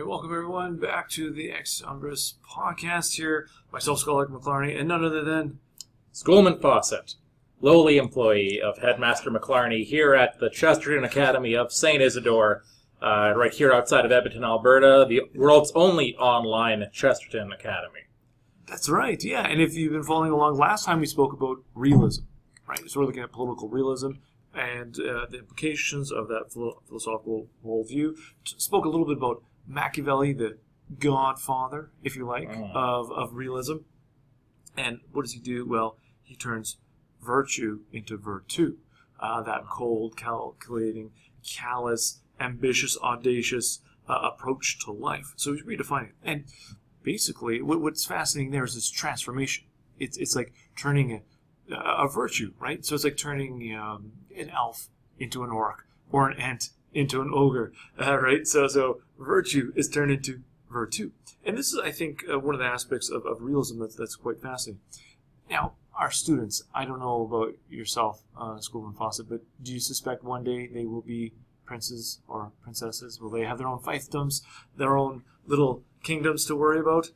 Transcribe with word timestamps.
right, 0.00 0.08
welcome 0.08 0.32
everyone 0.32 0.76
back 0.76 1.10
to 1.10 1.30
the 1.30 1.50
Ex 1.50 1.82
Umbris 1.86 2.34
podcast 2.50 3.16
here. 3.16 3.48
Myself, 3.70 4.02
Scholarch 4.02 4.30
McLarney, 4.30 4.78
and 4.78 4.88
none 4.88 5.04
other 5.04 5.22
than 5.22 5.58
Schoolman 6.14 6.58
Fawcett, 6.58 7.16
lowly 7.60 7.98
employee 7.98 8.62
of 8.62 8.78
Headmaster 8.78 9.30
McLarney 9.30 9.84
here 9.84 10.14
at 10.14 10.40
the 10.40 10.48
Chesterton 10.48 11.04
Academy 11.04 11.54
of 11.54 11.70
St. 11.70 12.00
Isidore, 12.00 12.64
uh, 13.02 13.34
right 13.36 13.52
here 13.52 13.74
outside 13.74 14.06
of 14.06 14.12
Edmonton, 14.12 14.42
Alberta, 14.42 15.04
the 15.06 15.20
world's 15.34 15.70
only 15.74 16.16
online 16.16 16.86
Chesterton 16.94 17.52
Academy. 17.52 18.00
That's 18.66 18.88
right, 18.88 19.22
yeah. 19.22 19.42
And 19.42 19.60
if 19.60 19.74
you've 19.74 19.92
been 19.92 20.02
following 20.02 20.32
along, 20.32 20.56
last 20.56 20.86
time 20.86 21.00
we 21.00 21.06
spoke 21.06 21.34
about 21.34 21.58
realism, 21.74 22.22
right? 22.66 22.80
So 22.88 23.00
we're 23.00 23.06
looking 23.06 23.22
at 23.22 23.32
political 23.32 23.68
realism 23.68 24.12
and 24.54 24.98
uh, 24.98 25.26
the 25.28 25.40
implications 25.40 26.10
of 26.10 26.28
that 26.28 26.52
philosophical 26.88 27.48
worldview. 27.64 28.16
Spoke 28.44 28.86
a 28.86 28.88
little 28.88 29.06
bit 29.06 29.18
about 29.18 29.42
Machiavelli, 29.70 30.32
the 30.32 30.58
godfather, 30.98 31.90
if 32.02 32.16
you 32.16 32.26
like, 32.26 32.48
Mm. 32.50 32.74
of, 32.74 33.10
of 33.12 33.34
realism. 33.34 33.76
And 34.76 35.00
what 35.12 35.22
does 35.22 35.32
he 35.32 35.40
do? 35.40 35.66
Well, 35.66 35.96
he 36.22 36.34
turns 36.36 36.76
virtue 37.22 37.80
into 37.92 38.16
virtue. 38.16 38.76
Uh, 39.18 39.42
that 39.42 39.66
cold, 39.68 40.16
calculating, 40.16 41.10
callous, 41.46 42.20
ambitious, 42.40 42.96
audacious 43.02 43.80
uh, 44.08 44.30
approach 44.32 44.78
to 44.84 44.90
life. 44.90 45.34
So 45.36 45.52
he's 45.52 45.62
redefining 45.62 46.08
it. 46.10 46.14
And 46.24 46.44
basically, 47.02 47.60
what, 47.60 47.80
what's 47.80 48.04
fascinating 48.06 48.50
there 48.52 48.64
is 48.64 48.74
this 48.74 48.90
transformation. 48.90 49.66
It's, 49.98 50.16
it's 50.16 50.34
like 50.34 50.54
turning 50.76 51.12
a, 51.70 51.74
a 51.76 52.08
virtue, 52.08 52.54
right? 52.58 52.84
So 52.84 52.94
it's 52.94 53.04
like 53.04 53.18
turning 53.18 53.76
um, 53.76 54.12
an 54.34 54.48
elf 54.50 54.88
into 55.18 55.44
an 55.44 55.50
orc 55.50 55.86
or 56.10 56.28
an 56.30 56.40
ant 56.40 56.70
into 56.92 57.20
an 57.20 57.30
ogre, 57.32 57.72
uh, 58.00 58.18
right? 58.18 58.46
So, 58.46 58.66
so 58.68 59.00
virtue 59.18 59.72
is 59.76 59.88
turned 59.88 60.12
into 60.12 60.40
virtue. 60.70 61.10
And 61.44 61.56
this 61.56 61.72
is, 61.72 61.78
I 61.78 61.90
think, 61.90 62.24
uh, 62.30 62.38
one 62.38 62.54
of 62.54 62.60
the 62.60 62.66
aspects 62.66 63.10
of, 63.10 63.24
of 63.24 63.42
realism 63.42 63.80
that's, 63.80 63.96
that's 63.96 64.16
quite 64.16 64.40
fascinating. 64.42 64.80
Now, 65.48 65.72
our 65.94 66.10
students, 66.10 66.62
I 66.74 66.84
don't 66.84 67.00
know 67.00 67.22
about 67.22 67.54
yourself, 67.68 68.22
uh, 68.36 68.58
Schoolman 68.58 68.96
Fawcett, 68.96 69.28
but 69.28 69.40
do 69.62 69.72
you 69.72 69.80
suspect 69.80 70.22
one 70.22 70.44
day 70.44 70.66
they 70.66 70.84
will 70.84 71.02
be 71.02 71.32
princes 71.64 72.20
or 72.26 72.52
princesses? 72.62 73.20
Will 73.20 73.30
they 73.30 73.42
have 73.42 73.58
their 73.58 73.68
own 73.68 73.80
fiefdoms, 73.80 74.42
their 74.76 74.96
own 74.96 75.24
little 75.46 75.82
kingdoms 76.02 76.44
to 76.46 76.56
worry 76.56 76.80
about? 76.80 77.10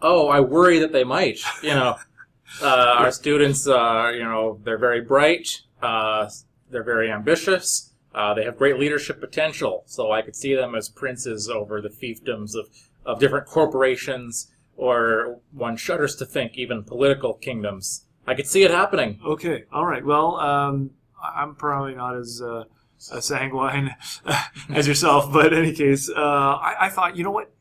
Oh, 0.00 0.28
I 0.28 0.40
worry 0.40 0.78
that 0.80 0.92
they 0.92 1.04
might. 1.04 1.38
You 1.62 1.70
know, 1.70 1.96
uh, 2.62 2.94
our 2.98 3.12
students, 3.12 3.66
uh, 3.66 4.10
you 4.14 4.24
know, 4.24 4.60
they're 4.64 4.78
very 4.78 5.00
bright, 5.00 5.62
uh, 5.80 6.28
they're 6.70 6.82
very 6.82 7.10
ambitious, 7.10 7.91
uh, 8.14 8.34
they 8.34 8.44
have 8.44 8.56
great 8.56 8.78
leadership 8.78 9.20
potential. 9.20 9.84
So 9.86 10.12
I 10.12 10.22
could 10.22 10.36
see 10.36 10.54
them 10.54 10.74
as 10.74 10.88
princes 10.88 11.48
over 11.48 11.80
the 11.80 11.88
fiefdoms 11.88 12.54
of, 12.54 12.66
of 13.04 13.18
different 13.18 13.46
corporations, 13.46 14.52
or 14.76 15.40
one 15.52 15.76
shudders 15.76 16.16
to 16.16 16.26
think 16.26 16.56
even 16.56 16.82
political 16.84 17.34
kingdoms. 17.34 18.06
I 18.26 18.34
could 18.34 18.46
see 18.46 18.62
it 18.62 18.70
happening. 18.70 19.20
Okay, 19.24 19.64
all 19.72 19.86
right. 19.86 20.04
Well, 20.04 20.36
um, 20.36 20.90
I'm 21.22 21.54
probably 21.54 21.94
not 21.94 22.16
as 22.16 22.40
uh, 22.40 22.64
sanguine 22.98 23.94
as 24.68 24.86
yourself, 24.86 25.32
but 25.32 25.52
in 25.52 25.58
any 25.58 25.72
case, 25.72 26.08
uh, 26.08 26.20
I, 26.20 26.74
I 26.82 26.88
thought, 26.88 27.16
you 27.16 27.24
know 27.24 27.30
what? 27.30 27.52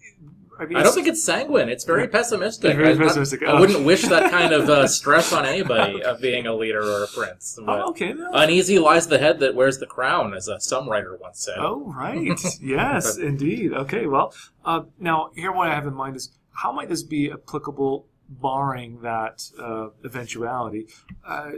I, 0.62 0.66
mean, 0.66 0.78
I 0.78 0.84
don't 0.84 0.94
think 0.94 1.08
it's 1.08 1.23
sanguine. 1.23 1.70
It's 1.70 1.84
very 1.86 2.08
pessimistic. 2.08 2.76
Very 2.76 2.90
I- 2.90 2.92
I- 2.92 2.98
pessimistic. 2.98 3.42
I, 3.42 3.59
wouldn't 3.59 3.84
wish 3.84 4.04
that 4.04 4.30
kind 4.38 4.54
of 4.54 4.70
uh, 4.70 4.88
stress 4.88 5.34
on 5.34 5.44
anybody 5.44 6.03
of 6.03 6.22
being 6.22 6.45
a 6.45 6.53
leader 6.53 6.84
or 6.84 7.03
a 7.03 7.08
prince. 7.08 7.58
Oh, 7.59 7.90
okay. 7.90 8.14
no. 8.14 8.30
uneasy 8.31 8.78
lies 8.78 9.08
the 9.08 9.18
head 9.18 9.40
that 9.40 9.56
wears 9.56 9.80
the 9.80 9.88
crown, 9.88 10.36
as 10.36 10.48
uh, 10.48 10.59
some 10.59 10.88
writer 10.88 11.18
once 11.20 11.40
said. 11.40 11.58
Oh, 11.58 11.92
right. 11.92 12.40
yes, 12.62 13.18
indeed. 13.18 13.73
Okay, 13.73 14.06
well, 14.06 14.36
uh, 14.64 14.84
now 15.00 15.31
here 15.34 15.52
what 15.52 15.68
I 15.68 15.73
have 15.73 15.88
in 15.88 15.95
mind 15.95 16.16
is 16.16 16.30
how 16.53 16.72
might 16.72 16.90
this 16.90 17.02
be 17.02 17.31
applicable, 17.31 18.06
barring 18.30 19.02
that 19.02 19.50
uh, 19.59 19.88
eventuality, 20.06 20.86
uh, 21.28 21.50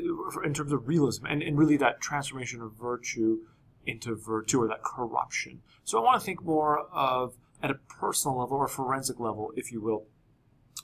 in 0.45 0.53
terms 0.53 0.71
of 0.71 0.87
realism 0.87 1.25
and, 1.25 1.43
and 1.43 1.57
really 1.57 1.75
that 1.75 1.99
transformation 1.99 2.61
of 2.61 2.71
virtue 2.71 3.39
into 3.85 4.15
virtue 4.15 4.61
or 4.61 4.67
that 4.69 4.81
corruption. 4.81 5.61
So 5.83 5.99
I 5.99 6.03
want 6.03 6.21
to 6.21 6.25
think 6.25 6.41
more 6.41 6.87
of 6.93 7.33
at 7.63 7.71
a 7.71 7.75
personal 7.75 8.37
level 8.39 8.57
or 8.57 8.67
forensic 8.67 9.19
level, 9.19 9.51
if 9.55 9.71
you 9.71 9.81
will, 9.81 10.03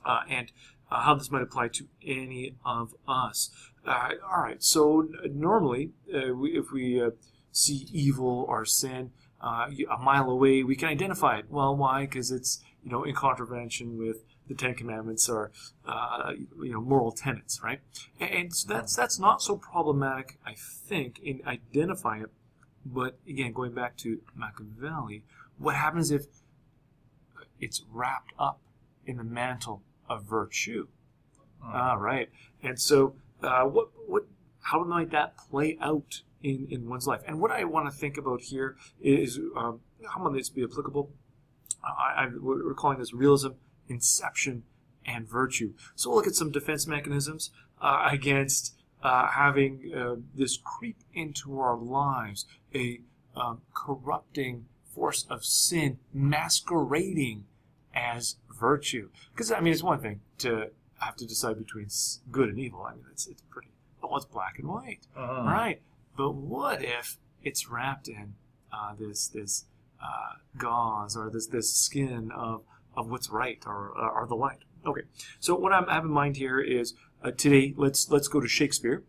uh, 0.05 0.21
and 0.29 0.51
uh, 0.89 1.01
how 1.01 1.13
this 1.13 1.29
might 1.29 1.43
apply 1.43 1.67
to 1.67 1.85
any 2.05 2.55
of 2.65 2.95
us. 3.07 3.51
Uh, 3.85 4.11
all 4.25 4.41
right, 4.41 4.63
so 4.63 5.09
normally, 5.29 5.91
uh, 6.13 6.33
we, 6.33 6.57
if 6.57 6.71
we 6.71 7.01
uh, 7.01 7.11
see 7.51 7.87
evil 7.91 8.45
or 8.47 8.65
sin 8.65 9.11
uh, 9.41 9.67
a 9.91 9.97
mile 9.97 10.29
away, 10.29 10.63
we 10.63 10.75
can 10.75 10.87
identify 10.87 11.37
it. 11.37 11.45
Well, 11.49 11.75
why? 11.75 12.05
Because 12.05 12.31
it's 12.31 12.63
you 12.83 12.89
know 12.89 13.03
in 13.03 13.13
contravention 13.13 13.97
with 13.97 14.23
the 14.47 14.55
Ten 14.55 14.73
Commandments 14.73 15.29
or 15.29 15.51
you 16.61 16.71
know 16.71 16.81
moral 16.81 17.11
tenets, 17.11 17.61
right? 17.61 17.81
And, 18.19 18.29
and 18.31 18.55
so 18.55 18.73
that's 18.73 18.95
that's 18.95 19.19
not 19.19 19.41
so 19.41 19.57
problematic, 19.57 20.39
I 20.45 20.55
think, 20.57 21.19
in 21.19 21.41
identifying 21.45 22.23
it. 22.23 22.31
But 22.85 23.19
again, 23.27 23.51
going 23.51 23.73
back 23.73 23.97
to 23.97 24.21
Machiavelli, 24.33 25.23
what 25.57 25.75
happens 25.75 26.09
if 26.09 26.25
it's 27.59 27.83
wrapped 27.91 28.33
up 28.37 28.59
in 29.05 29.17
the 29.17 29.23
mantle 29.23 29.83
of 30.09 30.23
virtue? 30.23 30.87
Ah, 31.63 31.93
right. 31.93 32.29
And 32.63 32.79
so, 32.79 33.15
uh, 33.43 33.63
what, 33.63 33.89
what, 34.07 34.23
how 34.61 34.83
might 34.83 35.11
that 35.11 35.35
play 35.37 35.77
out 35.81 36.21
in, 36.41 36.67
in 36.69 36.89
one's 36.89 37.07
life? 37.07 37.21
And 37.27 37.39
what 37.39 37.51
I 37.51 37.63
want 37.63 37.91
to 37.91 37.97
think 37.97 38.17
about 38.17 38.41
here 38.41 38.77
is 39.01 39.39
um, 39.55 39.81
how 40.07 40.23
might 40.23 40.37
this 40.37 40.49
be 40.49 40.63
applicable? 40.63 41.11
I, 41.83 42.23
I, 42.23 42.27
we're 42.39 42.73
calling 42.73 42.99
this 42.99 43.13
realism, 43.13 43.49
inception, 43.87 44.63
and 45.05 45.27
virtue. 45.27 45.73
So 45.95 46.09
we'll 46.09 46.17
look 46.17 46.27
at 46.27 46.35
some 46.35 46.51
defense 46.51 46.87
mechanisms 46.87 47.51
uh, 47.81 48.09
against 48.11 48.75
uh, 49.01 49.27
having 49.27 49.91
uh, 49.95 50.15
this 50.35 50.57
creep 50.57 50.97
into 51.13 51.59
our 51.59 51.77
lives, 51.77 52.45
a 52.75 52.99
um, 53.35 53.61
corrupting 53.73 54.65
force 54.93 55.25
of 55.29 55.45
sin 55.45 55.99
masquerading 56.13 57.45
as 57.93 58.35
virtue. 58.59 59.09
Because 59.33 59.51
I 59.51 59.59
mean, 59.59 59.73
it's 59.73 59.83
one 59.83 59.99
thing 59.99 60.21
to 60.39 60.71
have 60.99 61.15
to 61.17 61.25
decide 61.25 61.57
between 61.57 61.87
good 62.31 62.49
and 62.49 62.59
evil. 62.59 62.83
I 62.83 62.93
mean, 62.95 63.05
it's 63.11 63.27
it's 63.27 63.41
pretty. 63.49 63.69
Oh, 64.03 64.15
it's 64.15 64.25
black 64.25 64.57
and 64.59 64.67
white, 64.67 65.07
Uh-huh. 65.15 65.43
right? 65.43 65.81
But 66.17 66.31
what 66.31 66.83
if 66.83 67.17
it's 67.43 67.69
wrapped 67.69 68.07
in 68.07 68.33
uh, 68.71 68.93
this 68.97 69.27
this 69.27 69.65
uh, 70.01 70.33
gauze 70.57 71.15
or 71.17 71.29
this 71.29 71.47
this 71.47 71.73
skin 71.73 72.31
of 72.35 72.63
of 72.95 73.09
what's 73.09 73.29
right 73.29 73.61
or 73.65 73.89
or 73.89 74.25
the 74.27 74.35
light? 74.35 74.63
Okay. 74.85 75.01
So 75.39 75.55
what 75.55 75.73
I'm, 75.73 75.87
I 75.89 75.95
have 75.95 76.05
in 76.05 76.11
mind 76.11 76.37
here 76.37 76.59
is 76.59 76.93
uh, 77.23 77.31
today. 77.31 77.73
Let's 77.77 78.09
let's 78.09 78.27
go 78.27 78.39
to 78.39 78.47
Shakespeare, 78.47 79.03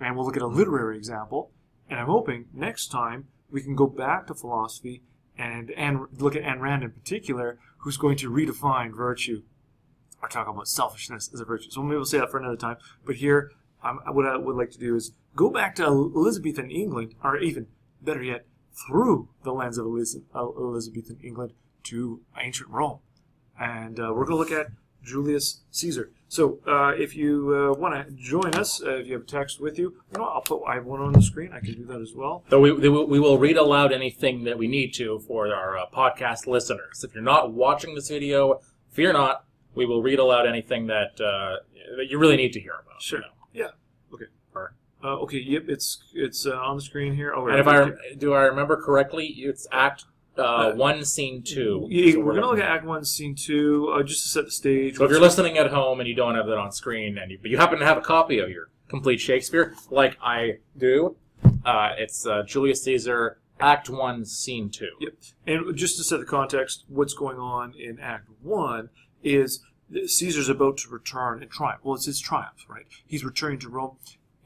and 0.00 0.16
we'll 0.16 0.24
look 0.26 0.36
at 0.36 0.42
a 0.42 0.46
literary 0.48 0.96
example. 0.96 1.50
And 1.88 2.00
I'm 2.00 2.06
hoping 2.06 2.46
next 2.52 2.88
time 2.88 3.26
we 3.50 3.62
can 3.62 3.74
go 3.76 3.86
back 3.86 4.26
to 4.28 4.34
philosophy 4.34 5.02
and 5.38 5.70
and 5.72 6.06
look 6.18 6.34
at 6.36 6.42
Ayn 6.42 6.60
Rand 6.60 6.82
in 6.82 6.90
particular, 6.90 7.58
who's 7.82 7.96
going 7.96 8.16
to 8.16 8.30
redefine 8.30 8.94
virtue 8.94 9.42
or 10.22 10.28
talk 10.28 10.48
about 10.48 10.68
selfishness 10.68 11.30
as 11.34 11.40
a 11.40 11.44
virtue. 11.44 11.70
So 11.70 11.82
maybe 11.82 11.96
we'll 11.96 12.04
say 12.04 12.18
that 12.18 12.30
for 12.30 12.38
another 12.38 12.56
time. 12.56 12.76
But 13.04 13.16
here, 13.16 13.50
um, 13.82 14.00
what 14.12 14.26
I 14.26 14.36
would 14.36 14.56
like 14.56 14.70
to 14.70 14.78
do 14.78 14.94
is 14.94 15.12
go 15.34 15.50
back 15.50 15.74
to 15.76 15.84
Elizabethan 15.84 16.70
England, 16.70 17.14
or 17.22 17.36
even 17.38 17.66
better 18.00 18.22
yet, 18.22 18.46
through 18.86 19.28
the 19.42 19.52
lens 19.52 19.78
of 19.78 19.86
Elizabethan 19.86 21.18
England 21.22 21.52
to 21.84 22.20
ancient 22.40 22.70
Rome. 22.70 23.00
And 23.58 23.98
uh, 23.98 24.12
we're 24.14 24.24
going 24.24 24.46
to 24.46 24.54
look 24.54 24.66
at 24.66 24.72
Julius 25.02 25.62
Caesar. 25.72 26.12
So 26.32 26.60
uh, 26.66 26.94
if 26.96 27.14
you 27.14 27.54
uh, 27.74 27.78
want 27.78 27.92
to 27.94 28.10
join 28.14 28.54
us, 28.54 28.82
uh, 28.82 28.92
if 29.00 29.06
you 29.06 29.12
have 29.12 29.26
text 29.26 29.60
with 29.60 29.78
you, 29.78 29.96
you 30.12 30.18
know, 30.18 30.24
I'll 30.24 30.40
put 30.40 30.62
I 30.66 30.76
have 30.76 30.86
one 30.86 31.02
on 31.02 31.12
the 31.12 31.20
screen. 31.20 31.52
I 31.52 31.60
can 31.60 31.74
do 31.74 31.84
that 31.84 32.00
as 32.00 32.14
well. 32.14 32.42
So 32.48 32.58
we, 32.58 32.72
will- 32.72 33.06
we 33.06 33.20
will 33.20 33.36
read 33.38 33.58
aloud 33.58 33.92
anything 33.92 34.44
that 34.44 34.56
we 34.56 34.66
need 34.66 34.94
to 34.94 35.18
for 35.18 35.54
our 35.54 35.76
uh, 35.76 35.84
podcast 35.92 36.46
listeners. 36.46 37.04
If 37.04 37.12
you're 37.12 37.22
not 37.22 37.52
watching 37.52 37.94
this 37.94 38.08
video, 38.08 38.62
fear 38.88 39.12
not. 39.12 39.44
We 39.74 39.84
will 39.84 40.00
read 40.02 40.18
aloud 40.18 40.46
anything 40.46 40.86
that, 40.86 41.20
uh, 41.20 41.56
that 41.98 42.06
you 42.08 42.16
really 42.18 42.38
need 42.38 42.54
to 42.54 42.60
hear 42.60 42.76
about. 42.82 43.02
Sure. 43.02 43.18
you 43.18 43.26
know. 43.26 43.66
Yeah. 43.66 44.14
Okay. 44.14 44.24
Or- 44.54 44.72
Uh, 45.04 45.16
okay. 45.24 45.38
Yep. 45.38 45.64
It's 45.68 46.02
it's 46.14 46.46
uh, 46.46 46.56
on 46.56 46.76
the 46.76 46.82
screen 46.82 47.14
here. 47.14 47.34
Oh, 47.36 47.46
And 47.46 47.58
if 47.60 47.66
I 47.68 47.90
do, 48.16 48.32
I 48.32 48.44
remember 48.44 48.80
correctly, 48.80 49.26
it's 49.26 49.66
Act 49.70 50.06
uh, 50.38 50.42
Uh, 50.42 50.74
One, 50.74 51.04
Scene 51.04 51.42
Two. 51.42 51.86
Yeah, 51.90 52.16
we're 52.16 52.34
gonna 52.34 52.46
look 52.46 52.58
at 52.58 52.70
Act 52.70 52.84
One, 52.84 53.04
Scene 53.04 53.34
Two, 53.34 53.92
uh, 53.94 54.02
just 54.02 54.22
to 54.24 54.28
set 54.28 54.44
the 54.46 54.50
stage. 54.50 54.96
So 54.96 55.04
if 55.04 55.10
you're 55.10 55.20
listening 55.20 55.58
at 55.58 55.70
home 55.70 56.00
and 56.00 56.08
you 56.08 56.14
don't 56.14 56.34
have 56.34 56.46
that 56.46 56.58
on 56.58 56.72
screen, 56.72 57.18
and 57.18 57.30
you, 57.30 57.38
but 57.40 57.50
you 57.50 57.58
happen 57.58 57.78
to 57.78 57.86
have 57.86 57.98
a 57.98 58.02
copy 58.02 58.38
of 58.38 58.50
your 58.50 58.70
complete 58.88 59.20
Shakespeare, 59.20 59.74
like 59.90 60.16
I 60.22 60.58
do, 60.76 61.16
uh, 61.64 61.90
it's 61.98 62.26
uh, 62.26 62.42
Julius 62.46 62.82
Caesar, 62.84 63.38
Act 63.60 63.90
One, 63.90 64.24
Scene 64.24 64.70
Two. 64.70 64.90
Yep. 65.00 65.12
And 65.46 65.76
just 65.76 65.96
to 65.98 66.04
set 66.04 66.20
the 66.20 66.26
context, 66.26 66.84
what's 66.88 67.14
going 67.14 67.38
on 67.38 67.74
in 67.74 67.98
Act 68.00 68.28
One 68.42 68.88
is 69.22 69.64
that 69.90 70.08
Caesar's 70.08 70.48
about 70.48 70.78
to 70.78 70.88
return 70.88 71.42
in 71.42 71.48
triumph. 71.48 71.80
Well, 71.82 71.94
it's 71.94 72.06
his 72.06 72.20
triumph, 72.20 72.64
right? 72.68 72.86
He's 73.06 73.24
returning 73.24 73.58
to 73.60 73.68
Rome, 73.68 73.96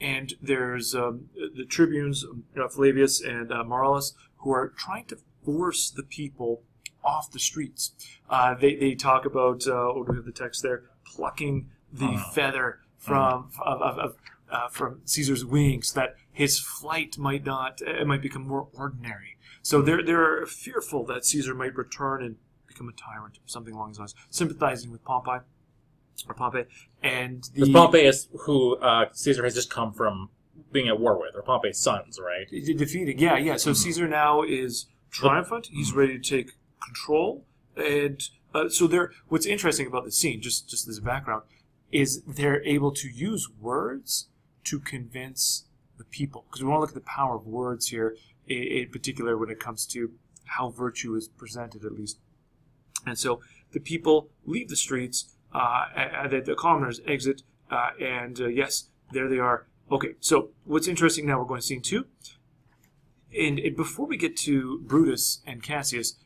and 0.00 0.34
there's 0.42 0.94
um, 0.94 1.28
the 1.34 1.64
tribunes, 1.64 2.24
uh, 2.60 2.68
Flavius 2.68 3.20
and 3.20 3.52
uh, 3.52 3.62
Marcellus, 3.62 4.14
who 4.38 4.50
are 4.50 4.72
trying 4.76 5.04
to 5.06 5.18
force 5.50 5.90
the 5.90 6.02
people 6.02 6.62
off 7.04 7.30
the 7.30 7.38
streets. 7.38 7.92
Uh, 8.28 8.54
they, 8.54 8.74
they 8.74 8.94
talk 8.94 9.24
about, 9.24 9.66
uh, 9.66 9.72
oh, 9.72 10.02
do 10.04 10.10
we 10.12 10.16
have 10.16 10.24
the 10.26 10.32
text 10.32 10.62
there? 10.62 10.82
Plucking 11.06 11.70
the 11.92 12.04
Uh-huh. 12.06 12.30
feather 12.32 12.80
from 12.98 13.50
of, 13.64 13.80
of, 13.80 13.98
of, 13.98 14.16
uh, 14.50 14.68
from 14.68 15.00
Caesar's 15.04 15.44
wings, 15.44 15.92
that 15.92 16.16
his 16.32 16.58
flight 16.58 17.16
might 17.16 17.44
not, 17.46 17.80
uh, 17.86 17.90
it 17.92 18.06
might 18.06 18.20
become 18.22 18.46
more 18.46 18.66
ordinary. 18.74 19.36
So 19.62 19.80
they're, 19.82 20.02
they're 20.02 20.44
fearful 20.46 21.04
that 21.06 21.24
Caesar 21.24 21.54
might 21.54 21.76
return 21.76 22.22
and 22.22 22.36
become 22.66 22.88
a 22.88 22.92
tyrant, 22.92 23.36
or 23.38 23.46
something 23.46 23.72
along 23.74 23.90
those 23.90 23.98
lines, 24.00 24.14
sympathizing 24.30 24.90
with 24.90 25.04
Pompey, 25.04 25.44
or 26.28 26.34
Pompey, 26.34 26.64
and 27.02 27.48
the 27.54 27.72
Pompey 27.72 28.00
is 28.00 28.28
who 28.40 28.76
uh, 28.78 29.06
Caesar 29.12 29.44
has 29.44 29.54
just 29.54 29.70
come 29.70 29.92
from 29.92 30.30
being 30.72 30.88
at 30.88 30.98
war 30.98 31.18
with, 31.18 31.34
or 31.36 31.42
Pompey's 31.42 31.78
sons, 31.78 32.18
right? 32.20 32.48
de- 32.50 32.74
defeated. 32.74 33.20
Yeah, 33.20 33.36
yeah. 33.38 33.56
So 33.56 33.72
Caesar 33.72 34.08
now 34.08 34.42
is 34.42 34.86
triumphant. 35.10 35.68
He's 35.72 35.92
ready 35.92 36.18
to 36.18 36.36
take 36.36 36.52
control, 36.84 37.44
and 37.76 38.28
uh, 38.54 38.68
so 38.68 38.86
they're. 38.86 39.12
What's 39.28 39.46
interesting 39.46 39.86
about 39.86 40.04
the 40.04 40.12
scene, 40.12 40.40
just 40.40 40.68
just 40.68 40.88
as 40.88 41.00
background, 41.00 41.42
is 41.92 42.22
they're 42.22 42.62
able 42.64 42.92
to 42.92 43.08
use 43.08 43.48
words 43.60 44.28
to 44.64 44.80
convince 44.80 45.64
the 45.98 46.04
people. 46.04 46.44
Because 46.48 46.62
we 46.62 46.68
want 46.68 46.78
to 46.78 46.80
look 46.82 46.90
at 46.90 46.94
the 46.94 47.00
power 47.00 47.36
of 47.36 47.46
words 47.46 47.88
here, 47.88 48.16
in, 48.46 48.62
in 48.62 48.90
particular 48.90 49.36
when 49.36 49.50
it 49.50 49.60
comes 49.60 49.86
to 49.86 50.12
how 50.44 50.70
virtue 50.70 51.14
is 51.14 51.28
presented, 51.28 51.84
at 51.84 51.92
least. 51.92 52.18
And 53.06 53.18
so 53.18 53.40
the 53.72 53.80
people 53.80 54.30
leave 54.44 54.68
the 54.68 54.76
streets. 54.76 55.32
Uh, 55.52 56.28
the, 56.28 56.40
the 56.40 56.54
commoners 56.54 57.00
exit, 57.06 57.42
uh, 57.70 57.90
and 57.98 58.38
uh, 58.40 58.46
yes, 58.46 58.90
there 59.12 59.28
they 59.28 59.38
are. 59.38 59.66
Okay, 59.90 60.14
so 60.20 60.50
what's 60.64 60.88
interesting 60.88 61.24
now? 61.24 61.38
We're 61.38 61.46
going 61.46 61.60
to 61.60 61.66
scene 61.66 61.80
two. 61.80 62.06
And, 63.38 63.58
and 63.58 63.76
before 63.76 64.06
we 64.06 64.16
get 64.16 64.36
to 64.38 64.78
Brutus 64.80 65.40
and 65.46 65.62
Cassius, 65.62 66.16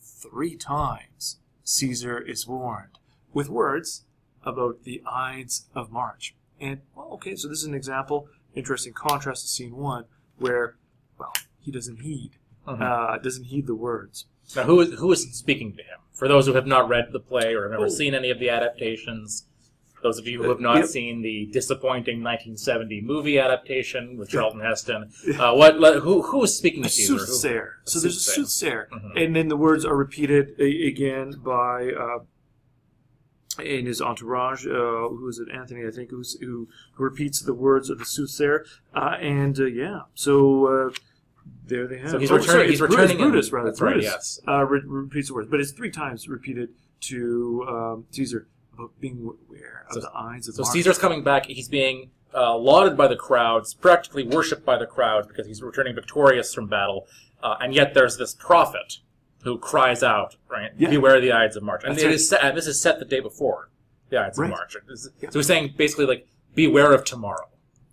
three 0.00 0.56
times 0.56 1.38
Caesar 1.64 2.18
is 2.18 2.46
warned 2.46 2.98
with 3.32 3.48
words 3.48 4.04
about 4.44 4.84
the 4.84 5.02
Ides 5.06 5.66
of 5.74 5.90
March. 5.90 6.34
And, 6.60 6.80
well, 6.94 7.08
okay, 7.14 7.34
so 7.36 7.48
this 7.48 7.58
is 7.58 7.64
an 7.64 7.74
example, 7.74 8.28
interesting 8.54 8.92
contrast 8.92 9.42
to 9.42 9.48
scene 9.48 9.76
one, 9.76 10.04
where, 10.38 10.76
well, 11.18 11.32
he 11.60 11.70
doesn't 11.72 12.00
heed, 12.02 12.32
Mhm. 12.66 12.80
uh, 12.80 13.18
doesn't 13.18 13.44
heed 13.44 13.66
the 13.66 13.74
words. 13.74 14.26
Now, 14.54 14.64
who 14.64 14.80
is 14.80 14.98
who 14.98 15.10
is 15.10 15.22
speaking 15.36 15.72
to 15.76 15.82
him? 15.82 15.98
For 16.12 16.28
those 16.28 16.46
who 16.46 16.52
have 16.52 16.66
not 16.66 16.88
read 16.88 17.12
the 17.12 17.18
play 17.20 17.54
or 17.54 17.62
have 17.62 17.72
never 17.72 17.86
Oh. 17.86 17.88
seen 17.88 18.14
any 18.14 18.30
of 18.30 18.38
the 18.38 18.50
adaptations, 18.50 19.46
those 20.04 20.18
of 20.18 20.26
you 20.28 20.40
who 20.42 20.50
have 20.50 20.60
not 20.60 20.76
Yep. 20.76 20.86
seen 20.86 21.22
the 21.22 21.46
disappointing 21.50 22.22
1970 22.22 23.00
movie 23.00 23.38
adaptation 23.38 24.16
with 24.18 24.28
Charlton 24.28 24.60
Heston, 24.60 25.10
uh, 25.40 25.54
what 25.54 25.74
who 26.02 26.22
who 26.22 26.44
is 26.44 26.56
speaking 26.56 26.82
to 26.84 26.88
Caesar? 26.90 27.14
Who- 27.14 27.18
soothsayer. 27.20 27.76
So 27.84 27.98
there's 27.98 28.16
a 28.16 28.20
soothsayer. 28.20 28.88
Mhm. 28.92 29.24
And 29.24 29.34
then 29.34 29.48
the 29.48 29.56
words 29.56 29.84
are 29.84 29.96
repeated 29.96 30.60
again 30.60 31.32
by 31.42 31.90
uh, 31.90 32.18
in 33.62 33.86
his 33.86 34.00
entourage. 34.02 34.66
Uh, 34.66 35.08
who 35.08 35.26
is 35.28 35.38
it? 35.38 35.48
Anthony, 35.52 35.86
I 35.86 35.90
think, 35.90 36.10
who's, 36.10 36.34
who 36.40 36.68
repeats 36.98 37.40
the 37.40 37.54
words 37.54 37.88
of 37.88 37.98
the 37.98 38.04
soothsayer. 38.04 38.64
Uh, 38.94 39.16
and 39.20 39.58
uh, 39.58 39.64
yeah, 39.64 40.00
so 40.14 40.66
uh, 40.66 40.90
there 41.66 41.86
they 41.86 41.98
have. 41.98 42.10
So 42.10 42.18
he's 42.18 42.30
oh, 42.30 42.34
returning- 42.36 42.50
sorry, 42.56 42.70
he's 42.70 42.78
Brutus, 42.80 42.96
returning 42.98 43.20
in- 43.24 43.30
Brutus, 43.30 43.52
rather. 43.52 43.70
that's 43.70 43.80
right, 43.80 44.02
yes. 44.02 44.38
Uh, 44.46 44.64
re- 44.66 44.82
repeats 44.84 45.28
the 45.28 45.34
words, 45.34 45.48
but 45.50 45.60
it's 45.60 45.72
three 45.72 45.90
times 45.90 46.28
repeated 46.28 46.70
to 47.02 47.64
um, 47.68 48.04
Caesar 48.10 48.48
about 48.74 48.90
being 49.00 49.18
aware 49.48 49.86
of 49.88 49.94
So- 49.94 50.00
the 50.00 50.10
Ides 50.16 50.48
of 50.48 50.54
So. 50.56 50.64
Caesar's 50.64 50.98
coming 50.98 51.22
back. 51.22 51.46
He's 51.46 51.68
being 51.68 52.10
uh, 52.34 52.56
lauded 52.56 52.96
by 52.96 53.06
the 53.06 53.16
crowds, 53.16 53.74
practically 53.74 54.24
worshipped 54.26 54.64
by 54.64 54.76
the 54.76 54.86
crowds 54.86 55.26
because 55.28 55.46
he's 55.46 55.62
returning 55.62 55.94
victorious 55.94 56.52
from 56.52 56.66
battle. 56.66 57.06
Uh, 57.42 57.56
and 57.60 57.72
yet 57.74 57.94
there's 57.94 58.16
this 58.16 58.34
prophet 58.34 58.98
who 59.44 59.58
cries 59.58 60.02
out, 60.02 60.36
right? 60.48 60.72
Yeah. 60.76 60.90
Beware 60.90 61.20
the 61.20 61.30
Ides 61.32 61.54
of 61.56 61.62
March. 61.62 61.84
And 61.84 61.96
right. 61.96 62.06
is 62.10 62.28
set, 62.28 62.42
and 62.42 62.56
this 62.56 62.66
is 62.66 62.80
set 62.80 62.98
the 62.98 63.04
day 63.04 63.20
before 63.20 63.68
the 64.08 64.18
Ides 64.20 64.38
Right. 64.38 64.46
of 64.46 64.50
March. 64.50 64.76
This- 64.88 65.08
Yeah. 65.20 65.30
So 65.30 65.38
he's 65.38 65.46
saying 65.46 65.74
basically 65.76 66.06
like, 66.06 66.26
beware 66.54 66.92
of 66.92 67.04
tomorrow, 67.04 67.48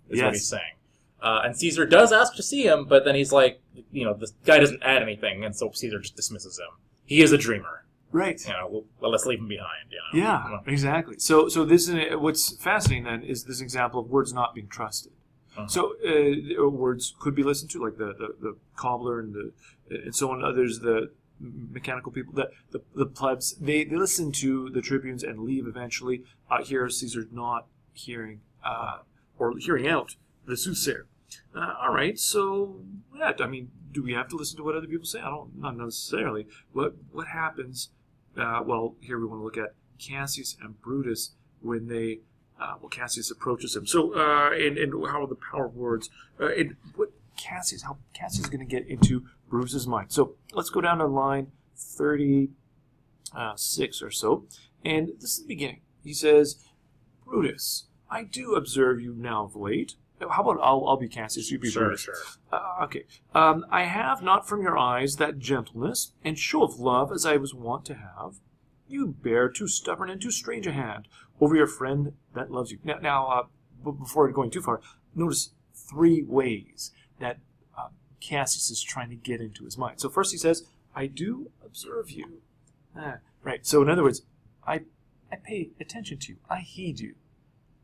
is 0.08 0.20
what 0.22 0.32
he's 0.32 0.48
saying. 0.48 0.74
Uh, 1.20 1.42
and 1.44 1.56
Caesar 1.56 1.86
does 1.86 2.10
ask 2.10 2.34
to 2.34 2.42
see 2.42 2.66
him, 2.66 2.84
but 2.86 3.04
then 3.04 3.14
he's 3.14 3.30
like, 3.32 3.60
you 3.92 4.04
know, 4.04 4.12
this 4.14 4.32
guy 4.44 4.58
doesn't 4.58 4.82
add 4.82 5.02
anything, 5.02 5.44
and 5.44 5.54
so 5.54 5.70
Caesar 5.72 6.00
just 6.00 6.16
dismisses 6.16 6.58
him. 6.58 6.66
He 7.04 7.22
is 7.22 7.30
a 7.30 7.38
dreamer. 7.38 7.81
Right. 8.12 8.40
You 8.46 8.52
know, 8.52 8.68
well, 8.70 8.84
well, 9.00 9.10
let's 9.10 9.26
leave 9.26 9.38
them 9.38 9.48
behind. 9.48 9.90
You 9.90 10.20
know? 10.20 10.24
Yeah, 10.24 10.50
Well, 10.50 10.62
exactly. 10.66 11.16
So, 11.18 11.48
so 11.48 11.64
this 11.64 11.88
is 11.88 12.16
what's 12.16 12.56
fascinating 12.56 13.04
then 13.04 13.22
is 13.22 13.44
this 13.44 13.60
example 13.60 14.00
of 14.00 14.10
words 14.10 14.32
not 14.32 14.54
being 14.54 14.68
trusted. 14.68 15.12
Uh-huh. 15.56 15.66
So, 15.66 15.94
uh, 16.06 16.68
words 16.70 17.14
could 17.18 17.34
be 17.34 17.42
listened 17.42 17.70
to, 17.72 17.84
like 17.84 17.98
the, 17.98 18.14
the, 18.14 18.34
the 18.40 18.56
cobbler 18.76 19.20
and 19.20 19.34
the 19.34 19.52
and 19.90 20.14
so 20.14 20.30
on. 20.30 20.42
Others, 20.42 20.80
the 20.80 21.10
mechanical 21.40 22.12
people, 22.12 22.32
the 22.32 22.50
the, 22.70 22.80
the 22.94 23.06
plebs, 23.06 23.54
they, 23.56 23.84
they 23.84 23.96
listen 23.96 24.32
to 24.32 24.70
the 24.70 24.80
tribunes 24.80 25.22
and 25.22 25.40
leave 25.40 25.66
eventually. 25.66 26.22
Uh, 26.50 26.62
here, 26.62 26.88
Caesar's 26.88 27.26
not 27.32 27.66
hearing 27.92 28.40
uh, 28.64 28.98
or 29.38 29.56
hearing 29.58 29.88
out 29.88 30.16
the 30.46 30.56
soothsayer. 30.56 31.06
Uh, 31.54 31.74
all 31.80 31.92
right, 31.92 32.18
so 32.18 32.80
yeah, 33.16 33.32
I 33.40 33.46
mean, 33.46 33.70
do 33.90 34.02
we 34.02 34.12
have 34.12 34.28
to 34.28 34.36
listen 34.36 34.56
to 34.56 34.64
what 34.64 34.74
other 34.74 34.86
people 34.86 35.06
say? 35.06 35.20
I 35.20 35.30
don't, 35.30 35.58
not 35.58 35.76
necessarily. 35.76 36.46
What 36.72 36.94
what 37.10 37.28
happens? 37.28 37.90
Uh, 38.36 38.62
well, 38.64 38.96
here 39.00 39.18
we 39.18 39.26
want 39.26 39.40
to 39.40 39.44
look 39.44 39.58
at 39.58 39.74
Cassius 39.98 40.56
and 40.60 40.80
Brutus 40.80 41.34
when 41.60 41.86
they, 41.88 42.20
uh, 42.60 42.76
well, 42.80 42.88
Cassius 42.88 43.30
approaches 43.30 43.76
him. 43.76 43.86
So, 43.86 44.14
uh, 44.14 44.50
and, 44.52 44.78
and 44.78 44.92
how 45.06 45.22
are 45.22 45.26
the 45.26 45.34
power 45.34 45.66
of 45.66 45.76
words, 45.76 46.10
uh, 46.40 46.46
and 46.46 46.76
what 46.96 47.12
Cassius, 47.36 47.82
how 47.82 47.98
Cassius 48.14 48.44
is 48.44 48.50
going 48.50 48.66
to 48.66 48.66
get 48.66 48.86
into 48.86 49.26
Brutus's 49.48 49.86
mind. 49.86 50.12
So 50.12 50.36
let's 50.52 50.70
go 50.70 50.80
down 50.80 50.98
to 50.98 51.06
line 51.06 51.52
thirty-six 51.76 52.52
or 54.02 54.10
so, 54.10 54.46
and 54.84 55.08
this 55.20 55.32
is 55.32 55.42
the 55.42 55.48
beginning. 55.48 55.80
He 56.02 56.14
says, 56.14 56.56
"Brutus, 57.24 57.88
I 58.10 58.24
do 58.24 58.54
observe 58.54 59.00
you 59.00 59.14
now 59.14 59.44
of 59.44 59.54
late." 59.56 59.96
How 60.30 60.42
about 60.42 60.58
I'll, 60.62 60.86
I'll 60.86 60.96
be 60.96 61.08
Cassius, 61.08 61.50
you 61.50 61.58
be 61.58 61.70
Sure, 61.70 61.84
Brutus. 61.84 62.00
sure. 62.02 62.14
Uh, 62.52 62.84
okay. 62.84 63.04
Um, 63.34 63.64
I 63.70 63.84
have 63.84 64.22
not 64.22 64.48
from 64.48 64.62
your 64.62 64.76
eyes 64.78 65.16
that 65.16 65.38
gentleness 65.38 66.12
and 66.24 66.38
show 66.38 66.62
of 66.62 66.78
love 66.78 67.10
as 67.12 67.24
I 67.26 67.36
was 67.36 67.54
wont 67.54 67.84
to 67.86 67.94
have. 67.94 68.36
You 68.88 69.08
bear 69.08 69.48
too 69.48 69.68
stubborn 69.68 70.10
and 70.10 70.20
too 70.20 70.30
strange 70.30 70.66
a 70.66 70.72
hand 70.72 71.08
over 71.40 71.56
your 71.56 71.66
friend 71.66 72.12
that 72.34 72.50
loves 72.50 72.70
you. 72.70 72.78
Now, 72.84 72.98
now 72.98 73.26
uh, 73.26 73.42
b- 73.84 73.96
before 73.98 74.28
going 74.30 74.50
too 74.50 74.62
far, 74.62 74.80
notice 75.14 75.50
three 75.74 76.22
ways 76.22 76.92
that 77.18 77.38
uh, 77.76 77.88
Cassius 78.20 78.70
is 78.70 78.82
trying 78.82 79.08
to 79.10 79.16
get 79.16 79.40
into 79.40 79.64
his 79.64 79.78
mind. 79.78 80.00
So 80.00 80.08
first 80.08 80.30
he 80.32 80.38
says, 80.38 80.66
"I 80.94 81.06
do 81.06 81.50
observe 81.64 82.10
you." 82.10 82.42
Ah, 82.96 83.18
right. 83.42 83.66
So 83.66 83.80
in 83.82 83.88
other 83.88 84.02
words, 84.02 84.22
I 84.66 84.80
I 85.30 85.36
pay 85.36 85.70
attention 85.80 86.18
to 86.18 86.32
you. 86.32 86.38
I 86.50 86.58
heed 86.60 87.00
you. 87.00 87.14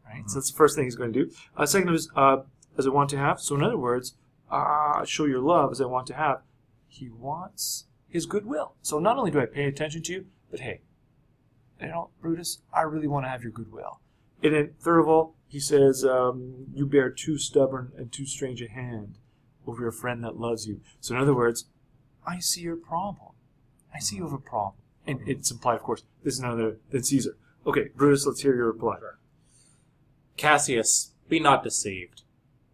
Right. 0.08 0.28
So 0.28 0.38
that's 0.38 0.50
the 0.50 0.56
first 0.56 0.74
thing 0.74 0.84
he's 0.84 0.96
going 0.96 1.12
to 1.12 1.24
do. 1.24 1.32
Uh, 1.56 1.66
second 1.66 1.94
is 1.94 2.10
uh, 2.16 2.38
as 2.78 2.86
I 2.86 2.90
want 2.90 3.10
to 3.10 3.18
have. 3.18 3.40
So 3.40 3.54
in 3.54 3.62
other 3.62 3.76
words, 3.76 4.14
uh, 4.50 5.04
show 5.04 5.26
your 5.26 5.40
love 5.40 5.70
as 5.70 5.80
I 5.80 5.86
want 5.86 6.06
to 6.08 6.14
have. 6.14 6.40
He 6.86 7.10
wants 7.10 7.84
his 8.08 8.24
goodwill. 8.26 8.74
So 8.80 8.98
not 8.98 9.18
only 9.18 9.30
do 9.30 9.40
I 9.40 9.46
pay 9.46 9.64
attention 9.64 10.02
to 10.04 10.12
you, 10.12 10.26
but 10.50 10.60
hey, 10.60 10.80
you 11.80 11.88
know, 11.88 12.10
Brutus, 12.20 12.60
I 12.72 12.82
really 12.82 13.06
want 13.06 13.26
to 13.26 13.30
have 13.30 13.42
your 13.42 13.52
goodwill. 13.52 14.00
And 14.42 14.54
then 14.54 14.70
third 14.80 15.00
of 15.00 15.08
all, 15.08 15.34
he 15.46 15.60
says, 15.60 16.04
um, 16.04 16.66
you 16.72 16.86
bear 16.86 17.10
too 17.10 17.38
stubborn 17.38 17.92
and 17.96 18.10
too 18.10 18.26
strange 18.26 18.62
a 18.62 18.68
hand 18.68 19.18
over 19.66 19.82
your 19.82 19.92
friend 19.92 20.24
that 20.24 20.38
loves 20.38 20.66
you. 20.66 20.80
So 21.00 21.14
in 21.14 21.20
other 21.20 21.34
words, 21.34 21.66
I 22.26 22.38
see 22.38 22.62
your 22.62 22.76
problem. 22.76 23.32
I 23.94 23.98
see 23.98 24.16
you 24.16 24.24
have 24.24 24.32
a 24.32 24.38
problem. 24.38 24.74
And 25.06 25.20
it's 25.26 25.50
implied, 25.50 25.76
of 25.76 25.82
course, 25.82 26.02
this 26.22 26.34
is 26.34 26.40
none 26.40 26.52
other 26.52 26.78
than 26.90 27.02
Caesar. 27.02 27.36
Okay, 27.66 27.88
Brutus, 27.96 28.26
let's 28.26 28.42
hear 28.42 28.54
your 28.54 28.66
reply. 28.66 28.96
Cassius, 30.38 31.12
be 31.28 31.40
not 31.40 31.64
deceived. 31.64 32.22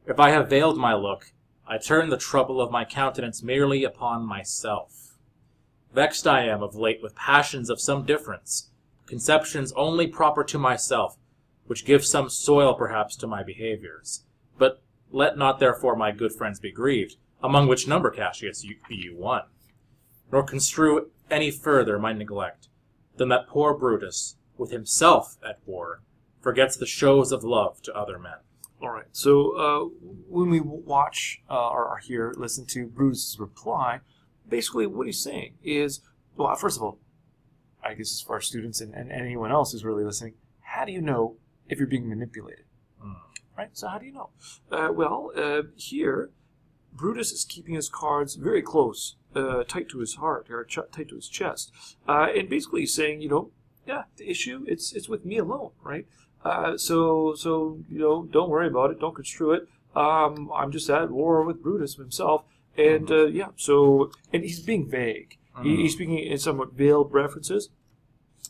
If 0.07 0.21
I 0.21 0.31
have 0.31 0.51
veiled 0.51 0.77
my 0.77 0.95
look, 0.95 1.33
I 1.67 1.79
turn 1.79 2.11
the 2.11 2.19
trouble 2.19 2.61
of 2.61 2.71
my 2.71 2.85
countenance 2.85 3.43
merely 3.43 3.85
upon 3.85 4.27
myself. 4.27 5.17
Vexed 5.95 6.27
I 6.27 6.45
am 6.45 6.63
of 6.63 6.75
late 6.75 7.03
with 7.03 7.15
passions 7.17 7.71
of 7.71 7.81
some 7.81 8.05
difference, 8.05 8.71
conceptions 9.07 9.73
only 9.73 10.07
proper 10.07 10.45
to 10.45 10.59
myself, 10.59 11.17
which 11.67 11.87
give 11.87 12.05
some 12.05 12.29
soil 12.29 12.75
perhaps 12.75 13.17
to 13.17 13.27
my 13.27 13.43
behaviors. 13.43 14.25
But 14.59 14.83
let 15.11 15.39
not 15.39 15.59
therefore 15.59 15.97
my 15.97 16.13
good 16.13 16.33
friends 16.33 16.61
be 16.61 16.71
grieved, 16.71 17.17
among 17.43 17.67
which 17.67 17.89
number, 17.89 18.11
Cassius, 18.11 18.63
you, 18.63 18.77
be 18.89 18.97
you 18.97 19.17
one, 19.17 19.45
nor 20.31 20.43
construe 20.43 21.11
any 21.31 21.51
further 21.51 21.99
my 21.99 22.13
neglect, 22.13 22.69
than 23.17 23.31
that 23.31 23.49
poor 23.49 23.73
Brutus, 23.73 24.37
with 24.59 24.71
himself 24.71 25.39
at 25.43 25.61
war, 25.65 26.03
forgets 26.45 26.77
the 26.77 26.87
shows 26.87 27.33
of 27.33 27.43
love 27.43 27.83
to 27.83 27.93
other 27.95 28.19
men. 28.19 28.39
All 28.81 28.91
right. 28.91 29.07
So 29.13 29.57
uh, 29.57 29.89
when 30.29 30.51
we 30.51 30.61
watch 30.61 31.43
uh, 31.51 31.71
or, 31.71 31.99
hear, 31.99 32.35
listen 32.37 32.67
to 32.67 32.87
Brutus's 32.87 33.41
reply, 33.41 34.01
basically 34.49 34.87
what 34.87 35.07
he's 35.07 35.23
saying 35.23 35.55
is, 35.65 36.03
well, 36.37 36.55
first 36.55 36.77
of 36.77 36.83
all, 36.83 36.99
I 37.83 37.95
guess 37.95 38.13
as 38.13 38.21
for 38.21 38.35
our 38.35 38.41
students 38.41 38.81
and, 38.81 38.95
and 38.95 39.11
anyone 39.11 39.51
else 39.51 39.73
who's 39.73 39.85
really 39.85 40.05
listening, 40.05 40.35
how 40.61 40.85
do 40.85 40.93
you 40.93 41.01
know 41.01 41.37
if 41.69 41.79
you're 41.79 41.89
being 41.89 42.09
manipulated? 42.09 42.67
Mm. 43.03 43.17
Right. 43.57 43.71
So 43.73 43.89
how 43.89 43.99
do 43.99 44.05
you 44.05 44.13
know? 44.13 44.31
Uh, 44.71 44.91
well, 44.93 45.33
uh, 45.35 45.63
here, 45.77 46.31
Brutus 46.93 47.33
is 47.33 47.45
keeping 47.45 47.75
his 47.75 47.89
cards 47.89 48.35
very 48.35 48.63
close 48.63 49.17
uh, 49.35 49.65
tight 49.65 49.89
to 49.89 49.99
his 49.99 50.17
heart 50.17 50.49
or 50.51 50.65
ch- 50.65 50.91
tight 50.93 51.09
to 51.09 51.17
his 51.17 51.29
chest, 51.29 51.73
uh, 52.07 52.29
and 52.37 52.49
basically 52.49 52.87
saying, 52.87 53.21
you 53.21 53.29
know, 53.29 53.51
yeah, 53.87 54.05
the 54.17 54.31
issue 54.31 54.65
it's 54.67 54.93
it's 54.93 55.09
with 55.09 55.25
me 55.25 55.39
alone, 55.39 55.73
right? 55.83 56.07
Uh, 56.45 56.77
so 56.77 57.35
so 57.35 57.79
you 57.89 57.99
know, 57.99 58.25
don't 58.31 58.51
worry 58.51 58.69
about 58.69 58.91
it, 58.91 59.01
don't 59.01 59.15
construe 59.15 59.53
it. 59.53 59.69
Um, 59.97 60.51
I'm 60.55 60.71
just 60.73 60.91
at 60.91 61.11
war 61.11 61.43
with 61.43 61.63
Brutus 61.63 61.95
himself, 61.95 62.45
and 62.77 63.11
uh, 63.11 63.27
yeah, 63.27 63.49
so 63.57 64.11
and 64.33 64.43
he's 64.43 64.61
being 64.61 64.89
vague. 64.89 65.39
He, 65.63 65.77
he's 65.77 65.93
speaking 65.93 66.19
in 66.19 66.37
somewhat 66.39 66.73
veiled 66.73 67.13
references, 67.13 67.71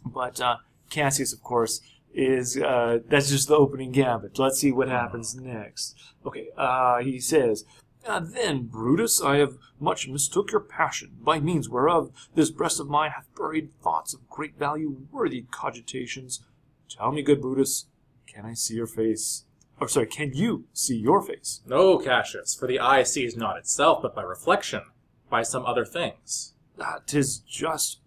but 0.06 0.40
uh, 0.40 0.56
Cassius, 0.88 1.34
of 1.34 1.42
course, 1.42 1.82
is 2.14 2.56
uh, 2.56 3.00
that's 3.08 3.28
just 3.28 3.48
the 3.48 3.56
opening 3.56 3.92
gambit. 3.92 4.38
Let's 4.38 4.58
see 4.58 4.72
what 4.72 4.88
happens 4.88 5.34
next. 5.34 5.94
Okay, 6.26 6.48
uh, 6.56 6.98
he 6.98 7.20
says. 7.20 7.64
"Ah, 8.06 8.20
then, 8.20 8.64
Brutus, 8.64 9.22
I 9.22 9.36
have 9.36 9.56
much 9.80 10.08
mistook 10.08 10.50
your 10.52 10.60
passion, 10.60 11.16
by 11.22 11.40
means 11.40 11.68
whereof 11.68 12.10
this 12.34 12.50
breast 12.50 12.80
of 12.80 12.88
mine 12.88 13.10
hath 13.10 13.34
buried 13.34 13.70
thoughts 13.82 14.12
of 14.14 14.28
great 14.28 14.58
value, 14.58 15.06
worthy 15.12 15.42
cogitations. 15.50 16.40
Tell 16.88 17.12
me, 17.12 17.22
good 17.22 17.40
Brutus, 17.40 17.86
can 18.26 18.44
I 18.44 18.54
see 18.54 18.74
your 18.74 18.86
face? 18.86 19.44
Or 19.80 19.88
sorry, 19.88 20.06
can 20.06 20.32
you 20.34 20.66
see 20.72 20.96
your 20.96 21.20
face? 21.20 21.60
No, 21.66 21.98
Cassius, 21.98 22.54
for 22.54 22.68
the 22.68 22.78
eye 22.78 23.02
sees 23.02 23.36
not 23.36 23.56
itself, 23.56 24.02
but 24.02 24.14
by 24.14 24.22
reflection, 24.22 24.82
by 25.28 25.42
some 25.42 25.66
other 25.66 25.84
things. 25.84 26.54
Ah, 26.78 27.00
'tis 27.06 27.38
just, 27.38 28.00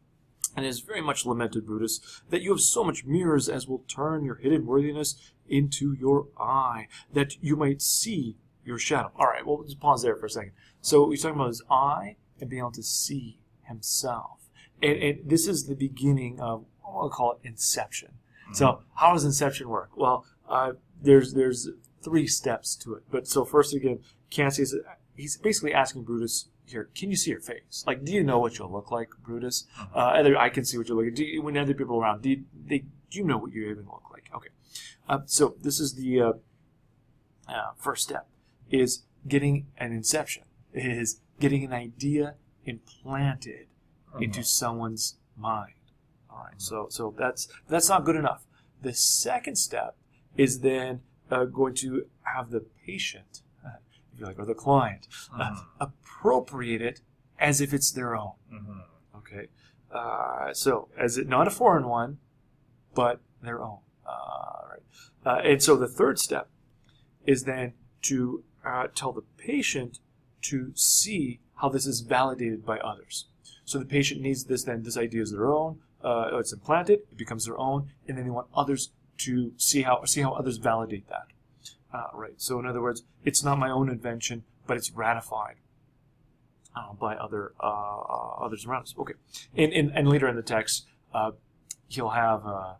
and 0.55 0.65
is 0.65 0.79
very 0.79 1.01
much 1.01 1.25
lamented, 1.25 1.65
Brutus, 1.65 2.21
that 2.29 2.41
you 2.41 2.51
have 2.51 2.61
so 2.61 2.83
much 2.83 3.05
mirrors 3.05 3.49
as 3.49 3.67
will 3.67 3.83
turn 3.87 4.23
your 4.23 4.35
hidden 4.35 4.65
worthiness 4.65 5.33
into 5.47 5.93
your 5.93 6.27
eye, 6.37 6.87
that 7.13 7.41
you 7.41 7.55
might 7.55 7.81
see 7.81 8.37
your 8.65 8.77
shadow. 8.77 9.11
All 9.15 9.27
right, 9.27 9.45
well, 9.45 9.63
just 9.63 9.79
pause 9.79 10.03
there 10.03 10.15
for 10.15 10.25
a 10.25 10.29
second. 10.29 10.51
So 10.81 11.09
he's 11.09 11.21
talking 11.21 11.35
about 11.35 11.47
his 11.47 11.63
eye 11.69 12.17
and 12.39 12.49
being 12.49 12.61
able 12.61 12.71
to 12.71 12.83
see 12.83 13.39
himself, 13.63 14.49
and, 14.81 14.97
and 14.97 15.29
this 15.29 15.47
is 15.47 15.67
the 15.67 15.75
beginning 15.75 16.39
of 16.39 16.65
I'll 16.85 17.09
call 17.09 17.33
it 17.33 17.39
inception. 17.43 18.13
So 18.53 18.81
how 18.95 19.13
does 19.13 19.23
inception 19.23 19.69
work? 19.69 19.91
Well, 19.95 20.25
uh, 20.47 20.73
there's 21.01 21.33
there's 21.33 21.69
three 22.01 22.27
steps 22.27 22.75
to 22.77 22.93
it. 22.95 23.03
But 23.11 23.27
so 23.27 23.45
first 23.45 23.73
again, 23.73 23.99
Cassius 24.29 24.73
he's 25.17 25.37
basically 25.37 25.73
asking 25.73 26.03
Brutus 26.03 26.49
here, 26.65 26.89
can 26.95 27.09
you 27.09 27.15
see 27.15 27.31
your 27.31 27.39
face? 27.39 27.83
Like, 27.87 28.03
do 28.03 28.13
you 28.13 28.23
know 28.23 28.39
what 28.39 28.57
you'll 28.57 28.71
look 28.71 28.91
like, 28.91 29.09
Brutus? 29.23 29.65
Uh, 29.93 29.99
other, 29.99 30.37
I 30.37 30.49
can 30.49 30.65
see 30.65 30.77
what 30.77 30.87
you're 30.87 30.97
looking. 30.97 31.13
Do 31.13 31.23
you, 31.23 31.41
when 31.41 31.57
other 31.57 31.73
people 31.73 31.97
are 31.97 32.01
around, 32.01 32.21
do 32.21 32.29
you, 32.29 32.43
they, 32.65 32.79
do 32.79 33.19
you 33.19 33.23
know 33.23 33.37
what 33.37 33.53
you 33.53 33.69
even 33.69 33.85
look 33.85 34.03
like? 34.11 34.29
Okay. 34.35 34.49
Uh, 35.09 35.19
so 35.25 35.55
this 35.61 35.79
is 35.79 35.93
the 35.95 36.21
uh, 36.21 36.33
uh, 37.47 37.71
first 37.77 38.03
step: 38.03 38.27
is 38.69 39.03
getting 39.27 39.67
an 39.77 39.93
inception. 39.93 40.43
Is 40.73 41.21
getting 41.39 41.63
an 41.63 41.73
idea 41.73 42.35
implanted 42.65 43.67
into 44.19 44.43
someone's 44.43 45.15
mind. 45.37 45.73
So 46.57 46.87
so 46.89 47.13
that's 47.17 47.47
that's 47.67 47.89
not 47.89 48.05
good 48.05 48.15
enough. 48.15 48.45
The 48.81 48.93
second 48.93 49.57
step 49.57 49.95
is 50.35 50.59
then 50.59 51.01
uh, 51.31 51.45
going 51.45 51.73
to 51.75 52.05
have 52.21 52.51
the 52.51 52.63
patient, 52.85 53.41
uh, 53.65 53.69
if 54.13 54.19
you 54.19 54.25
like, 54.25 54.37
or 54.39 54.45
the 54.45 54.53
client, 54.53 55.07
uh, 55.37 55.61
appropriate 55.79 56.81
it 56.81 57.01
as 57.39 57.59
if 57.61 57.73
it's 57.73 57.91
their 57.91 58.15
own. 58.15 58.33
Mhm. 58.53 58.83
Okay. 59.17 59.47
Uh, 59.91 60.53
so, 60.53 60.89
as 60.97 61.17
it 61.17 61.27
not 61.27 61.47
a 61.47 61.51
foreign 61.51 61.87
one, 61.87 62.19
but 62.93 63.21
their 63.41 63.63
own. 63.63 63.79
Uh, 64.05 64.61
right. 64.69 64.83
Uh, 65.25 65.41
and 65.43 65.61
so 65.63 65.75
the 65.75 65.87
third 65.87 66.19
step 66.19 66.49
is 67.25 67.43
then 67.43 67.73
to 68.03 68.43
uh, 68.65 68.87
tell 68.93 69.11
the 69.11 69.23
patient 69.37 69.99
to 70.41 70.71
see 70.75 71.39
how 71.55 71.69
this 71.69 71.85
is 71.85 72.01
validated 72.01 72.65
by 72.65 72.77
others. 72.79 73.27
So 73.65 73.79
the 73.79 73.85
patient 73.85 74.21
needs 74.21 74.45
this 74.45 74.63
then, 74.63 74.83
this 74.83 74.97
idea 74.97 75.21
is 75.21 75.31
their 75.31 75.47
own, 75.51 75.79
uh, 76.03 76.29
it's 76.33 76.53
implanted, 76.53 76.99
it 77.11 77.17
becomes 77.17 77.45
their 77.45 77.57
own, 77.57 77.91
and 78.07 78.17
then 78.17 78.25
they 78.25 78.31
want 78.31 78.47
others 78.53 78.91
to 79.19 79.51
see 79.57 79.81
how 79.81 80.03
see 80.05 80.21
how 80.21 80.33
others 80.33 80.57
validate 80.57 81.07
that. 81.09 81.27
Uh, 81.93 82.07
right. 82.13 82.33
So 82.37 82.59
in 82.59 82.65
other 82.65 82.81
words, 82.81 83.03
it's 83.23 83.43
not 83.43 83.57
my 83.57 83.69
own 83.69 83.89
invention, 83.89 84.43
but 84.67 84.77
it's 84.77 84.91
ratified 84.91 85.55
uh, 86.75 86.93
by 86.93 87.15
other 87.15 87.53
uh, 87.59 87.65
uh, 87.65 88.35
others 88.45 88.65
around 88.65 88.83
us. 88.83 88.95
Okay, 88.97 89.13
and, 89.55 89.73
and 89.73 89.91
and 89.95 90.07
later 90.07 90.27
in 90.27 90.35
the 90.35 90.43
text, 90.43 90.85
uh, 91.13 91.31
he'll 91.87 92.09
have 92.09 92.45
uh, 92.45 92.73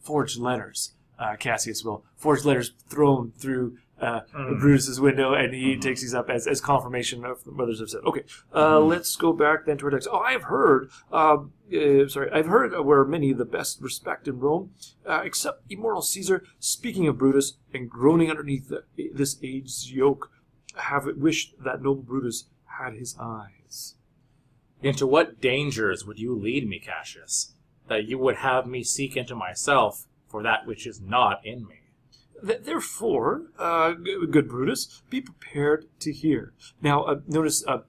forged 0.00 0.38
letters. 0.38 0.94
Uh, 1.18 1.36
Cassius 1.36 1.84
will 1.84 2.04
forged 2.16 2.44
letters 2.44 2.72
thrown 2.88 3.32
through 3.36 3.76
uh, 4.00 4.20
Brutus's 4.32 5.00
window, 5.00 5.34
and 5.34 5.54
he 5.54 5.76
takes 5.76 6.00
these 6.00 6.14
up 6.14 6.28
as, 6.28 6.46
as 6.46 6.60
confirmation 6.60 7.24
of 7.24 7.46
what 7.46 7.64
others 7.64 7.78
have 7.78 7.88
said. 7.88 8.00
Okay, 8.04 8.22
uh, 8.54 8.80
let's 8.80 9.14
go 9.14 9.32
back 9.32 9.64
then 9.64 9.78
to 9.78 9.84
our 9.84 9.90
text. 9.90 10.08
Oh, 10.10 10.18
I've 10.18 10.42
heard, 10.42 10.90
um, 11.12 11.52
uh, 11.72 12.08
sorry, 12.08 12.30
I've 12.30 12.46
heard 12.46 12.78
where 12.84 13.04
many 13.04 13.32
the 13.32 13.44
best 13.44 13.80
respect 13.80 14.28
in 14.28 14.40
Rome, 14.40 14.70
uh, 15.06 15.22
except 15.24 15.64
immortal 15.70 16.02
Caesar, 16.02 16.44
speaking 16.58 17.08
of 17.08 17.18
Brutus 17.18 17.54
and 17.72 17.88
groaning 17.88 18.30
underneath 18.30 18.68
the, 18.68 18.84
this 19.12 19.38
age's 19.42 19.92
yoke, 19.92 20.30
have 20.76 21.06
wished 21.16 21.54
that 21.62 21.82
noble 21.82 22.02
Brutus 22.02 22.44
had 22.78 22.94
his 22.94 23.16
eyes. 23.18 23.96
Into 24.82 25.06
what 25.06 25.40
dangers 25.40 26.04
would 26.04 26.18
you 26.18 26.34
lead 26.34 26.68
me, 26.68 26.78
Cassius, 26.78 27.54
that 27.88 28.08
you 28.08 28.18
would 28.18 28.36
have 28.36 28.66
me 28.66 28.82
seek 28.82 29.16
into 29.16 29.34
myself 29.34 30.06
for 30.28 30.42
that 30.42 30.66
which 30.66 30.86
is 30.86 31.00
not 31.00 31.44
in 31.46 31.66
me? 31.66 31.76
Therefore, 32.42 33.42
uh, 33.58 33.92
good 33.92 34.48
Brutus, 34.48 35.02
be 35.08 35.20
prepared 35.20 35.86
to 36.00 36.12
hear. 36.12 36.54
Now, 36.80 37.04
uh, 37.04 37.20
notice 37.28 37.64
uh, 37.68 37.82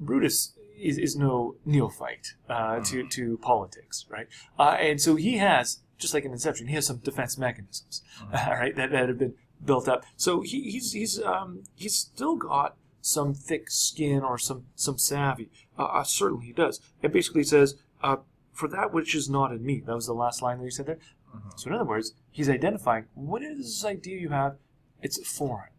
Brutus 0.00 0.54
is, 0.82 0.98
is 0.98 1.16
no 1.16 1.56
neophyte 1.64 2.34
uh, 2.48 2.80
to, 2.80 3.06
to 3.08 3.38
politics, 3.38 4.06
right? 4.08 4.26
Uh, 4.58 4.76
and 4.78 5.00
so 5.00 5.16
he 5.16 5.38
has, 5.38 5.80
just 5.98 6.12
like 6.12 6.24
in 6.24 6.32
Inception, 6.32 6.66
he 6.66 6.74
has 6.74 6.86
some 6.86 6.98
defense 6.98 7.38
mechanisms, 7.38 8.02
right, 8.32 8.74
that, 8.76 8.90
that 8.90 9.08
have 9.08 9.18
been 9.18 9.34
built 9.64 9.88
up. 9.88 10.04
So 10.16 10.40
he, 10.40 10.70
he's 10.70 10.92
he's 10.92 11.22
um, 11.22 11.64
he's 11.74 11.96
still 11.96 12.36
got 12.36 12.76
some 13.00 13.34
thick 13.34 13.70
skin 13.70 14.20
or 14.20 14.38
some 14.38 14.66
some 14.74 14.98
savvy. 14.98 15.50
Uh, 15.78 15.84
uh, 15.84 16.04
certainly 16.04 16.46
he 16.46 16.52
does. 16.52 16.80
It 17.02 17.12
basically 17.12 17.44
says, 17.44 17.76
uh, 18.02 18.16
"For 18.52 18.68
that 18.68 18.92
which 18.92 19.14
is 19.14 19.28
not 19.28 19.52
in 19.52 19.64
me." 19.64 19.82
That 19.84 19.94
was 19.94 20.06
the 20.06 20.14
last 20.14 20.42
line 20.42 20.58
that 20.58 20.64
he 20.64 20.70
said 20.70 20.86
there. 20.86 20.98
So 21.56 21.68
in 21.68 21.74
other 21.74 21.84
words, 21.84 22.12
he's 22.30 22.50
identifying 22.50 23.06
what 23.14 23.42
is 23.42 23.58
this 23.58 23.84
idea 23.84 24.18
you 24.18 24.28
have? 24.30 24.56
It's 25.00 25.26
foreign, 25.26 25.72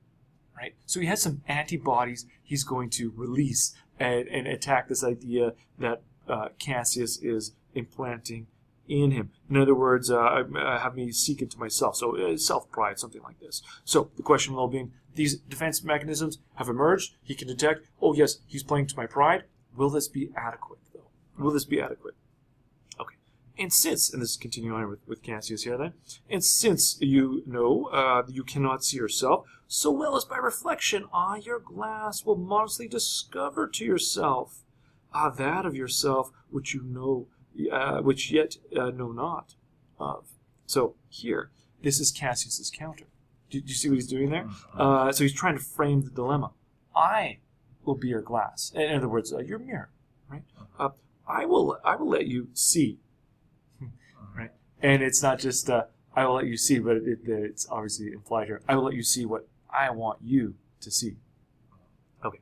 right? 0.57 0.75
So 0.85 0.99
he 0.99 1.05
has 1.05 1.21
some 1.21 1.41
antibodies 1.47 2.25
he's 2.41 2.63
going 2.63 2.89
to 2.91 3.13
release 3.15 3.75
and, 4.03 4.27
and 4.27 4.47
attack 4.47 4.87
this 4.89 5.03
idea 5.03 5.53
that 5.79 6.01
uh, 6.27 6.49
Cassius 6.59 7.17
is 7.17 7.53
implanting 7.73 8.47
in 8.87 9.11
him. 9.11 9.31
In 9.49 9.57
other 9.57 9.73
words, 9.73 10.11
uh, 10.11 10.43
have 10.81 10.95
me 10.95 11.11
seek 11.11 11.41
into 11.41 11.57
myself. 11.57 11.95
So 11.95 12.17
uh, 12.17 12.37
self 12.37 12.69
pride, 12.69 12.99
something 12.99 13.21
like 13.23 13.39
this. 13.39 13.61
So 13.85 14.11
the 14.17 14.23
question 14.23 14.55
will 14.55 14.67
be: 14.67 14.89
these 15.15 15.37
defense 15.37 15.83
mechanisms 15.83 16.39
have 16.55 16.69
emerged. 16.69 17.15
He 17.23 17.35
can 17.35 17.47
detect. 17.47 17.87
Oh 18.01 18.13
yes, 18.13 18.39
he's 18.45 18.63
playing 18.63 18.87
to 18.87 18.97
my 18.97 19.05
pride. 19.05 19.43
Will 19.75 19.89
this 19.89 20.07
be 20.07 20.29
adequate, 20.35 20.79
though? 20.93 21.07
Will 21.41 21.51
this 21.51 21.65
be 21.65 21.81
adequate? 21.81 22.15
And 23.57 23.71
since, 23.71 24.11
and 24.11 24.21
this 24.21 24.31
is 24.31 24.37
continuing 24.37 24.75
on 24.75 24.89
with, 24.89 25.07
with 25.07 25.21
Cassius 25.21 25.63
here 25.63 25.77
then, 25.77 25.93
and 26.29 26.43
since 26.43 26.97
you 26.99 27.43
know 27.45 27.85
uh, 27.85 28.23
you 28.27 28.43
cannot 28.43 28.83
see 28.83 28.97
yourself, 28.97 29.45
so 29.67 29.91
well 29.91 30.15
as 30.15 30.25
by 30.25 30.37
reflection, 30.37 31.05
ah, 31.13 31.35
your 31.35 31.59
glass 31.59 32.25
will 32.25 32.35
modestly 32.35 32.87
discover 32.87 33.67
to 33.67 33.85
yourself, 33.85 34.63
ah, 35.13 35.29
that 35.29 35.65
of 35.65 35.75
yourself 35.75 36.31
which 36.49 36.73
you 36.73 36.81
know, 36.83 37.27
uh, 37.71 38.01
which 38.01 38.31
yet 38.31 38.57
uh, 38.75 38.89
know 38.89 39.11
not 39.11 39.55
of. 39.99 40.25
So 40.65 40.95
here, 41.09 41.51
this 41.83 41.99
is 41.99 42.11
Cassius's 42.11 42.71
counter. 42.71 43.05
Do, 43.51 43.61
do 43.61 43.67
you 43.67 43.75
see 43.75 43.89
what 43.89 43.95
he's 43.95 44.07
doing 44.07 44.31
there? 44.31 44.47
Uh, 44.75 45.11
so 45.11 45.23
he's 45.23 45.33
trying 45.33 45.57
to 45.57 45.63
frame 45.63 46.01
the 46.01 46.09
dilemma. 46.09 46.51
I 46.95 47.37
will 47.85 47.95
be 47.95 48.07
your 48.07 48.21
glass. 48.21 48.71
In 48.75 48.95
other 48.95 49.09
words, 49.09 49.31
uh, 49.31 49.39
your 49.39 49.59
mirror, 49.59 49.89
right? 50.27 50.43
Uh, 50.79 50.89
I 51.27 51.45
will, 51.45 51.77
I 51.85 51.95
will 51.95 52.09
let 52.09 52.25
you 52.25 52.49
see? 52.53 52.99
And 54.83 55.01
it's 55.01 55.23
not 55.23 55.39
just 55.39 55.69
uh, 55.69 55.85
I 56.15 56.25
will 56.25 56.35
let 56.35 56.45
you 56.45 56.57
see, 56.57 56.77
but 56.77 56.97
it, 56.97 57.19
it's 57.25 57.65
obviously 57.71 58.11
implied 58.11 58.47
here. 58.47 58.61
I 58.67 58.75
will 58.75 58.83
let 58.83 58.93
you 58.93 59.03
see 59.03 59.25
what 59.25 59.47
I 59.69 59.89
want 59.89 60.19
you 60.21 60.55
to 60.81 60.91
see. 60.91 61.15
Okay, 62.23 62.41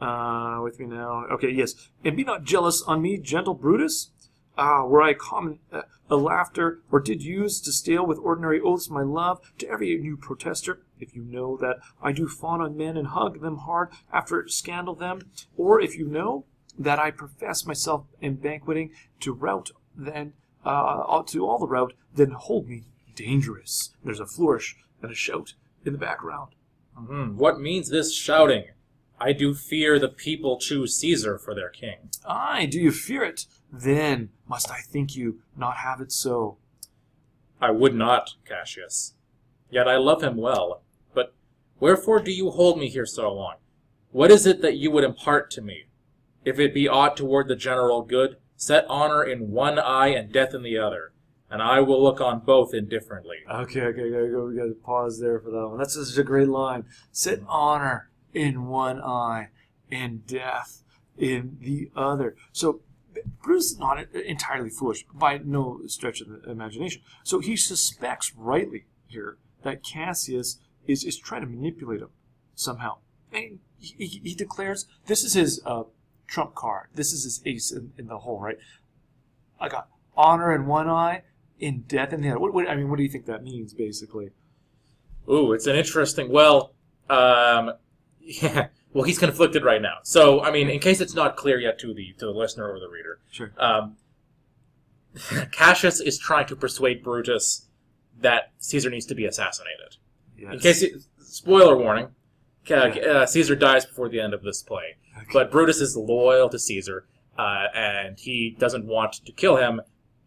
uh, 0.00 0.60
with 0.62 0.78
me 0.78 0.86
now. 0.86 1.26
Okay, 1.32 1.50
yes, 1.50 1.74
and 2.04 2.16
be 2.16 2.24
not 2.24 2.44
jealous 2.44 2.80
on 2.82 3.02
me, 3.02 3.18
gentle 3.18 3.54
Brutus. 3.54 4.10
Ah, 4.56 4.84
were 4.84 5.02
I 5.02 5.14
common 5.14 5.58
uh, 5.72 5.82
a 6.08 6.16
laughter, 6.16 6.80
or 6.90 7.00
did 7.00 7.22
use 7.22 7.60
to 7.60 7.72
stale 7.72 8.06
with 8.06 8.18
ordinary 8.18 8.60
oaths 8.60 8.90
my 8.90 9.02
love 9.02 9.40
to 9.58 9.68
every 9.68 9.96
new 9.96 10.16
protester, 10.16 10.82
if 10.98 11.14
you 11.14 11.22
know 11.22 11.56
that 11.56 11.78
I 12.02 12.12
do 12.12 12.28
fawn 12.28 12.60
on 12.60 12.76
men 12.76 12.96
and 12.96 13.08
hug 13.08 13.40
them 13.40 13.58
hard 13.58 13.90
after 14.12 14.46
scandal 14.48 14.94
them, 14.94 15.30
or 15.56 15.80
if 15.80 15.96
you 15.96 16.06
know 16.06 16.44
that 16.78 16.98
I 16.98 17.10
profess 17.10 17.64
myself 17.64 18.06
in 18.20 18.34
banqueting 18.36 18.90
to 19.20 19.32
rout 19.32 19.70
then 19.96 20.32
uh, 20.64 21.22
to 21.24 21.46
all 21.46 21.58
the 21.58 21.66
rout, 21.66 21.92
then 22.14 22.30
hold 22.32 22.68
me 22.68 22.84
dangerous. 23.14 23.94
There's 24.04 24.20
a 24.20 24.26
flourish 24.26 24.76
and 25.02 25.10
a 25.10 25.14
shout 25.14 25.54
in 25.84 25.92
the 25.92 25.98
background. 25.98 26.54
Mhm. 26.98 27.34
What 27.36 27.60
means 27.60 27.88
this 27.88 28.14
shouting? 28.14 28.64
I 29.18 29.32
do 29.32 29.54
fear 29.54 29.98
the 29.98 30.08
people 30.08 30.58
choose 30.58 30.96
Caesar 30.96 31.38
for 31.38 31.54
their 31.54 31.68
king. 31.68 32.10
Aye, 32.24 32.66
do 32.66 32.80
you 32.80 32.90
fear 32.90 33.22
it? 33.22 33.46
Then 33.72 34.30
must 34.48 34.70
I 34.70 34.80
think 34.80 35.14
you 35.14 35.40
not 35.56 35.76
have 35.78 36.00
it 36.00 36.10
so. 36.12 36.56
I 37.60 37.70
would 37.70 37.94
not, 37.94 38.34
Cassius. 38.46 39.14
Yet 39.70 39.86
I 39.86 39.96
love 39.96 40.22
him 40.22 40.36
well. 40.36 40.82
But 41.14 41.34
wherefore 41.78 42.20
do 42.20 42.32
you 42.32 42.50
hold 42.50 42.78
me 42.78 42.88
here 42.88 43.06
so 43.06 43.32
long? 43.32 43.56
What 44.10 44.30
is 44.30 44.46
it 44.46 44.62
that 44.62 44.76
you 44.76 44.90
would 44.90 45.04
impart 45.04 45.50
to 45.52 45.62
me? 45.62 45.84
If 46.44 46.58
it 46.58 46.72
be 46.74 46.88
aught 46.88 47.16
toward 47.16 47.48
the 47.48 47.56
general 47.56 48.02
good, 48.02 48.38
set 48.60 48.84
honor 48.90 49.24
in 49.24 49.50
one 49.50 49.78
eye 49.78 50.08
and 50.08 50.30
death 50.30 50.52
in 50.52 50.62
the 50.62 50.76
other, 50.76 51.12
and 51.50 51.62
I 51.62 51.80
will 51.80 52.02
look 52.02 52.20
on 52.20 52.40
both 52.40 52.74
indifferently. 52.74 53.38
Okay, 53.50 53.80
okay, 53.80 54.10
gotta 54.10 54.28
go. 54.28 54.44
We 54.44 54.56
gotta 54.56 54.74
pause 54.74 55.18
there 55.18 55.40
for 55.40 55.50
that 55.50 55.68
one. 55.68 55.78
That's 55.78 55.94
such 55.94 56.18
a 56.18 56.22
great 56.22 56.48
line. 56.48 56.84
Set 57.10 57.40
honor 57.48 58.10
in 58.34 58.66
one 58.66 59.00
eye 59.00 59.48
and 59.90 60.26
death 60.26 60.82
in 61.16 61.56
the 61.58 61.90
other. 61.96 62.36
So 62.52 62.82
Brutus 63.42 63.72
is 63.72 63.78
not 63.78 64.14
entirely 64.14 64.68
foolish 64.68 65.06
by 65.14 65.38
no 65.38 65.80
stretch 65.86 66.20
of 66.20 66.28
the 66.28 66.50
imagination. 66.50 67.00
So 67.24 67.40
he 67.40 67.56
suspects 67.56 68.34
rightly 68.36 68.84
here 69.06 69.38
that 69.62 69.82
Cassius 69.82 70.58
is, 70.86 71.02
is 71.02 71.16
trying 71.16 71.40
to 71.40 71.46
manipulate 71.46 72.02
him 72.02 72.10
somehow. 72.54 72.98
And 73.32 73.60
he, 73.78 74.06
he, 74.06 74.20
he 74.22 74.34
declares 74.34 74.86
this 75.06 75.24
is 75.24 75.32
his 75.32 75.62
uh, 75.64 75.84
trump 76.30 76.54
card. 76.54 76.86
This 76.94 77.12
is 77.12 77.24
his 77.24 77.42
ace 77.44 77.72
in, 77.72 77.92
in 77.98 78.06
the 78.06 78.18
hole, 78.18 78.40
right? 78.40 78.56
I 79.60 79.68
got 79.68 79.88
honor 80.16 80.54
in 80.54 80.66
one 80.66 80.88
eye, 80.88 81.22
in 81.58 81.82
death 81.82 82.12
in 82.12 82.22
the 82.22 82.30
other. 82.30 82.38
What, 82.38 82.54
what, 82.54 82.68
I 82.68 82.76
mean, 82.76 82.88
what 82.88 82.96
do 82.96 83.02
you 83.02 83.08
think 83.08 83.26
that 83.26 83.42
means, 83.42 83.74
basically? 83.74 84.30
Ooh, 85.28 85.52
it's 85.52 85.66
an 85.66 85.76
interesting. 85.76 86.30
Well, 86.30 86.72
um, 87.10 87.72
yeah. 88.20 88.68
Well, 88.92 89.04
he's 89.04 89.18
conflicted 89.18 89.64
right 89.64 89.82
now. 89.82 89.98
So, 90.02 90.42
I 90.42 90.50
mean, 90.50 90.68
in 90.70 90.80
case 90.80 91.00
it's 91.00 91.14
not 91.14 91.36
clear 91.36 91.60
yet 91.60 91.78
to 91.80 91.92
the 91.92 92.12
to 92.18 92.26
the 92.26 92.32
listener 92.32 92.68
or 92.72 92.80
the 92.80 92.88
reader, 92.88 93.20
Sure. 93.30 93.52
um, 93.58 93.96
Cassius 95.52 96.00
is 96.00 96.18
trying 96.18 96.46
to 96.46 96.56
persuade 96.56 97.02
Brutus 97.04 97.66
that 98.20 98.52
Caesar 98.58 98.90
needs 98.90 99.06
to 99.06 99.14
be 99.14 99.26
assassinated. 99.26 99.96
Yes. 100.36 100.52
In 100.54 100.58
case, 100.60 100.84
spoiler 101.18 101.76
warning, 101.76 102.08
uh, 102.70 103.26
Caesar 103.26 103.54
dies 103.54 103.84
before 103.86 104.08
the 104.08 104.20
end 104.20 104.34
of 104.34 104.42
this 104.42 104.62
play. 104.62 104.96
But 105.32 105.50
Brutus 105.50 105.80
is 105.80 105.96
loyal 105.96 106.48
to 106.48 106.58
Caesar, 106.58 107.06
uh, 107.38 107.66
and 107.74 108.18
he 108.18 108.56
doesn't 108.58 108.86
want 108.86 109.14
to 109.24 109.32
kill 109.32 109.56
him. 109.56 109.80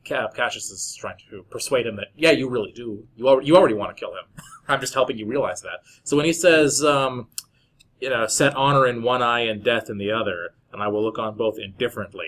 Ca- 0.07 0.29
Cassius 0.29 0.69
is 0.69 0.95
trying 0.99 1.17
to 1.29 1.43
persuade 1.49 1.85
him 1.87 1.95
that, 1.95 2.07
yeah, 2.15 2.31
you 2.31 2.49
really 2.49 2.71
do. 2.71 3.07
You, 3.15 3.29
al- 3.29 3.41
you 3.41 3.55
already 3.55 3.75
want 3.75 3.95
to 3.95 3.99
kill 3.99 4.11
him. 4.11 4.25
I'm 4.67 4.79
just 4.79 4.93
helping 4.93 5.17
you 5.17 5.25
realize 5.25 5.61
that. 5.61 5.79
So 6.03 6.17
when 6.17 6.25
he 6.25 6.33
says, 6.33 6.83
um, 6.83 7.27
you 7.99 8.09
know, 8.09 8.27
set 8.27 8.55
honor 8.55 8.85
in 8.85 9.01
one 9.01 9.21
eye 9.21 9.41
and 9.41 9.63
death 9.63 9.89
in 9.89 9.97
the 9.97 10.11
other, 10.11 10.55
and 10.73 10.81
I 10.81 10.87
will 10.87 11.03
look 11.03 11.19
on 11.19 11.37
both 11.37 11.57
indifferently. 11.57 12.27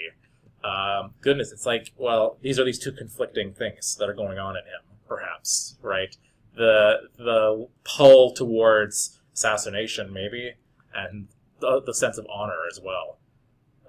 Um, 0.64 1.14
goodness, 1.22 1.52
it's 1.52 1.66
like, 1.66 1.92
well, 1.98 2.38
these 2.42 2.60
are 2.60 2.64
these 2.66 2.80
two 2.80 2.92
conflicting 2.92 3.54
things 3.54 3.96
that 3.98 4.10
are 4.10 4.14
going 4.14 4.40
on 4.40 4.56
in 4.56 4.64
him, 4.64 4.98
perhaps, 5.08 5.78
right? 5.82 6.16
The 6.56 7.10
the 7.18 7.68
pull 7.84 8.34
towards 8.34 9.20
assassination, 9.34 10.14
maybe, 10.14 10.54
and 10.94 11.28
the, 11.60 11.82
the 11.86 11.94
sense 11.94 12.18
of 12.18 12.26
honor 12.30 12.58
as 12.72 12.80
well. 12.84 13.18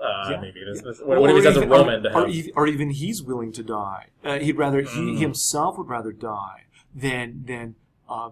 Uh, 0.00 0.28
Yeah. 0.30 0.40
Maybe 0.40 0.61
this, 0.64 0.82
what, 1.02 1.20
what 1.20 1.30
if 1.30 1.37
he 1.37 1.40
Or 1.40 1.42
does 1.42 1.56
a 1.56 1.58
even- 1.61 1.68
Roman 1.70 2.06
or, 2.06 2.11
or, 2.25 2.26
have? 2.28 2.46
or 2.54 2.66
even 2.66 2.90
he's 2.90 3.23
willing 3.23 3.52
to 3.52 3.62
die. 3.62 4.06
Uh, 4.25 4.38
he'd 4.38 4.56
rather 4.58 4.82
he 4.82 4.87
Mm. 5.14 5.18
himself 5.18 5.78
would 5.78 5.88
rather 5.88 6.12
die 6.12 6.64
than 6.94 7.44
than 7.46 7.75
uh, 8.08 8.30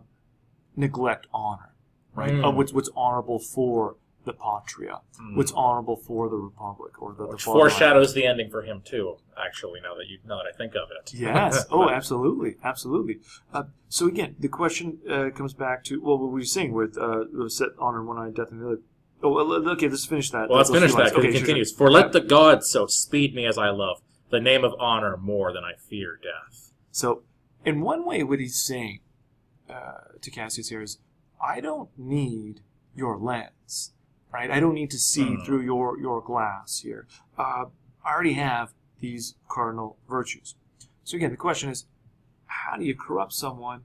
neglect 0.76 1.26
honor, 1.32 1.74
right? 2.14 2.32
Mm. 2.32 2.54
What's 2.54 2.72
what's 2.72 2.90
honorable 2.96 3.38
for 3.38 3.96
the 4.24 4.32
patria, 4.32 5.00
Mm. 5.20 5.36
what's 5.36 5.52
honorable 5.52 5.96
for 5.96 6.28
the 6.30 6.36
republic, 6.36 7.00
or 7.02 7.12
the, 7.12 7.24
the 7.26 7.32
Which 7.32 7.42
fatherland. 7.42 7.72
foreshadows 7.72 8.14
the 8.14 8.24
ending 8.26 8.50
for 8.50 8.62
him 8.62 8.80
too. 8.84 9.16
Actually, 9.36 9.80
now 9.82 9.94
that 9.94 10.06
you 10.08 10.18
now 10.26 10.36
that 10.36 10.46
I 10.52 10.56
think 10.56 10.74
of 10.74 10.88
it. 11.00 11.12
Yes. 11.14 11.66
Oh, 11.70 11.88
absolutely, 11.90 12.56
absolutely. 12.62 13.18
Uh, 13.52 13.64
so 13.88 14.06
again, 14.06 14.36
the 14.38 14.48
question 14.48 14.98
uh, 15.10 15.30
comes 15.30 15.52
back 15.54 15.84
to 15.84 16.00
well, 16.00 16.18
what 16.18 16.30
were 16.30 16.38
you 16.38 16.44
saying 16.46 16.72
with 16.72 16.96
uh, 16.98 17.24
set 17.48 17.68
honor 17.78 18.00
in 18.00 18.06
one 18.06 18.18
eye, 18.18 18.30
death 18.30 18.50
in 18.50 18.58
the 18.60 18.66
other? 18.66 18.80
Oh, 19.24 19.30
well, 19.30 19.68
okay. 19.70 19.88
Let's 19.88 20.04
finish 20.06 20.30
that. 20.30 20.48
Well, 20.50 20.58
let's 20.58 20.70
finish 20.70 20.92
that. 20.92 21.04
because 21.06 21.12
Okay, 21.18 21.28
it 21.28 21.32
sure, 21.32 21.38
sure. 21.38 21.46
continues. 21.46 21.72
For 21.72 21.90
let 21.90 22.12
the 22.12 22.20
gods 22.20 22.68
so 22.68 22.86
speed 22.86 23.34
me 23.34 23.46
as 23.46 23.56
I 23.58 23.70
love, 23.70 24.02
the 24.30 24.40
name 24.40 24.64
of 24.64 24.74
honor 24.78 25.16
more 25.16 25.52
than 25.52 25.64
I 25.64 25.72
fear 25.76 26.18
death. 26.22 26.72
So, 26.92 27.22
in 27.64 27.80
one 27.80 28.04
way, 28.04 28.22
what 28.22 28.38
he's 28.38 28.62
saying 28.62 29.00
uh, 29.68 29.98
to 30.20 30.30
Cassius 30.30 30.68
here 30.68 30.82
is, 30.82 30.98
I 31.42 31.60
don't 31.60 31.88
need 31.98 32.60
your 32.94 33.16
lens, 33.16 33.92
right? 34.32 34.50
I 34.50 34.60
don't 34.60 34.74
need 34.74 34.90
to 34.90 34.98
see 34.98 35.24
Mm. 35.24 35.44
through 35.46 35.62
your 35.62 35.98
your 35.98 36.20
glass 36.20 36.80
here. 36.80 37.06
Uh, 37.38 37.66
I 38.04 38.12
already 38.12 38.34
have 38.34 38.74
these 39.00 39.34
cardinal 39.48 39.96
virtues. 40.08 40.54
So 41.04 41.16
again, 41.16 41.30
the 41.30 41.36
question 41.36 41.70
is, 41.70 41.86
how 42.46 42.76
do 42.76 42.84
you 42.84 42.94
corrupt 42.94 43.32
someone 43.32 43.82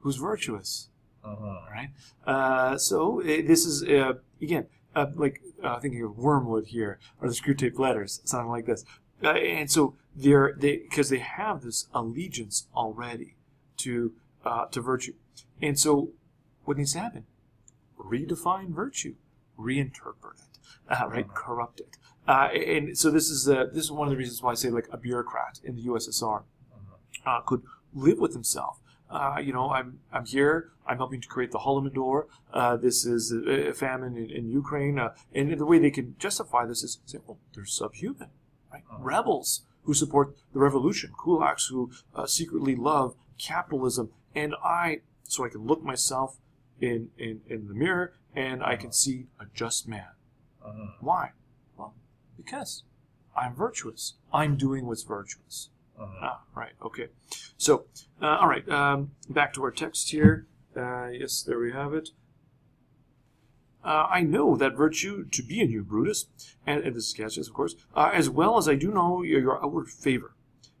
who's 0.00 0.16
virtuous? 0.16 0.87
Uh-huh. 1.24 1.60
Right. 1.70 1.90
Uh, 2.26 2.78
so 2.78 3.20
this 3.24 3.66
is 3.66 3.82
uh, 3.84 4.14
again 4.40 4.66
uh, 4.94 5.06
like 5.14 5.42
uh, 5.62 5.78
thinking 5.78 6.02
of 6.02 6.16
Wormwood 6.16 6.68
here, 6.68 6.98
or 7.20 7.28
the 7.28 7.34
Screwtape 7.34 7.78
Letters, 7.78 8.20
something 8.24 8.50
like 8.50 8.66
this. 8.66 8.84
Uh, 9.22 9.30
and 9.30 9.70
so 9.70 9.96
they're 10.14 10.54
they 10.56 10.78
because 10.78 11.10
they 11.10 11.18
have 11.18 11.62
this 11.62 11.86
allegiance 11.94 12.68
already 12.74 13.36
to 13.78 14.12
uh, 14.44 14.66
to 14.66 14.80
virtue, 14.80 15.14
and 15.60 15.78
so 15.78 16.10
what 16.64 16.76
needs 16.76 16.92
to 16.92 17.00
happen? 17.00 17.24
Redefine 17.98 18.70
virtue, 18.70 19.14
reinterpret 19.58 20.38
it, 20.38 20.58
uh, 20.88 21.08
right? 21.08 21.26
Corrupt 21.34 21.80
it. 21.80 21.96
Uh, 22.26 22.48
and 22.52 22.96
so 22.96 23.10
this 23.10 23.30
is 23.30 23.48
uh, 23.48 23.64
this 23.72 23.84
is 23.84 23.92
one 23.92 24.06
of 24.06 24.10
the 24.10 24.16
reasons 24.16 24.42
why 24.42 24.52
I 24.52 24.54
say 24.54 24.70
like 24.70 24.88
a 24.92 24.96
bureaucrat 24.96 25.60
in 25.64 25.76
the 25.76 25.84
USSR 25.84 26.42
uh, 27.26 27.40
could 27.40 27.62
live 27.94 28.18
with 28.18 28.34
himself. 28.34 28.80
Uh, 29.10 29.40
you 29.42 29.52
know, 29.52 29.70
I'm 29.70 30.00
I'm 30.12 30.26
here. 30.26 30.70
I'm 30.86 30.98
helping 30.98 31.20
to 31.20 31.28
create 31.28 31.50
the 31.50 31.58
Holodomor. 31.58 32.26
Uh, 32.52 32.76
this 32.76 33.04
is 33.04 33.32
a, 33.32 33.70
a 33.70 33.74
famine 33.74 34.16
in, 34.16 34.30
in 34.30 34.48
Ukraine, 34.50 34.98
uh, 34.98 35.14
and 35.34 35.58
the 35.58 35.66
way 35.66 35.78
they 35.78 35.90
can 35.90 36.16
justify 36.18 36.66
this 36.66 36.82
is 36.82 36.98
say, 37.06 37.18
"Well, 37.26 37.38
they're 37.54 37.64
subhuman, 37.64 38.28
right? 38.72 38.82
Rebels 38.98 39.62
who 39.84 39.94
support 39.94 40.36
the 40.52 40.58
revolution, 40.58 41.12
kulaks 41.18 41.70
who 41.70 41.90
uh, 42.14 42.26
secretly 42.26 42.76
love 42.76 43.14
capitalism, 43.38 44.10
and 44.34 44.54
I, 44.62 45.00
so 45.22 45.44
I 45.44 45.48
can 45.48 45.66
look 45.66 45.82
myself 45.82 46.36
in, 46.80 47.08
in 47.16 47.40
in 47.48 47.68
the 47.68 47.74
mirror 47.74 48.12
and 48.34 48.62
I 48.62 48.76
can 48.76 48.92
see 48.92 49.26
a 49.40 49.46
just 49.54 49.88
man. 49.88 50.14
Uh-huh. 50.64 50.92
Why? 51.00 51.32
Well, 51.76 51.94
because 52.36 52.84
I'm 53.36 53.54
virtuous. 53.54 54.14
I'm 54.32 54.56
doing 54.56 54.86
what's 54.86 55.02
virtuous. 55.02 55.70
Uh-huh. 55.98 56.18
Ah, 56.22 56.40
right. 56.54 56.72
Okay. 56.82 57.08
So, 57.56 57.86
uh, 58.22 58.38
all 58.40 58.48
right. 58.48 58.68
Um, 58.68 59.12
back 59.28 59.52
to 59.54 59.64
our 59.64 59.70
text 59.70 60.10
here. 60.10 60.46
Uh, 60.76 61.08
yes, 61.08 61.42
there 61.42 61.58
we 61.58 61.72
have 61.72 61.92
it. 61.92 62.10
Uh, 63.84 64.06
I 64.10 64.20
know 64.22 64.56
that 64.56 64.76
virtue 64.76 65.24
to 65.24 65.42
be 65.42 65.60
in 65.60 65.70
you, 65.70 65.82
Brutus, 65.82 66.26
and, 66.66 66.82
and 66.82 66.94
this 66.94 67.08
is 67.08 67.12
Cassius, 67.14 67.48
of 67.48 67.54
course, 67.54 67.74
uh, 67.94 68.10
as 68.12 68.28
well 68.28 68.58
as 68.58 68.68
I 68.68 68.74
do 68.74 68.90
know 68.92 69.22
your, 69.22 69.40
your 69.40 69.64
outward 69.64 69.88
favor. 69.88 70.34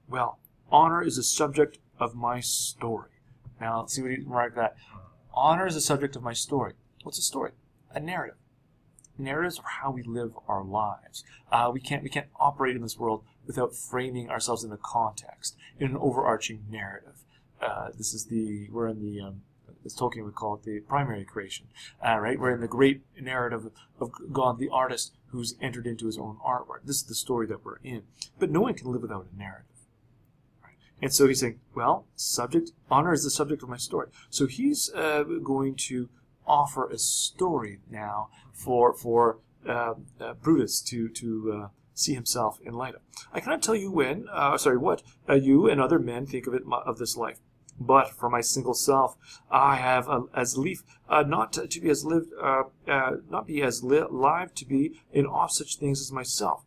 Well, 0.08 0.38
honor 0.70 1.02
is 1.02 1.16
the 1.16 1.22
subject 1.22 1.78
of 1.98 2.14
my 2.14 2.40
story. 2.40 3.10
Now, 3.60 3.80
let's 3.80 3.94
see 3.94 4.02
what 4.02 4.10
he 4.10 4.18
marked 4.18 4.56
that. 4.56 4.76
Honor 5.32 5.66
is 5.66 5.74
the 5.74 5.80
subject 5.80 6.16
of 6.16 6.22
my 6.22 6.32
story. 6.32 6.74
What's 7.02 7.18
a 7.18 7.22
story? 7.22 7.52
A 7.92 8.00
narrative. 8.00 8.36
Narratives 9.16 9.58
are 9.58 9.70
how 9.82 9.90
we 9.90 10.02
live 10.02 10.32
our 10.46 10.62
lives. 10.62 11.24
Uh, 11.50 11.70
we 11.72 11.80
can't 11.80 12.02
we 12.04 12.08
can't 12.08 12.28
operate 12.38 12.76
in 12.76 12.82
this 12.82 12.98
world 12.98 13.24
without 13.48 13.74
framing 13.74 14.30
ourselves 14.30 14.62
in 14.62 14.70
a 14.70 14.76
context, 14.76 15.56
in 15.80 15.90
an 15.90 15.96
overarching 15.96 16.66
narrative. 16.70 17.24
Uh, 17.60 17.88
this 17.96 18.14
is 18.14 18.26
the 18.26 18.68
we're 18.70 18.86
in 18.86 19.00
the 19.00 19.20
um, 19.20 19.42
as 19.84 19.96
Tolkien 19.96 20.24
would 20.24 20.34
call 20.34 20.54
it 20.54 20.64
the 20.64 20.80
primary 20.80 21.24
creation, 21.24 21.66
uh, 22.06 22.18
right? 22.18 22.38
We're 22.38 22.54
in 22.54 22.60
the 22.60 22.68
great 22.68 23.02
narrative 23.20 23.70
of 24.00 24.12
God, 24.32 24.58
the 24.58 24.68
artist 24.68 25.14
who's 25.28 25.56
entered 25.60 25.86
into 25.86 26.06
his 26.06 26.18
own 26.18 26.38
artwork. 26.44 26.82
This 26.84 26.96
is 26.96 27.04
the 27.04 27.14
story 27.14 27.46
that 27.46 27.64
we're 27.64 27.78
in. 27.82 28.02
But 28.38 28.50
no 28.50 28.60
one 28.60 28.74
can 28.74 28.90
live 28.90 29.02
without 29.02 29.26
a 29.32 29.38
narrative. 29.38 29.66
Right? 30.62 30.74
And 31.00 31.12
so 31.12 31.26
he's 31.26 31.40
saying, 31.40 31.60
well, 31.74 32.06
subject 32.16 32.72
honor 32.90 33.12
is 33.12 33.24
the 33.24 33.30
subject 33.30 33.62
of 33.62 33.68
my 33.68 33.76
story. 33.76 34.08
So 34.30 34.46
he's 34.46 34.92
uh, 34.94 35.24
going 35.42 35.74
to 35.88 36.08
offer 36.46 36.88
a 36.88 36.98
story 36.98 37.78
now 37.90 38.28
for 38.52 38.94
for 38.94 39.38
uh, 39.66 39.94
uh, 40.20 40.34
Brutus 40.34 40.80
to 40.82 41.08
to 41.08 41.52
uh, 41.52 41.68
see 41.98 42.14
himself 42.14 42.60
in 42.62 42.74
light 42.74 42.94
of. 42.94 43.00
I 43.32 43.40
cannot 43.40 43.62
tell 43.62 43.74
you 43.74 43.90
when, 43.90 44.26
uh, 44.32 44.56
sorry, 44.56 44.78
what 44.78 45.02
uh, 45.28 45.34
you 45.34 45.68
and 45.68 45.80
other 45.80 45.98
men 45.98 46.26
think 46.26 46.46
of 46.46 46.54
it 46.54 46.62
of 46.70 46.98
this 46.98 47.16
life. 47.16 47.40
But 47.80 48.10
for 48.10 48.28
my 48.28 48.40
single 48.40 48.74
self, 48.74 49.16
I 49.50 49.76
have 49.76 50.08
uh, 50.08 50.22
as 50.34 50.58
lief 50.58 50.82
uh, 51.08 51.22
not 51.22 51.52
to, 51.52 51.80
be 51.80 51.90
as 51.90 52.04
lived, 52.04 52.32
uh, 52.40 52.64
uh, 52.88 53.16
not 53.30 53.46
be 53.46 53.62
as 53.62 53.84
li- 53.84 54.02
live 54.10 54.54
to 54.54 54.66
be 54.66 55.00
in 55.12 55.26
all 55.26 55.48
such 55.48 55.76
things 55.76 56.00
as 56.00 56.10
myself. 56.10 56.64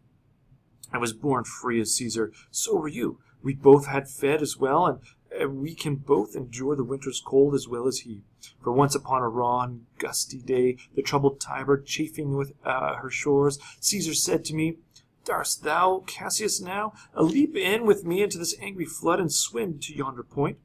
I 0.94 0.98
was 0.98 1.14
born 1.14 1.44
free 1.44 1.82
as 1.82 1.96
Caesar. 1.96 2.32
So 2.50 2.76
were 2.76 2.88
you. 2.88 3.20
We 3.44 3.56
both 3.56 3.88
had 3.88 4.10
fed 4.10 4.42
as 4.42 4.58
well, 4.58 4.86
and 4.86 5.62
we 5.62 5.74
can 5.74 5.96
both 5.96 6.36
endure 6.36 6.76
the 6.76 6.84
winter's 6.84 7.22
cold 7.26 7.56
as 7.56 7.68
well 7.68 7.88
as 7.88 8.00
he. 8.00 8.24
For 8.64 8.72
once 8.72 8.96
upon 8.96 9.22
a 9.22 9.30
raw 9.30 9.62
and 9.62 9.86
gusty 9.98 10.42
day, 10.42 10.78
the 10.96 11.02
troubled 11.02 11.40
Tiber 11.40 11.82
chafing 11.82 12.36
with 12.36 12.54
uh, 12.64 12.96
her 12.96 13.10
shores, 13.10 13.60
Caesar 13.80 14.14
said 14.14 14.46
to 14.46 14.56
me, 14.56 14.78
Darst 15.24 15.64
thou, 15.64 16.04
Cassius, 16.08 16.60
now 16.60 16.94
leap 17.16 17.56
in 17.56 17.86
with 17.86 18.04
me 18.04 18.24
into 18.24 18.38
this 18.38 18.56
angry 18.60 18.86
flood 18.86 19.20
and 19.20 19.32
swim 19.32 19.80
to 19.80 19.96
yonder 19.96 20.24
point? 20.24 20.58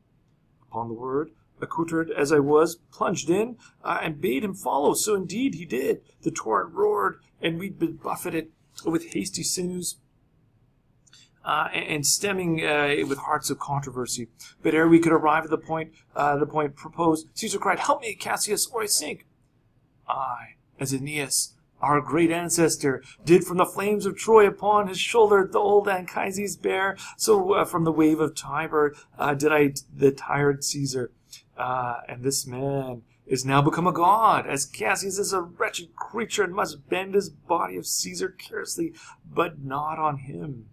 Upon 0.63 0.89
the 0.89 0.95
word, 0.95 1.31
accoutred 1.61 2.11
as 2.11 2.33
I 2.33 2.39
was, 2.39 2.77
plunged 2.91 3.29
in, 3.29 3.57
uh, 3.85 3.99
and 4.03 4.21
bade 4.21 4.45
him 4.45 4.55
follow. 4.55 4.95
So 4.95 5.15
indeed 5.15 5.55
he 5.55 5.65
did. 5.65 6.01
The 6.23 6.31
torrent 6.31 6.75
roared, 6.75 7.21
and 7.41 7.59
we 7.59 7.67
had 7.67 7.79
been 7.79 7.97
buffeted 7.97 8.49
with 8.85 9.13
hasty 9.13 9.43
sinews 9.43 9.97
uh, 11.47 11.69
and 11.73 12.05
stemming 12.05 12.65
uh, 12.65 12.95
with 13.09 13.19
hearts 13.19 13.51
of 13.51 13.59
controversy. 13.59 14.29
But 14.63 14.75
ere 14.75 14.89
we 14.89 14.99
could 14.99 15.13
arrive 15.13 15.45
at 15.45 15.51
the 15.51 15.59
point, 15.59 15.93
uh, 16.15 16.37
the 16.37 16.47
point 16.47 16.75
proposed, 16.75 17.29
Caesar 17.35 17.59
cried, 17.59 17.79
"Help 17.79 18.03
me, 18.03 18.15
Cassius, 18.15 18.67
or 18.67 18.83
I 18.83 18.87
sink." 18.87 19.27
I, 20.09 20.57
as 20.79 20.93
Aeneas, 20.93 21.55
our 21.81 22.01
great 22.01 22.31
ancestor, 22.31 23.03
did 23.25 23.45
from 23.45 23.59
the 23.59 23.67
flames 23.67 24.07
of 24.07 24.17
Troy 24.17 24.47
upon 24.47 24.89
his 24.89 24.99
shoulder 24.99 25.49
the 25.51 25.59
old 25.59 25.89
Anchises 25.89 26.57
bear, 26.57 26.97
so 27.17 27.53
uh, 27.53 27.65
from 27.65 27.85
the 27.85 27.93
wave 27.93 28.21
of 28.21 28.35
Tiber 28.35 28.95
uh, 29.19 29.35
did 29.35 29.53
I 29.53 29.75
the 29.95 30.11
tired 30.11 30.65
Caesar. 30.65 31.11
Uh, 31.57 32.01
and 32.09 32.23
this 32.23 32.47
man 32.47 33.03
is 33.27 33.45
now 33.45 33.61
become 33.61 33.87
a 33.87 33.93
god, 33.93 34.47
as 34.47 34.65
Cassius 34.65 35.19
is 35.19 35.33
a 35.33 35.41
wretched 35.41 35.95
creature 35.97 36.45
and 36.45 36.55
must 36.55 36.89
bend 36.89 37.15
his 37.15 37.29
body 37.29 37.77
of 37.77 37.87
Caesar 37.87 38.29
carelessly, 38.29 38.93
but 39.29 39.63
not 39.63 39.99
on 39.99 40.19
him. 40.19 40.67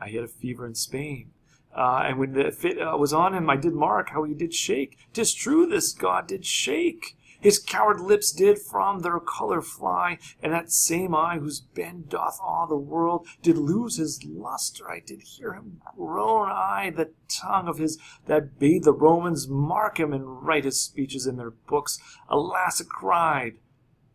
I 0.00 0.10
had 0.10 0.24
a 0.24 0.28
fever 0.28 0.66
in 0.66 0.74
Spain. 0.74 1.32
Uh, 1.74 2.04
and 2.06 2.18
when 2.18 2.32
the 2.32 2.50
fit 2.50 2.80
uh, 2.80 2.96
was 2.96 3.12
on 3.12 3.34
him, 3.34 3.50
I 3.50 3.56
did 3.56 3.74
mark 3.74 4.10
how 4.10 4.24
he 4.24 4.32
did 4.32 4.54
shake. 4.54 4.96
Tis 5.12 5.34
true, 5.34 5.66
this 5.66 5.92
god 5.92 6.26
did 6.26 6.46
shake. 6.46 7.15
His 7.40 7.58
coward 7.58 8.00
lips 8.00 8.32
did 8.32 8.58
from 8.58 9.00
their 9.00 9.20
color 9.20 9.60
fly, 9.60 10.18
and 10.42 10.52
that 10.52 10.70
same 10.70 11.14
eye 11.14 11.38
whose 11.38 11.60
bend 11.60 12.08
doth 12.08 12.38
awe 12.42 12.66
the 12.66 12.76
world 12.76 13.26
did 13.42 13.56
lose 13.56 13.96
his 13.96 14.22
luster. 14.24 14.90
I 14.90 15.00
did 15.00 15.22
hear 15.22 15.52
him 15.52 15.80
groan, 15.96 16.48
aye, 16.50 16.92
the 16.94 17.12
tongue 17.28 17.68
of 17.68 17.78
his 17.78 17.98
that 18.26 18.58
bade 18.58 18.84
the 18.84 18.92
Romans 18.92 19.48
mark 19.48 19.98
him 19.98 20.12
and 20.12 20.46
write 20.46 20.64
his 20.64 20.80
speeches 20.80 21.26
in 21.26 21.36
their 21.36 21.50
books. 21.50 21.98
Alas, 22.28 22.80
it 22.80 22.88
cried, 22.88 23.54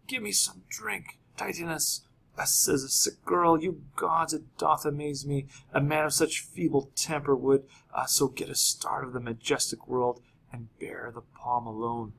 Give 0.08 0.24
me 0.24 0.32
some 0.32 0.64
drink, 0.70 1.20
Titinius, 1.38 2.02
as 2.38 2.68
a 2.68 2.90
sick 2.90 3.24
girl, 3.26 3.62
you 3.62 3.84
gods, 3.96 4.34
it 4.34 4.58
doth 4.58 4.86
amaze 4.86 5.26
me. 5.26 5.48
A 5.74 5.82
man 5.82 6.06
of 6.06 6.14
such 6.14 6.40
feeble 6.40 6.92
temper 6.96 7.36
would 7.36 7.64
uh, 7.94 8.06
so 8.06 8.28
get 8.28 8.50
a 8.50 8.56
start 8.56 9.04
of 9.04 9.14
the 9.14 9.20
majestic 9.20 9.88
world 9.88 10.22
and 10.52 10.68
bear 10.80 11.12
the 11.14 11.22
palm 11.22 11.68
alone. 11.68 12.14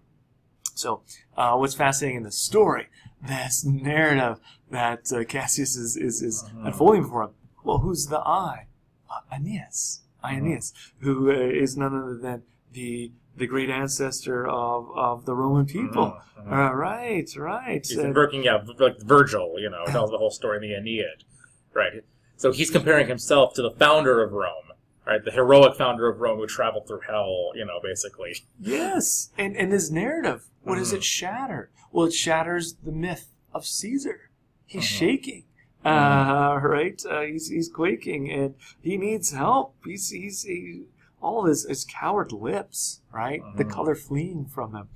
So, 0.74 1.02
uh, 1.36 1.56
what's 1.56 1.74
fascinating 1.74 2.18
in 2.18 2.22
the 2.22 2.32
story, 2.32 2.88
this 3.26 3.64
narrative 3.64 4.40
that 4.70 5.12
uh, 5.12 5.24
Cassius 5.24 5.76
is, 5.76 5.96
is, 5.96 6.22
is 6.22 6.44
uh-huh. 6.44 6.66
unfolding 6.66 7.02
before 7.02 7.24
him. 7.24 7.30
Well, 7.64 7.78
who's 7.78 8.06
the 8.06 8.20
I? 8.20 8.66
Uh, 9.10 9.20
Aeneas. 9.34 10.02
Uh-huh. 10.22 10.36
Aeneas, 10.36 10.72
who 11.00 11.30
uh, 11.30 11.34
is 11.34 11.76
none 11.76 11.94
other 11.94 12.16
than 12.16 12.42
the 12.72 13.12
the 13.36 13.46
great 13.46 13.70
ancestor 13.70 14.46
of, 14.46 14.90
of 14.94 15.24
the 15.24 15.34
Roman 15.34 15.64
people. 15.64 16.04
Uh-huh. 16.04 16.54
Uh, 16.54 16.72
right, 16.74 17.28
right. 17.36 17.86
He's 17.86 17.96
invoking, 17.96 18.44
yeah, 18.44 18.62
like 18.78 19.00
Virgil, 19.00 19.54
you 19.58 19.70
know, 19.70 19.84
tells 19.86 20.10
the 20.10 20.18
whole 20.18 20.30
story 20.30 20.58
in 20.58 20.62
the 20.62 20.74
Aeneid. 20.74 21.24
Right. 21.72 22.04
So 22.36 22.52
he's 22.52 22.70
comparing 22.70 23.06
himself 23.06 23.54
to 23.54 23.62
the 23.62 23.70
founder 23.70 24.22
of 24.22 24.32
Rome, 24.32 24.71
right? 25.06 25.24
The 25.24 25.30
heroic 25.30 25.76
founder 25.76 26.08
of 26.08 26.20
Rome 26.20 26.38
who 26.38 26.46
traveled 26.46 26.86
through 26.86 27.00
hell, 27.08 27.52
you 27.54 27.64
know, 27.64 27.80
basically. 27.82 28.44
Yes. 28.60 29.30
And, 29.38 29.56
and 29.56 29.72
his 29.72 29.90
narrative, 29.90 30.44
what 30.62 30.76
does 30.76 30.92
it 30.92 30.96
mm-hmm. 30.96 31.02
shatter? 31.02 31.70
Well, 31.90 32.06
it 32.06 32.14
shatters 32.14 32.74
the 32.82 32.92
myth 32.92 33.28
of 33.52 33.66
Caesar. 33.66 34.30
He's 34.66 34.84
mm-hmm. 34.84 34.98
shaking. 34.98 35.44
Uh, 35.84 36.60
right? 36.62 37.02
Uh, 37.04 37.22
he's, 37.22 37.48
he's 37.48 37.68
quaking 37.68 38.30
and 38.30 38.54
he 38.80 38.96
needs 38.96 39.32
help. 39.32 39.74
He's, 39.84 40.10
he's, 40.10 40.44
he, 40.44 40.84
all 41.22 41.44
his, 41.44 41.64
his 41.64 41.84
coward 41.84 42.32
lips, 42.32 43.00
right? 43.12 43.40
The 43.56 43.64
color 43.64 43.94
fleeing 43.94 44.46
from 44.46 44.74
him. 44.74 44.88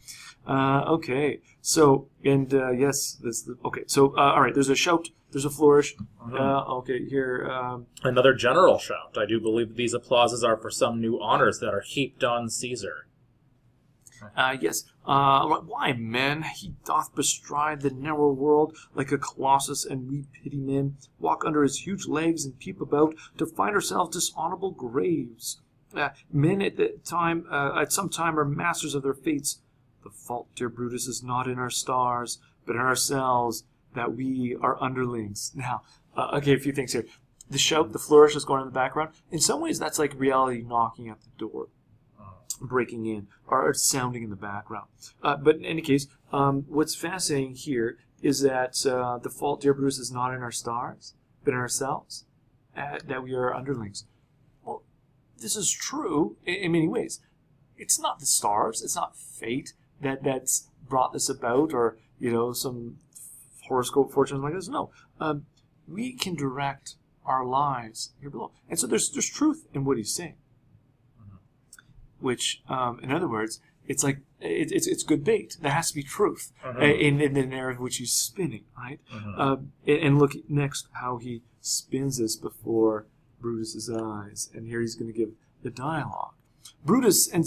Uh, 0.46 0.84
okay, 0.88 1.40
so 1.60 2.08
and 2.24 2.52
uh, 2.52 2.70
yes, 2.70 3.18
this 3.22 3.48
okay. 3.64 3.84
So 3.86 4.16
uh, 4.16 4.32
all 4.32 4.42
right, 4.42 4.54
there's 4.54 4.68
a 4.68 4.76
shout, 4.76 5.08
there's 5.32 5.44
a 5.44 5.50
flourish. 5.50 5.94
Uh-huh. 5.98 6.36
Uh, 6.36 6.64
okay, 6.78 7.04
here 7.04 7.48
um, 7.50 7.86
another 8.02 8.34
general 8.34 8.78
shout. 8.78 9.16
I 9.16 9.26
do 9.26 9.40
believe 9.40 9.76
these 9.76 9.94
applauses 9.94 10.44
are 10.44 10.56
for 10.56 10.70
some 10.70 11.00
new 11.00 11.20
honors 11.20 11.58
that 11.60 11.72
are 11.72 11.82
heaped 11.82 12.22
on 12.22 12.48
Caesar. 12.48 13.06
Uh, 14.36 14.56
yes. 14.60 14.84
Uh, 15.04 15.46
why, 15.60 15.92
men? 15.92 16.42
He 16.42 16.74
doth 16.84 17.14
bestride 17.14 17.82
the 17.82 17.90
narrow 17.90 18.32
world 18.32 18.76
like 18.94 19.12
a 19.12 19.18
colossus, 19.18 19.84
and 19.84 20.08
we 20.08 20.24
pity 20.32 20.56
men 20.56 20.96
walk 21.18 21.44
under 21.44 21.62
his 21.62 21.86
huge 21.86 22.06
legs 22.06 22.44
and 22.44 22.58
peep 22.58 22.80
about 22.80 23.14
to 23.38 23.46
find 23.46 23.74
ourselves 23.74 24.16
dishonorable 24.16 24.72
graves. 24.72 25.60
Uh, 25.96 26.10
men 26.32 26.60
at 26.60 26.76
the 26.76 26.98
time, 27.04 27.46
uh, 27.50 27.80
at 27.80 27.92
some 27.92 28.08
time, 28.08 28.38
are 28.38 28.44
masters 28.44 28.94
of 28.94 29.02
their 29.02 29.14
fates. 29.14 29.60
The 30.04 30.10
fault, 30.10 30.48
dear 30.54 30.68
Brutus, 30.68 31.06
is 31.06 31.22
not 31.22 31.48
in 31.48 31.58
our 31.58 31.70
stars, 31.70 32.38
but 32.66 32.76
in 32.76 32.82
ourselves, 32.82 33.64
that 33.94 34.14
we 34.14 34.56
are 34.60 34.80
underlings. 34.82 35.52
Now, 35.56 35.82
uh, 36.16 36.36
okay, 36.36 36.54
a 36.54 36.58
few 36.58 36.72
things 36.72 36.92
here. 36.92 37.06
The 37.48 37.58
shout, 37.58 37.92
the 37.92 37.98
flourish 37.98 38.36
is 38.36 38.44
going 38.44 38.60
on 38.60 38.66
in 38.66 38.72
the 38.72 38.78
background. 38.78 39.10
In 39.30 39.38
some 39.38 39.60
ways, 39.60 39.78
that's 39.78 39.98
like 39.98 40.18
reality 40.18 40.62
knocking 40.62 41.08
at 41.08 41.20
the 41.20 41.30
door, 41.38 41.68
breaking 42.60 43.06
in, 43.06 43.28
or, 43.46 43.72
sounding 43.74 44.22
in 44.22 44.30
the 44.30 44.36
background. 44.36 44.88
Uh, 45.22 45.36
but 45.36 45.56
in 45.56 45.64
any 45.64 45.82
case, 45.82 46.08
um, 46.32 46.64
what's 46.68 46.94
fascinating 46.94 47.54
here 47.54 47.98
is 48.22 48.40
that 48.40 48.84
uh, 48.86 49.18
the 49.18 49.30
fault, 49.30 49.60
dear 49.60 49.74
Brutus, 49.74 49.98
is 49.98 50.10
not 50.10 50.34
in 50.34 50.42
our 50.42 50.50
stars, 50.50 51.14
but 51.44 51.52
in 51.52 51.60
ourselves, 51.60 52.24
uh, 52.76 52.98
that 53.06 53.22
we 53.22 53.34
are 53.34 53.54
underlings 53.54 54.04
this 55.40 55.56
is 55.56 55.70
true 55.70 56.36
in, 56.44 56.54
in 56.54 56.72
many 56.72 56.88
ways. 56.88 57.20
It's 57.76 58.00
not 58.00 58.20
the 58.20 58.26
stars, 58.26 58.82
it's 58.82 58.96
not 58.96 59.16
fate 59.16 59.72
that 60.00 60.22
that's 60.22 60.68
brought 60.88 61.12
this 61.12 61.28
about, 61.28 61.72
or 61.72 61.98
you 62.18 62.30
know 62.32 62.52
some 62.52 62.98
horoscope 63.64 64.12
fortunes 64.12 64.42
like 64.42 64.54
this. 64.54 64.68
No, 64.68 64.90
um, 65.20 65.46
we 65.88 66.12
can 66.12 66.34
direct 66.34 66.96
our 67.24 67.44
lives 67.44 68.12
here 68.20 68.30
below, 68.30 68.52
and 68.68 68.78
so 68.78 68.86
there's 68.86 69.10
there's 69.10 69.28
truth 69.28 69.66
in 69.74 69.84
what 69.84 69.96
he's 69.96 70.14
saying. 70.14 70.36
Mm-hmm. 71.20 71.36
Which, 72.24 72.62
um, 72.68 73.00
in 73.02 73.12
other 73.12 73.28
words, 73.28 73.60
it's 73.86 74.02
like 74.02 74.18
it, 74.40 74.72
it's 74.72 74.86
it's 74.86 75.02
good 75.02 75.24
bait. 75.24 75.56
There 75.60 75.72
has 75.72 75.88
to 75.90 75.94
be 75.94 76.02
truth 76.02 76.52
mm-hmm. 76.64 76.82
in, 76.82 77.20
in 77.20 77.34
the 77.34 77.46
narrative 77.46 77.80
which 77.80 77.96
he's 77.96 78.12
spinning, 78.12 78.64
right? 78.76 79.00
Mm-hmm. 79.12 79.40
Um, 79.40 79.72
and, 79.86 79.98
and, 79.98 80.18
look 80.18 80.32
next 80.48 80.88
how 80.92 81.18
he 81.18 81.42
spins 81.60 82.18
this 82.18 82.36
before 82.36 83.06
Brutus's 83.46 83.88
eyes, 83.88 84.50
and 84.52 84.66
here 84.66 84.80
he's 84.80 84.96
going 84.96 85.12
to 85.12 85.16
give 85.16 85.30
the 85.62 85.70
dialogue. 85.70 86.34
Brutus 86.84 87.28
and, 87.28 87.44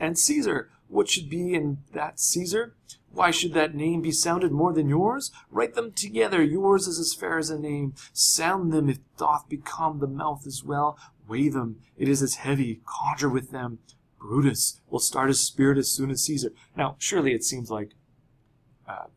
and 0.00 0.18
Caesar, 0.18 0.70
what 0.88 1.10
should 1.10 1.28
be 1.28 1.52
in 1.52 1.78
that 1.92 2.18
Caesar? 2.18 2.74
Why 3.10 3.30
should 3.30 3.52
that 3.52 3.74
name 3.74 4.00
be 4.00 4.12
sounded 4.12 4.50
more 4.50 4.72
than 4.72 4.88
yours? 4.88 5.30
Write 5.50 5.74
them 5.74 5.92
together, 5.92 6.42
yours 6.42 6.88
is 6.88 6.98
as 6.98 7.12
fair 7.12 7.36
as 7.36 7.50
a 7.50 7.58
name. 7.58 7.92
Sound 8.14 8.72
them 8.72 8.88
if 8.88 9.00
doth 9.18 9.46
become 9.46 9.98
the 9.98 10.06
mouth 10.06 10.46
as 10.46 10.64
well. 10.64 10.96
Weigh 11.28 11.50
them, 11.50 11.80
it 11.98 12.08
is 12.08 12.22
as 12.22 12.36
heavy. 12.36 12.80
Conjure 12.86 13.28
with 13.28 13.50
them. 13.50 13.80
Brutus 14.18 14.80
will 14.88 15.00
start 15.00 15.28
his 15.28 15.40
spirit 15.40 15.76
as 15.76 15.90
soon 15.90 16.10
as 16.10 16.24
Caesar. 16.24 16.52
Now, 16.74 16.96
surely 16.98 17.34
it 17.34 17.44
seems 17.44 17.70
like 17.70 17.90
uh, 18.88 19.08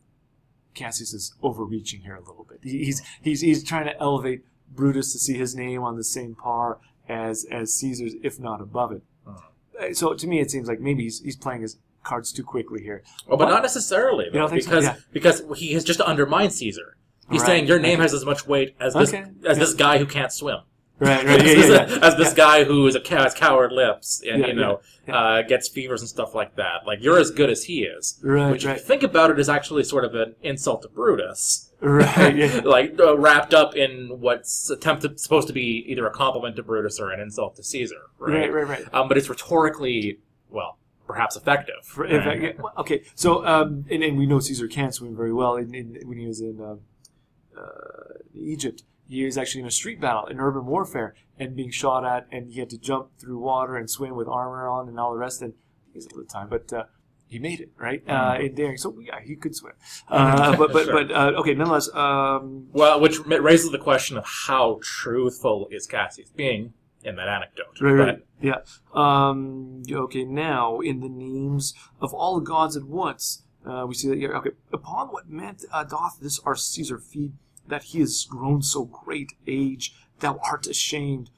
Cassius 0.74 1.14
is 1.14 1.34
overreaching 1.42 2.02
here 2.02 2.16
a 2.16 2.20
little 2.20 2.46
bit. 2.50 2.60
He's, 2.62 3.02
he's, 3.22 3.40
he's 3.40 3.64
trying 3.64 3.86
to 3.86 3.98
elevate 4.02 4.44
Brutus 4.70 5.12
to 5.14 5.20
see 5.20 5.38
his 5.38 5.56
name 5.56 5.84
on 5.84 5.96
the 5.96 6.04
same 6.04 6.36
par 6.36 6.80
as 7.08 7.46
as 7.52 7.74
Caesar's, 7.74 8.16
if 8.24 8.40
not 8.40 8.62
above 8.62 8.92
it. 8.92 9.04
Uh-huh. 9.28 9.94
So 9.94 10.14
to 10.14 10.28
me, 10.28 10.40
it 10.40 10.52
seems 10.52 10.68
like 10.68 10.80
maybe 10.80 11.04
he's, 11.04 11.22
he's 11.22 11.36
playing 11.36 11.62
his 11.62 11.78
cards 12.04 12.32
too 12.32 12.44
quickly 12.44 12.84
here. 12.84 13.04
Well, 13.28 13.38
but, 13.38 13.46
but 13.46 13.52
not 13.52 13.62
necessarily, 13.62 14.30
though, 14.32 14.48
because 14.48 14.86
so? 14.86 14.92
yeah. 14.92 14.96
because 15.12 15.44
he 15.58 15.74
has 15.74 15.84
just 15.84 16.00
undermined 16.02 16.54
Caesar. 16.54 16.96
He's 17.30 17.42
right. 17.42 17.48
saying 17.48 17.68
your 17.68 17.80
name 17.80 17.94
okay. 17.94 18.04
has 18.04 18.14
as 18.14 18.24
much 18.24 18.48
weight 18.48 18.76
as 18.80 18.94
this 18.94 19.10
okay. 19.10 19.26
as 19.46 19.58
yeah. 19.58 19.64
this 19.64 19.74
guy 19.74 19.98
who 19.98 20.06
can't 20.06 20.32
swim. 20.32 20.60
Right, 20.98 21.26
right, 21.26 21.46
yeah, 21.46 21.52
as, 21.52 21.70
yeah, 21.70 21.86
this, 21.86 21.98
as 21.98 22.16
this 22.16 22.34
guy 22.34 22.64
who 22.64 22.88
is 22.88 22.96
a 22.96 23.02
has 23.10 23.34
coward 23.34 23.74
lips 23.74 24.24
and 24.26 24.46
you 24.46 24.54
know 24.54 24.80
uh, 25.10 25.42
gets 25.42 25.68
fevers 25.68 26.02
and 26.02 26.10
stuff 26.10 26.34
like 26.34 26.56
that. 26.56 26.86
Like 26.86 27.02
you're 27.02 27.20
as 27.20 27.32
good 27.32 27.50
as 27.50 27.64
he 27.64 27.84
is. 27.84 28.20
Right, 28.24 28.52
which, 28.52 28.66
right. 28.66 28.78
if 28.78 28.82
you 28.82 28.88
think 28.88 29.04
about 29.04 29.32
it, 29.32 29.40
is 29.40 29.50
actually 29.50 29.84
sort 29.84 30.06
of 30.06 30.16
an 30.16 30.36
insult 30.42 30.84
to 30.84 30.88
Brutus. 30.88 31.65
Right. 31.82 32.36
Yeah. 32.36 32.62
like 32.66 33.00
uh, 33.00 33.18
wrapped 33.18 33.54
up 33.54 33.76
in 33.76 34.20
what's 34.20 34.70
attempted 34.70 35.20
supposed 35.20 35.48
to 35.48 35.54
be 35.54 35.86
either 35.88 36.06
a 36.08 36.12
compliment 36.12 36.56
to 36.56 36.64
Brutus 36.64 37.00
or 37.00 37.12
an 37.12 37.20
insult 37.20 37.56
to 37.58 37.64
Caesar. 37.64 38.10
Right, 38.18 38.52
right, 38.52 38.68
right. 38.68 38.68
right. 38.68 38.94
Um, 38.94 39.08
but 39.08 39.18
it's 39.18 39.30
rhetorically 39.30 40.20
well 40.50 40.78
perhaps 41.06 41.36
effective. 41.36 41.76
In 42.10 42.22
fact, 42.24 42.42
yeah. 42.42 42.64
okay, 42.80 43.04
so 43.14 43.46
um, 43.46 43.86
and, 43.92 44.04
and, 44.04 44.18
we 44.18 44.26
know 44.26 44.40
Caesar 44.40 44.68
can 44.68 44.92
swim 44.92 45.16
very 45.16 45.32
well 45.32 45.56
in, 45.56 45.76
in, 45.76 46.00
when 46.06 46.18
he 46.18 46.26
was 46.26 46.42
in 46.42 46.60
uh, 46.60 47.60
uh, 47.60 48.14
Egypt 48.34 48.82
he 49.08 49.26
was 49.26 49.38
actually 49.38 49.62
in 49.62 49.68
a 49.68 49.72
street 49.72 50.02
battle, 50.02 50.26
in 50.26 50.40
urban 50.40 50.66
warfare, 50.66 51.14
and 51.38 51.56
being 51.56 51.72
shot 51.72 52.06
at, 52.06 52.28
and 52.32 52.52
he 52.52 52.60
had 52.60 52.70
to 52.72 52.78
jump 52.78 53.10
through 53.20 53.38
water 53.38 53.76
and 53.76 53.90
swim 53.90 54.16
with 54.16 54.28
armor 54.28 54.68
on 54.68 54.88
and 54.88 55.00
all 55.00 55.14
the 55.14 55.20
rest. 55.20 55.42
And 55.42 55.54
he's 55.94 56.06
a 56.06 56.10
little 56.10 56.26
time, 56.26 56.48
but 56.50 56.72
uh, 56.74 56.84
he 57.28 57.40
made 57.40 57.60
it 57.60 57.72
right 57.78 58.04
uh, 58.08 58.38
in 58.40 58.56
daring. 58.56 58.78
So 58.78 58.96
yeah, 59.02 59.20
he 59.24 59.36
could 59.36 59.56
swim. 59.56 59.74
Uh, 60.10 60.56
but 60.56 60.72
but 60.72 60.86
Sure. 60.86 61.06
but 61.06 61.12
uh, 61.12 61.40
okay, 61.40 61.54
nonetheless. 61.54 61.90
Um, 61.94 62.68
Well, 62.72 63.00
which 63.00 63.20
raises 63.26 63.72
the 63.72 63.80
question 63.80 64.18
of 64.18 64.26
how 64.48 64.80
truthful 64.82 65.68
is 65.72 65.88
Cassius 65.88 66.30
being 66.30 66.74
in 67.04 67.16
that 67.18 67.28
anecdote. 67.28 67.80
Right, 67.82 67.94
right. 67.94 68.20
Yeah. 68.42 68.60
Um, 68.94 69.84
okay, 69.90 70.24
now, 70.24 70.80
in 70.80 71.00
the 71.02 71.10
names 71.10 71.74
of 72.02 72.14
all 72.14 72.36
the 72.36 72.46
gods 72.46 72.76
at 72.76 72.84
once, 72.84 73.44
uh, 73.66 73.86
we 73.88 73.94
see 73.96 74.08
that 74.10 74.18
here. 74.18 74.34
Okay, 74.36 74.52
upon 74.72 75.08
what 75.10 75.30
meant 75.30 75.66
uh, 75.72 75.84
doth 75.84 76.20
this 76.22 76.40
our 76.46 76.56
Caesar 76.56 76.98
feed, 77.00 77.34
that 77.68 77.84
he 77.84 78.02
is 78.02 78.26
grown 78.30 78.62
so 78.62 78.86
great 78.86 79.34
age, 79.48 79.94
thou 80.20 80.40
art 80.44 80.68
ashamed. 80.68 81.30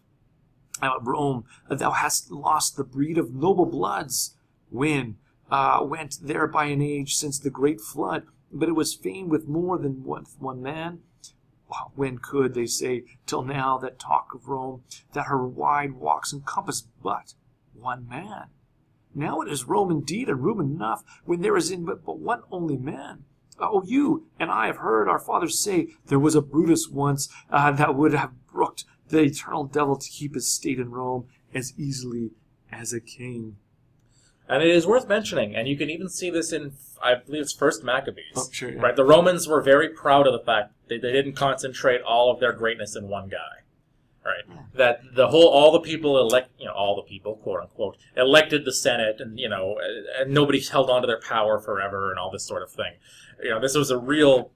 Uh, 0.82 1.00
Rome, 1.02 1.45
thou 1.69 1.91
hast 1.91 2.30
lost 2.32 2.78
the 2.78 2.84
breed 2.84 3.17
of 3.17 3.34
noble 3.34 3.65
bloods. 3.65 4.36
When 4.69 5.17
uh, 5.49 5.79
went 5.83 6.17
there 6.21 6.47
by 6.47 6.65
an 6.65 6.81
age 6.81 7.15
since 7.15 7.39
the 7.39 7.49
great 7.49 7.81
flood, 7.81 8.23
but 8.51 8.69
it 8.69 8.75
was 8.75 8.93
famed 8.93 9.29
with 9.29 9.47
more 9.47 9.77
than 9.77 10.03
one, 10.03 10.25
one 10.39 10.62
man. 10.62 10.99
When 11.95 12.17
could 12.17 12.53
they 12.53 12.65
say 12.65 13.03
till 13.25 13.41
now 13.41 13.77
that 13.79 13.99
talk 13.99 14.33
of 14.33 14.47
Rome 14.47 14.83
that 15.13 15.25
her 15.25 15.45
wide 15.45 15.93
walks 15.93 16.31
encompass 16.31 16.88
but 17.03 17.33
one 17.73 18.07
man? 18.07 18.45
Now 19.13 19.41
it 19.41 19.51
is 19.51 19.65
Rome 19.65 19.91
indeed, 19.91 20.29
and 20.29 20.43
room 20.43 20.62
enough 20.62 21.03
when 21.25 21.41
there 21.41 21.57
is 21.57 21.71
in 21.71 21.83
but, 21.83 22.05
but 22.05 22.19
one 22.19 22.43
only 22.51 22.77
man. 22.77 23.25
Oh, 23.60 23.83
you 23.83 24.27
and 24.39 24.51
I 24.51 24.67
have 24.67 24.77
heard 24.77 25.10
our 25.10 25.19
fathers 25.19 25.60
say 25.60 25.88
there 26.05 26.19
was 26.19 26.36
a 26.36 26.41
Brutus 26.41 26.88
once 26.88 27.27
uh, 27.49 27.71
that 27.71 27.95
would 27.95 28.13
have 28.13 28.45
brooked 28.47 28.86
the 29.10 29.21
eternal 29.23 29.63
devil 29.63 29.97
to 29.97 30.10
keep 30.10 30.36
his 30.36 30.51
state 30.53 30.79
in 30.79 30.91
Rome 30.91 31.27
as 31.53 31.73
easily 31.77 32.31
as 32.71 32.93
a 32.93 33.01
king. 33.01 33.57
And 34.49 34.63
it 34.63 34.69
is 34.69 34.88
worth 34.88 35.07
mentioning, 35.07 35.55
and 35.55 35.67
you 35.67 35.75
can 35.75 35.89
even 35.89 36.07
see 36.07 36.29
this 36.29 36.53
in, 36.53 36.71
I 37.03 37.15
believe 37.15 37.41
it's 37.41 37.53
First 37.53 37.83
Maccabees. 37.83 38.33
Oh, 38.36 38.47
sure, 38.51 38.71
yeah. 38.71 38.81
Right, 38.81 38.95
the 38.95 39.03
Romans 39.03 39.47
were 39.47 39.62
very 39.62 39.89
proud 39.89 40.25
of 40.25 40.33
the 40.33 40.39
fact 40.39 40.73
that 40.88 41.01
they 41.01 41.12
didn't 41.12 41.33
concentrate 41.33 42.01
all 42.01 42.31
of 42.31 42.39
their 42.39 42.53
greatness 42.53 42.95
in 42.95 43.10
one 43.10 43.27
guy. 43.27 43.63
Right, 44.25 44.43
that 44.73 44.99
the 45.15 45.29
whole, 45.29 45.47
all 45.47 45.71
the 45.71 45.79
people 45.79 46.19
elect, 46.19 46.49
you 46.60 46.65
know, 46.65 46.73
all 46.73 46.97
the 46.97 47.01
people, 47.03 47.38
quote 47.38 47.62
unquote, 47.62 47.95
elected 48.17 48.65
the 48.65 48.73
Senate, 48.73 49.21
and 49.21 49.39
you 49.39 49.47
know, 49.47 49.77
and 50.19 50.33
nobody 50.33 50.60
held 50.60 50.89
on 50.89 51.01
to 51.01 51.07
their 51.07 51.21
power 51.21 51.60
forever, 51.60 52.10
and 52.10 52.19
all 52.19 52.29
this 52.29 52.43
sort 52.43 52.62
of 52.62 52.69
thing. 52.69 52.95
You 53.41 53.51
know, 53.51 53.62
this 53.62 53.73
was 53.73 53.89
a 53.89 53.97
real. 53.97 54.51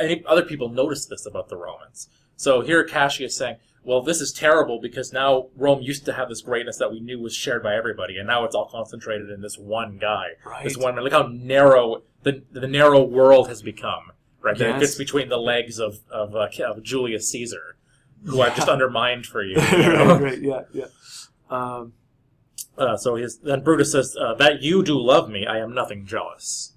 Any 0.00 0.24
other 0.26 0.44
people 0.44 0.68
noticed 0.68 1.10
this 1.10 1.26
about 1.26 1.48
the 1.48 1.56
Romans. 1.56 2.08
So 2.36 2.60
here 2.60 2.84
Cassius 2.84 3.36
saying, 3.36 3.56
well, 3.86 4.02
this 4.02 4.20
is 4.20 4.32
terrible 4.32 4.80
because 4.80 5.12
now 5.12 5.46
Rome 5.56 5.80
used 5.80 6.04
to 6.06 6.12
have 6.12 6.28
this 6.28 6.42
greatness 6.42 6.76
that 6.78 6.90
we 6.90 7.00
knew 7.00 7.20
was 7.20 7.34
shared 7.34 7.62
by 7.62 7.74
everybody, 7.76 8.18
and 8.18 8.26
now 8.26 8.44
it's 8.44 8.54
all 8.54 8.66
concentrated 8.68 9.30
in 9.30 9.40
this 9.40 9.56
one 9.56 9.96
guy. 9.98 10.30
This 10.64 10.76
one 10.76 10.94
man. 10.96 11.04
Look 11.04 11.12
how 11.12 11.28
narrow 11.28 12.02
the 12.24 12.42
the 12.50 12.66
narrow 12.66 13.02
world 13.02 13.48
has 13.48 13.62
become. 13.62 14.10
Right, 14.42 14.56
that 14.58 14.64
it 14.68 14.70
Yes. 14.72 14.80
fits 14.80 14.94
between 14.96 15.28
the 15.28 15.38
legs 15.38 15.78
of 15.78 16.00
of, 16.10 16.36
uh, 16.36 16.48
of 16.64 16.82
Julius 16.82 17.28
Caesar, 17.30 17.76
who 18.24 18.42
I've 18.42 18.54
just 18.56 18.68
undermined 18.76 19.26
for 19.26 19.42
you. 19.42 19.54
you 19.56 19.62
right, 19.62 19.88
know? 20.06 20.18
right, 20.18 20.40
yeah, 20.40 20.60
yeah. 20.72 20.86
Um, 21.50 21.92
Uh, 22.78 22.96
so 22.96 23.14
his, 23.16 23.38
then 23.38 23.62
Brutus 23.64 23.92
says, 23.92 24.16
uh, 24.20 24.34
That 24.34 24.62
you 24.62 24.82
do 24.82 25.00
love 25.00 25.30
me, 25.30 25.46
I 25.46 25.58
am 25.58 25.72
nothing 25.74 26.04
jealous. 26.06 26.74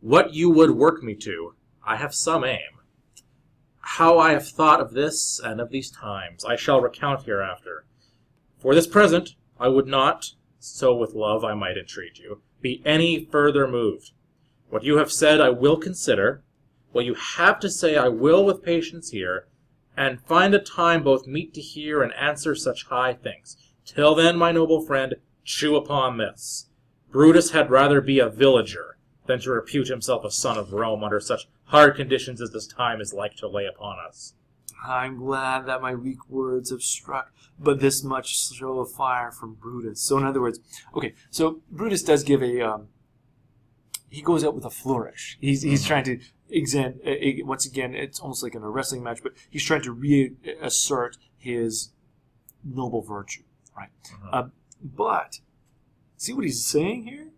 What 0.00 0.32
you 0.34 0.50
would 0.50 0.70
work 0.72 1.02
me 1.02 1.14
to, 1.16 1.54
I 1.84 1.96
have 1.96 2.14
some 2.14 2.44
aim. 2.44 2.72
How 3.96 4.18
I 4.18 4.32
have 4.32 4.48
thought 4.48 4.80
of 4.80 4.94
this 4.94 5.38
and 5.38 5.60
of 5.60 5.68
these 5.68 5.90
times, 5.90 6.46
I 6.46 6.56
shall 6.56 6.80
recount 6.80 7.24
hereafter. 7.24 7.84
For 8.58 8.74
this 8.74 8.86
present, 8.86 9.34
I 9.60 9.68
would 9.68 9.86
not, 9.86 10.30
so 10.58 10.96
with 10.96 11.12
love 11.12 11.44
I 11.44 11.52
might 11.52 11.76
entreat 11.76 12.18
you, 12.18 12.40
be 12.62 12.80
any 12.86 13.26
further 13.26 13.68
moved. 13.68 14.12
What 14.70 14.82
you 14.82 14.96
have 14.96 15.12
said 15.12 15.42
I 15.42 15.50
will 15.50 15.76
consider, 15.76 16.42
what 16.92 17.04
you 17.04 17.12
have 17.12 17.60
to 17.60 17.68
say 17.68 17.98
I 17.98 18.08
will 18.08 18.46
with 18.46 18.62
patience 18.62 19.10
hear, 19.10 19.46
and 19.94 20.22
find 20.22 20.54
a 20.54 20.58
time 20.58 21.02
both 21.02 21.26
meet 21.26 21.52
to 21.52 21.60
hear 21.60 22.02
and 22.02 22.14
answer 22.14 22.54
such 22.54 22.86
high 22.86 23.12
things. 23.12 23.58
Till 23.84 24.14
then, 24.14 24.38
my 24.38 24.52
noble 24.52 24.80
friend, 24.80 25.16
chew 25.44 25.76
upon 25.76 26.16
this. 26.16 26.70
Brutus 27.10 27.50
had 27.50 27.70
rather 27.70 28.00
be 28.00 28.20
a 28.20 28.30
villager 28.30 28.96
than 29.26 29.40
to 29.40 29.50
repute 29.50 29.88
himself 29.88 30.24
a 30.24 30.30
son 30.30 30.56
of 30.56 30.72
Rome 30.72 31.04
under 31.04 31.20
such 31.20 31.46
hard 31.72 31.96
conditions 31.96 32.40
as 32.40 32.50
this 32.50 32.66
time 32.66 33.00
is 33.00 33.14
like 33.14 33.34
to 33.34 33.48
lay 33.48 33.66
upon 33.66 33.96
us. 33.98 34.34
I'm 34.86 35.16
glad 35.16 35.66
that 35.66 35.80
my 35.80 35.94
weak 35.94 36.28
words 36.28 36.70
have 36.70 36.82
struck, 36.82 37.32
but 37.58 37.80
this 37.80 38.04
much 38.04 38.52
show 38.52 38.80
of 38.80 38.92
fire 38.92 39.30
from 39.30 39.54
Brutus. 39.54 40.00
So, 40.02 40.18
in 40.18 40.24
other 40.24 40.40
words, 40.40 40.60
okay, 40.94 41.14
so 41.30 41.62
Brutus 41.70 42.02
does 42.02 42.22
give 42.22 42.42
a. 42.42 42.60
Um, 42.60 42.88
he 44.10 44.20
goes 44.20 44.44
out 44.44 44.54
with 44.54 44.66
a 44.66 44.70
flourish. 44.70 45.38
He's, 45.40 45.62
he's 45.62 45.86
trying 45.86 46.04
to 46.04 46.18
exam. 46.50 47.00
Uh, 47.06 47.12
once 47.38 47.64
again, 47.64 47.94
it's 47.94 48.20
almost 48.20 48.42
like 48.42 48.54
in 48.54 48.62
a 48.62 48.68
wrestling 48.68 49.02
match, 49.02 49.20
but 49.22 49.32
he's 49.48 49.64
trying 49.64 49.82
to 49.82 49.92
reassert 49.92 51.16
his 51.38 51.92
noble 52.62 53.00
virtue, 53.00 53.44
right? 53.74 53.88
Uh, 54.30 54.48
but 54.82 55.40
see 56.18 56.34
what 56.34 56.44
he's 56.44 56.66
saying 56.66 57.04
here. 57.04 57.28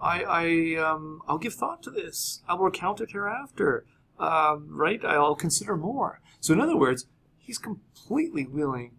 I, 0.00 0.22
I, 0.22 0.82
um, 0.82 1.20
I'll 1.28 1.38
give 1.38 1.54
thought 1.54 1.82
to 1.84 1.90
this. 1.90 2.42
I 2.48 2.54
will 2.54 2.66
recount 2.66 3.00
it 3.00 3.10
hereafter. 3.10 3.84
Um, 4.18 4.68
right? 4.70 5.04
I'll 5.04 5.34
consider 5.34 5.76
more. 5.76 6.20
So, 6.40 6.52
in 6.52 6.60
other 6.60 6.76
words, 6.76 7.06
he's 7.38 7.58
completely 7.58 8.46
willing 8.46 8.96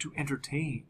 to 0.00 0.12
entertain 0.16 0.86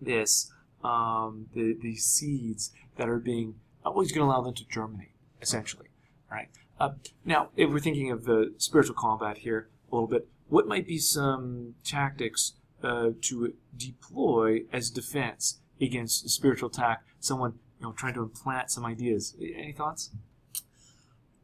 this, 0.00 0.52
um, 0.84 1.46
the 1.54 1.76
the 1.80 1.96
seeds 1.96 2.72
that 2.96 3.08
are 3.08 3.18
being. 3.18 3.56
Well, 3.84 4.00
he's 4.00 4.12
going 4.12 4.26
to 4.26 4.32
allow 4.32 4.42
them 4.42 4.54
to 4.54 4.64
germinate, 4.68 5.14
essentially. 5.42 5.88
Right. 6.30 6.48
Uh, 6.78 6.90
now, 7.24 7.48
if 7.56 7.70
we're 7.70 7.80
thinking 7.80 8.10
of 8.10 8.24
the 8.24 8.54
spiritual 8.58 8.94
combat 8.94 9.38
here 9.38 9.68
a 9.90 9.94
little 9.94 10.08
bit, 10.08 10.28
what 10.48 10.68
might 10.68 10.86
be 10.86 10.98
some 10.98 11.74
tactics 11.84 12.54
uh, 12.82 13.10
to 13.22 13.54
deploy 13.76 14.60
as 14.72 14.90
defense 14.90 15.58
against 15.80 16.24
a 16.24 16.28
spiritual 16.28 16.68
attack? 16.68 17.02
Someone 17.18 17.58
you 17.80 17.86
know 17.86 17.92
trying 17.92 18.14
to 18.14 18.22
implant 18.22 18.70
some 18.70 18.84
ideas. 18.84 19.34
Any 19.40 19.72
thoughts? 19.72 20.10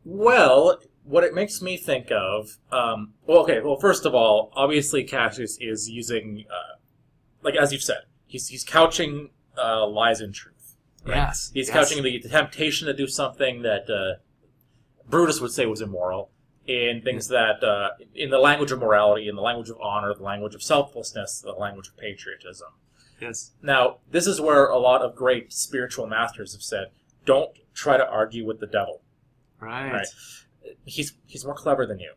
Well, 0.04 0.80
what 1.02 1.24
it 1.24 1.34
makes 1.34 1.60
me 1.60 1.76
think 1.76 2.10
of, 2.10 2.58
um, 2.70 3.14
well, 3.26 3.38
okay, 3.38 3.60
well, 3.60 3.76
first 3.76 4.04
of 4.04 4.14
all, 4.14 4.52
obviously 4.54 5.02
Cassius 5.02 5.56
is 5.60 5.88
using, 5.88 6.44
uh, 6.50 6.78
like 7.42 7.56
as 7.56 7.72
you've 7.72 7.82
said, 7.82 8.02
he's 8.26 8.48
he's 8.48 8.64
couching 8.64 9.30
uh, 9.56 9.86
lies 9.86 10.20
in 10.20 10.32
truth. 10.32 10.76
right? 11.04 11.16
Yes. 11.16 11.50
He's 11.54 11.68
yes. 11.68 11.76
couching 11.76 12.02
the, 12.02 12.20
the 12.20 12.28
temptation 12.28 12.86
to 12.86 12.94
do 12.94 13.06
something 13.06 13.62
that 13.62 13.88
uh, 13.90 14.20
Brutus 15.08 15.40
would 15.40 15.52
say 15.52 15.66
was 15.66 15.80
immoral 15.80 16.30
in 16.66 17.00
things 17.02 17.28
that, 17.28 17.62
uh, 17.62 17.90
in 18.14 18.30
the 18.30 18.38
language 18.38 18.72
of 18.72 18.80
morality, 18.80 19.28
in 19.28 19.36
the 19.36 19.42
language 19.42 19.70
of 19.70 19.80
honor, 19.80 20.12
the 20.12 20.22
language 20.22 20.54
of 20.54 20.62
selflessness, 20.62 21.40
the 21.40 21.52
language 21.52 21.88
of 21.88 21.96
patriotism. 21.96 22.68
Yes. 23.20 23.52
Now, 23.62 23.98
this 24.10 24.26
is 24.26 24.40
where 24.40 24.66
a 24.66 24.78
lot 24.78 25.02
of 25.02 25.14
great 25.16 25.52
spiritual 25.52 26.06
masters 26.06 26.52
have 26.52 26.62
said, 26.62 26.88
don't 27.24 27.50
try 27.74 27.96
to 27.96 28.06
argue 28.08 28.44
with 28.46 28.60
the 28.60 28.66
devil. 28.66 29.02
Right. 29.60 29.90
Right. 29.92 30.06
He's 30.84 31.14
he's 31.26 31.44
more 31.44 31.54
clever 31.54 31.86
than 31.86 31.98
you. 31.98 32.12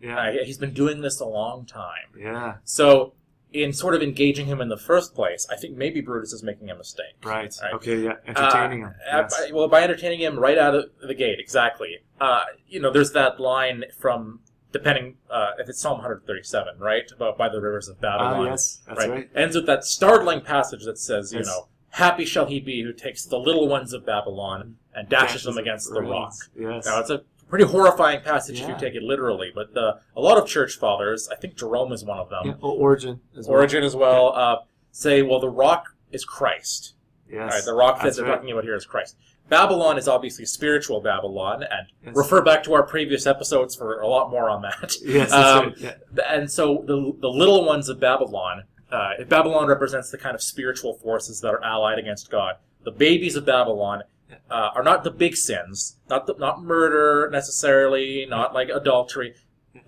Yeah. 0.00 0.18
Uh, 0.18 0.32
he's 0.44 0.58
been 0.58 0.74
doing 0.74 1.00
this 1.00 1.20
a 1.20 1.24
long 1.24 1.64
time. 1.66 2.08
Yeah. 2.18 2.56
So, 2.64 3.14
in 3.52 3.72
sort 3.72 3.94
of 3.94 4.02
engaging 4.02 4.46
him 4.46 4.60
in 4.60 4.68
the 4.68 4.76
first 4.78 5.14
place, 5.14 5.46
I 5.50 5.56
think 5.56 5.76
maybe 5.76 6.00
Brutus 6.00 6.32
is 6.32 6.42
making 6.42 6.70
a 6.70 6.74
mistake. 6.74 7.14
Right. 7.22 7.54
Right. 7.62 7.74
Okay. 7.74 8.00
Yeah. 8.02 8.14
Entertaining 8.26 8.84
Uh, 8.84 8.88
him. 8.88 8.94
uh, 9.10 9.22
by- 9.28 9.50
well, 9.52 9.68
by 9.68 9.82
entertaining 9.82 10.20
him 10.20 10.38
right 10.38 10.58
out 10.58 10.74
of 10.74 10.86
the 11.06 11.14
gate, 11.14 11.38
exactly. 11.38 11.98
Uh, 12.20 12.44
you 12.66 12.80
know, 12.80 12.90
there's 12.90 13.12
that 13.12 13.38
line 13.40 13.84
from, 13.98 14.40
depending 14.72 15.16
uh, 15.30 15.50
if 15.58 15.68
it's 15.68 15.80
Psalm 15.80 15.98
137, 15.98 16.78
right, 16.78 17.10
about 17.14 17.36
by 17.38 17.48
the 17.48 17.60
rivers 17.60 17.88
of 17.88 17.96
Ah, 17.98 18.00
Babylon. 18.00 18.46
yes. 18.46 18.80
That's 18.86 19.06
right. 19.06 19.28
Ends 19.34 19.54
with 19.56 19.66
that 19.66 19.84
startling 19.84 20.40
passage 20.40 20.84
that 20.84 20.98
says, 20.98 21.32
you 21.32 21.40
Yes. 21.40 21.46
know, 21.46 21.68
happy 21.90 22.24
shall 22.24 22.46
he 22.46 22.58
be 22.60 22.82
who 22.82 22.92
takes 22.92 23.24
the 23.24 23.38
little 23.38 23.68
ones 23.68 23.92
of 23.92 24.04
Babylon 24.06 24.76
and 24.94 25.08
dashes, 25.08 25.44
them 25.44 25.58
against 25.58 25.92
the 25.92 26.00
rock. 26.02 26.32
Yes. 26.58 26.86
Now, 26.86 27.00
it's 27.00 27.10
a 27.10 27.22
pretty 27.48 27.64
horrifying 27.66 28.20
passage 28.22 28.60
if 28.60 28.68
you 28.68 28.74
take 28.78 28.94
it 28.94 29.02
literally, 29.02 29.52
but 29.54 29.74
the, 29.74 30.00
a 30.16 30.20
lot 30.20 30.38
of 30.38 30.46
church 30.48 30.76
fathers, 30.78 31.28
I 31.30 31.36
think 31.36 31.54
Jerome 31.56 31.92
is 31.92 32.04
one 32.04 32.18
of 32.18 32.30
them, 32.30 32.42
yeah. 32.46 32.52
Oh, 32.62 32.70
Origen. 32.72 33.20
As 33.36 33.46
well. 33.46 33.58
Origen 33.58 33.84
as 33.84 33.94
well, 33.94 34.32
uh, 34.34 34.56
say, 34.90 35.22
well, 35.22 35.38
the 35.40 35.50
rock 35.50 35.94
is 36.10 36.24
Christ. 36.24 36.94
Yes. 37.30 37.40
All 37.40 37.48
right, 37.48 37.64
the 37.64 37.74
rock 37.74 38.02
that 38.02 38.14
they're 38.16 38.24
right. 38.24 38.34
talking 38.36 38.50
about 38.50 38.64
here 38.64 38.74
is 38.74 38.84
Christ. 38.84 39.16
Babylon 39.52 39.98
is 39.98 40.08
obviously 40.08 40.46
spiritual 40.46 41.00
Babylon, 41.00 41.62
and 41.62 41.86
Yes. 42.04 42.16
refer 42.16 42.40
back 42.42 42.62
to 42.64 42.72
our 42.74 42.82
previous 42.82 43.26
episodes 43.26 43.74
for 43.76 44.00
a 44.00 44.08
lot 44.08 44.30
more 44.30 44.48
on 44.48 44.62
that. 44.62 44.92
Yes. 45.04 45.30
Um, 45.32 45.66
right. 45.66 45.78
Yeah. 45.78 45.94
And 46.28 46.50
so 46.50 46.82
the 46.86 47.12
the 47.20 47.28
little 47.28 47.64
ones 47.66 47.88
of 47.88 48.00
Babylon, 48.00 48.64
uh, 48.90 49.10
if 49.18 49.28
Babylon 49.28 49.66
represents 49.68 50.10
the 50.10 50.18
kind 50.18 50.34
of 50.34 50.42
spiritual 50.42 50.94
forces 50.94 51.40
that 51.42 51.48
are 51.54 51.62
allied 51.62 51.98
against 51.98 52.30
God. 52.30 52.54
The 52.84 52.90
babies 52.90 53.36
of 53.36 53.44
Babylon 53.46 54.02
uh, 54.50 54.70
are 54.74 54.82
not 54.82 55.04
the 55.04 55.10
big 55.10 55.36
sins, 55.36 55.98
not 56.08 56.26
the, 56.26 56.34
not 56.38 56.62
murder 56.62 57.28
necessarily, 57.30 58.26
not 58.28 58.54
like 58.54 58.68
adultery. 58.70 59.34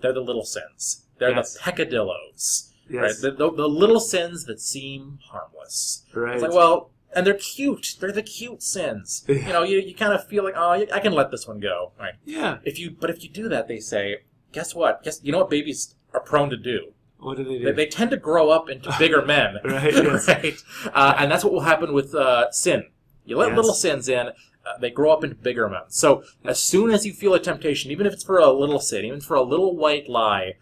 They're 0.01 0.13
the 0.13 0.21
little 0.21 0.45
sins. 0.45 1.05
They're 1.17 1.31
Yes. 1.31 1.53
the 1.53 1.59
peccadillos, 1.61 2.71
right? 2.89 3.03
Yes. 3.07 3.21
The, 3.21 3.31
the, 3.31 3.51
the 3.51 3.67
little 3.67 3.99
sins 3.99 4.45
that 4.45 4.59
seem 4.61 5.19
harmless. 5.29 6.03
right. 6.13 6.33
It's 6.35 6.43
like, 6.43 6.51
well, 6.53 6.91
and 7.15 7.25
they're 7.25 7.33
cute. 7.33 7.95
They're 7.99 8.11
the 8.11 8.21
cute 8.23 8.61
sins. 8.61 9.23
You 9.29 9.53
know, 9.53 9.63
you, 9.63 9.79
you 9.79 9.95
kind 9.95 10.13
of 10.13 10.27
feel 10.27 10.43
like, 10.43 10.53
oh, 10.57 10.71
I 10.93 10.99
can 10.99 11.13
let 11.13 11.31
this 11.31 11.47
one 11.47 11.59
go, 11.59 11.91
right? 11.99 12.13
yeah. 12.25 12.57
If 12.63 12.77
you, 12.79 12.91
but 12.91 13.09
if 13.09 13.23
you 13.23 13.29
do 13.29 13.47
that, 13.49 13.67
they 13.67 13.79
say, 13.79 14.17
guess 14.51 14.75
what? 14.75 15.03
Guess 15.03 15.21
you 15.23 15.31
know 15.31 15.39
what 15.39 15.49
babies 15.49 15.95
are 16.13 16.19
prone 16.19 16.49
to 16.49 16.57
do. 16.57 16.91
What 17.19 17.37
do 17.37 17.43
they 17.43 17.57
do? 17.59 17.65
They, 17.65 17.71
they 17.71 17.85
tend 17.87 18.11
to 18.11 18.17
grow 18.17 18.49
up 18.49 18.69
into 18.69 18.93
bigger 18.99 19.25
men, 19.25 19.57
Right, 19.63 19.93
yes. 19.93 20.27
right? 20.27 20.57
Uh, 20.93 21.15
and 21.17 21.31
that's 21.31 21.43
what 21.43 21.53
will 21.53 21.61
happen 21.61 21.93
with 21.93 22.13
uh, 22.13 22.51
sin. 22.51 22.85
You 23.25 23.37
let 23.37 23.49
Yes. 23.49 23.55
little 23.57 23.73
sins 23.73 24.07
in, 24.09 24.27
uh, 24.27 24.77
they 24.79 24.89
grow 24.91 25.11
up 25.11 25.23
into 25.23 25.35
bigger 25.35 25.67
men. 25.69 25.81
So 25.89 26.23
as 26.43 26.61
soon 26.61 26.91
as 26.91 27.05
you 27.05 27.13
feel 27.13 27.33
a 27.33 27.39
temptation, 27.39 27.91
even 27.91 28.05
if 28.05 28.13
it's 28.13 28.23
for 28.23 28.37
a 28.39 28.51
little 28.51 28.79
sin, 28.79 29.05
even 29.05 29.21
for 29.21 29.35
a 29.35 29.41
little 29.43 29.75
white 29.75 30.09
lie, 30.09 30.53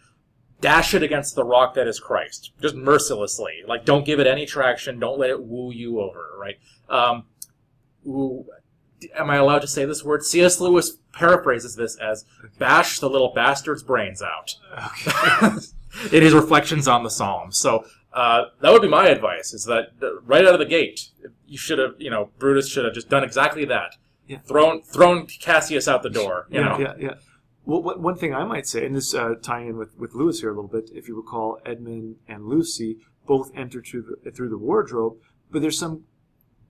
dash 0.64 0.94
it 0.94 1.04
against 1.04 1.36
the 1.36 1.44
rock 1.44 1.74
that 1.74 1.88
is 1.88 2.00
Christ, 2.00 2.54
just 2.62 2.74
mercilessly. 2.74 3.64
Like, 3.68 3.84
don't 3.84 4.06
give 4.06 4.22
it 4.22 4.28
any 4.28 4.46
traction. 4.46 4.98
Don't 4.98 5.20
let 5.20 5.30
it 5.30 5.44
woo 5.44 5.74
you 5.74 6.00
over, 6.00 6.30
right? 6.40 6.58
Um, 6.88 7.26
woo, 8.06 8.46
am 9.14 9.30
I 9.30 9.36
allowed 9.36 9.60
to 9.60 9.68
say 9.68 9.84
this 9.84 10.06
word? 10.06 10.24
C.S. 10.24 10.62
Lewis 10.62 11.00
paraphrases 11.12 11.76
this 11.76 11.98
as 11.98 12.24
"bash 12.58 13.00
the 13.00 13.10
little 13.10 13.34
bastard's 13.36 13.84
brains 13.84 14.22
out." 14.22 14.56
Okay. 15.06 15.58
in 16.18 16.24
his 16.24 16.34
reflections 16.34 16.88
on 16.88 17.04
the 17.04 17.10
Psalms. 17.10 17.58
So 17.58 17.86
uh, 18.14 18.46
that 18.62 18.72
would 18.72 18.82
be 18.82 18.88
my 18.88 19.10
advice: 19.10 19.54
is 19.54 19.66
that 19.66 19.90
right 20.24 20.46
out 20.46 20.54
of 20.54 20.60
the 20.60 20.66
gate, 20.66 21.10
you 21.46 21.58
should 21.58 21.78
have, 21.78 21.96
you 22.00 22.10
know, 22.10 22.30
Brutus 22.40 22.70
should 22.70 22.86
have 22.86 22.94
just 22.94 23.10
done 23.10 23.26
exactly 23.26 23.66
that. 23.66 23.98
Yeah. 24.30 24.38
Thrown, 24.48 24.82
thrown 24.82 25.28
Cassius 25.28 25.90
out 25.90 26.04
the 26.04 26.10
door. 26.10 26.48
You 26.50 26.62
yeah, 26.62 26.66
know. 26.70 26.80
yeah, 26.80 26.94
yeah. 26.98 27.14
Well, 27.66 27.82
what, 27.82 28.00
one 28.00 28.16
thing 28.16 28.34
I 28.34 28.44
might 28.44 28.68
say, 28.68 28.86
and 28.86 28.96
this 28.96 29.14
uh, 29.14 29.36
tying 29.42 29.70
in 29.70 29.78
with, 29.78 29.98
with 29.98 30.14
Lewis 30.14 30.42
here 30.42 30.50
a 30.50 30.56
little 30.56 30.70
bit, 30.70 30.90
if 30.94 31.08
you 31.08 31.16
recall, 31.16 31.60
Edmund 31.66 32.18
and 32.28 32.46
Lucy 32.46 32.98
both 33.26 33.52
enter 33.56 33.82
through 33.82 34.18
the, 34.24 34.32
through 34.32 34.50
the 34.50 34.58
wardrobe, 34.58 35.16
but 35.50 35.62
there's 35.62 35.80
some 35.80 36.04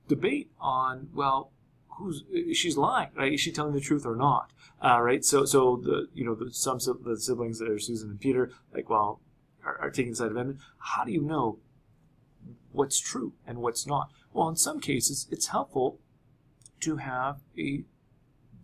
debate 0.07 0.51
on 0.59 1.09
well, 1.13 1.51
who's 1.97 2.23
she's 2.53 2.77
lying, 2.77 3.09
right? 3.15 3.33
Is 3.33 3.41
she 3.41 3.51
telling 3.51 3.73
the 3.73 3.79
truth 3.79 4.05
or 4.05 4.15
not? 4.15 4.51
Uh, 4.83 5.01
right. 5.01 5.23
So, 5.23 5.45
so 5.45 5.77
the 5.77 6.07
you 6.13 6.25
know 6.25 6.35
the 6.35 6.51
some 6.51 6.79
the 7.03 7.17
siblings 7.17 7.59
that 7.59 7.69
are 7.69 7.79
Susan 7.79 8.11
and 8.11 8.19
Peter, 8.19 8.51
like, 8.73 8.89
well, 8.89 9.21
are, 9.65 9.77
are 9.79 9.89
taking 9.89 10.11
the 10.11 10.17
side 10.17 10.31
of 10.31 10.37
Edmund. 10.37 10.59
How 10.77 11.05
do 11.05 11.11
you 11.11 11.21
know 11.21 11.59
what's 12.71 12.99
true 12.99 13.33
and 13.47 13.59
what's 13.59 13.87
not? 13.87 14.09
Well, 14.33 14.49
in 14.49 14.55
some 14.55 14.79
cases, 14.79 15.27
it's 15.31 15.47
helpful 15.47 15.99
to 16.81 16.97
have 16.97 17.39
a 17.57 17.83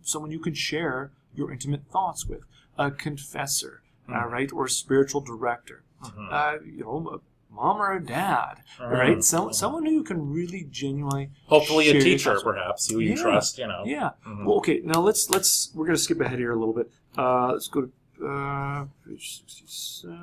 someone 0.02 0.30
you 0.30 0.40
can 0.40 0.54
share 0.54 1.12
your 1.34 1.50
intimate 1.52 1.82
thoughts 1.92 2.26
with, 2.26 2.40
a 2.78 2.90
confessor, 2.90 3.82
uh, 4.08 4.12
Mhm. 4.12 4.30
right, 4.30 4.52
or 4.52 4.64
a 4.66 4.70
spiritual 4.70 5.20
director, 5.20 5.82
Mhm. 6.02 6.32
uh, 6.32 6.58
you 6.64 6.80
know, 6.82 7.08
a 7.20 7.54
mom 7.54 7.76
or 7.82 7.92
a 7.92 8.02
dad, 8.04 8.62
Mhm. 8.78 8.90
right? 8.90 9.24
So, 9.24 9.48
Mhm. 9.48 9.54
someone 9.54 9.84
who 9.84 9.92
you 9.92 10.02
can 10.04 10.32
really 10.32 10.66
genuinely, 10.70 11.30
Hopefully, 11.46 11.90
a 11.90 12.00
teacher, 12.00 12.38
perhaps, 12.42 12.88
who 12.90 13.00
you 13.00 13.10
Yeah. 13.10 13.22
trust. 13.22 13.58
You 13.58 13.66
know. 13.66 13.82
yeah. 13.84 14.10
Mhm. 14.26 14.44
Well, 14.46 14.56
okay, 14.58 14.80
now 14.84 15.00
let's 15.00 15.28
let's 15.30 15.70
we're 15.74 15.86
gonna 15.86 15.98
skip 15.98 16.20
ahead 16.20 16.38
here 16.38 16.52
a 16.52 16.58
little 16.58 16.74
bit. 16.74 16.90
Uh, 17.18 17.52
let's 17.52 17.68
go 17.68 17.82
to 17.82 17.90
uh. 18.26 18.84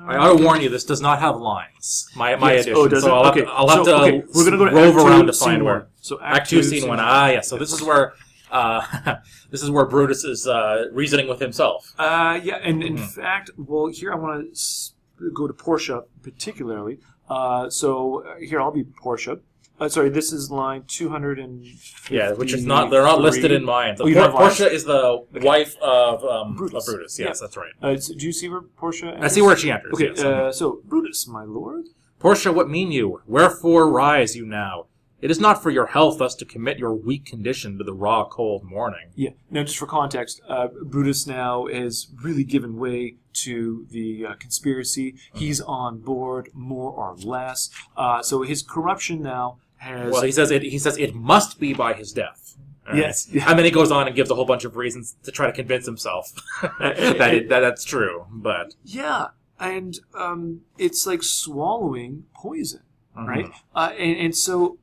I 0.08 0.16
ought 0.16 0.36
to 0.38 0.44
warn 0.44 0.60
you, 0.60 0.68
this 0.68 0.84
does 0.84 1.00
not 1.00 1.18
have 1.20 1.36
lines. 1.36 2.08
My 2.14 2.36
my 2.36 2.52
Yes. 2.54 2.66
edition. 2.66 2.80
Oh, 2.94 2.98
so? 3.00 3.14
I'll 3.14 3.24
have, 3.24 3.32
okay. 3.36 3.44
to, 3.44 3.50
I'll 3.50 3.68
have 3.68 3.84
so, 3.84 3.98
to 3.98 4.02
okay. 4.04 4.24
We're 4.34 4.44
gonna 4.44 4.56
go 4.56 4.64
to 4.68 4.74
rove 4.74 4.96
around 4.96 5.26
to 5.26 5.32
find 5.32 5.64
where. 5.64 5.88
So 6.00 6.18
Act 6.22 6.48
two, 6.50 6.62
scene 6.62 6.88
one. 6.88 6.98
Ah, 7.00 7.28
yes. 7.28 7.48
So 7.48 7.56
this 7.58 7.72
is 7.72 7.82
where 7.82 8.14
uh, 8.50 9.16
this 9.50 9.62
is 9.62 9.70
where 9.70 9.86
Brutus 9.86 10.24
is 10.24 10.46
uh, 10.46 10.86
reasoning 10.92 11.28
with 11.28 11.40
himself. 11.40 11.92
Uh, 11.98 12.38
yeah, 12.42 12.56
and 12.62 12.82
in 12.82 12.96
Mhm. 12.96 13.14
fact, 13.14 13.50
well, 13.56 13.86
here 13.88 14.12
I 14.12 14.16
want 14.16 14.54
to 14.56 15.30
go 15.34 15.46
to 15.46 15.52
Portia 15.52 16.02
particularly. 16.22 16.98
Uh, 17.28 17.68
so 17.70 18.24
uh, 18.26 18.36
here 18.40 18.60
I'll 18.60 18.70
be 18.72 18.84
Portia. 18.84 19.38
Uh, 19.80 19.88
sorry, 19.88 20.08
this 20.08 20.32
is 20.32 20.50
line 20.50 20.82
two 20.88 21.08
hundred 21.08 21.38
and 21.38 21.64
Yeah, 22.10 22.32
which 22.32 22.52
is 22.52 22.66
not 22.66 22.90
they're 22.90 23.04
not 23.04 23.20
listed 23.20 23.52
in 23.52 23.64
mine. 23.64 23.96
Oh, 24.00 24.06
you 24.06 24.16
lines? 24.16 24.34
Portia 24.34 24.68
is 24.68 24.84
the 24.84 25.24
wife 25.34 25.76
of 25.80 26.24
um, 26.24 26.56
Brutus. 26.56 26.88
of 26.88 26.94
Brutus. 26.94 27.18
Yes, 27.18 27.26
Yeah. 27.26 27.34
that's 27.46 27.56
right. 27.56 27.72
Uh, 27.80 27.96
so 27.96 28.14
do 28.14 28.26
you 28.26 28.32
see 28.32 28.48
where 28.48 28.62
Portia? 28.62 29.16
I 29.20 29.28
see 29.28 29.40
where 29.42 29.56
she 29.56 29.70
enters. 29.70 29.92
Okay, 29.94 30.08
yes. 30.08 30.20
uh, 30.20 30.50
so 30.52 30.80
Brutus, 30.84 31.28
my 31.28 31.44
lord. 31.44 31.84
Portia, 32.18 32.50
what 32.52 32.68
mean 32.68 32.90
you? 32.90 33.22
Wherefore 33.26 33.88
rise 33.88 34.34
you 34.34 34.44
now? 34.46 34.86
It 35.20 35.30
is 35.32 35.40
not 35.40 35.62
for 35.62 35.70
your 35.70 35.86
health 35.86 36.18
thus 36.18 36.34
to 36.36 36.44
commit 36.44 36.78
your 36.78 36.94
weak 36.94 37.24
condition 37.24 37.76
to 37.78 37.84
the 37.84 37.92
raw, 37.92 38.24
cold 38.24 38.62
morning. 38.62 39.10
Yeah. 39.16 39.30
Now, 39.50 39.64
just 39.64 39.76
for 39.78 39.86
context, 39.86 40.40
uh, 40.48 40.68
Brutus 40.82 41.26
now 41.26 41.66
has 41.66 42.06
really 42.22 42.44
given 42.44 42.76
way 42.78 43.16
to 43.34 43.86
the 43.90 44.26
uh, 44.26 44.34
conspiracy. 44.34 45.12
Mm-hmm. 45.12 45.38
He's 45.38 45.60
on 45.60 45.98
board, 45.98 46.50
more 46.54 46.92
or 46.92 47.16
less. 47.16 47.70
Uh, 47.96 48.22
so 48.22 48.42
his 48.42 48.62
corruption 48.62 49.20
now 49.22 49.58
has. 49.78 50.12
Well, 50.12 50.22
he 50.22 50.32
says 50.32 50.50
it. 50.52 50.62
He 50.62 50.78
says 50.78 50.96
it 50.98 51.14
must 51.14 51.58
be 51.58 51.74
by 51.74 51.94
his 51.94 52.12
death. 52.12 52.56
Right? 52.86 52.98
Yes, 52.98 53.28
and 53.30 53.58
then 53.58 53.66
he 53.66 53.70
goes 53.70 53.90
on 53.90 54.06
and 54.06 54.16
gives 54.16 54.30
a 54.30 54.34
whole 54.34 54.46
bunch 54.46 54.64
of 54.64 54.76
reasons 54.76 55.14
to 55.24 55.30
try 55.30 55.46
to 55.46 55.52
convince 55.52 55.84
himself 55.84 56.32
that, 56.80 57.34
it, 57.34 57.48
that 57.50 57.60
that's 57.60 57.84
true. 57.84 58.24
But 58.30 58.76
Yeah, 58.82 59.26
and 59.60 59.98
um, 60.14 60.62
it's 60.78 61.06
like 61.06 61.22
swallowing 61.22 62.24
poison, 62.34 62.80
Mhm. 63.14 63.26
right? 63.26 63.50
Uh, 63.74 63.92
and, 63.98 64.16
and 64.18 64.36
so 64.36 64.78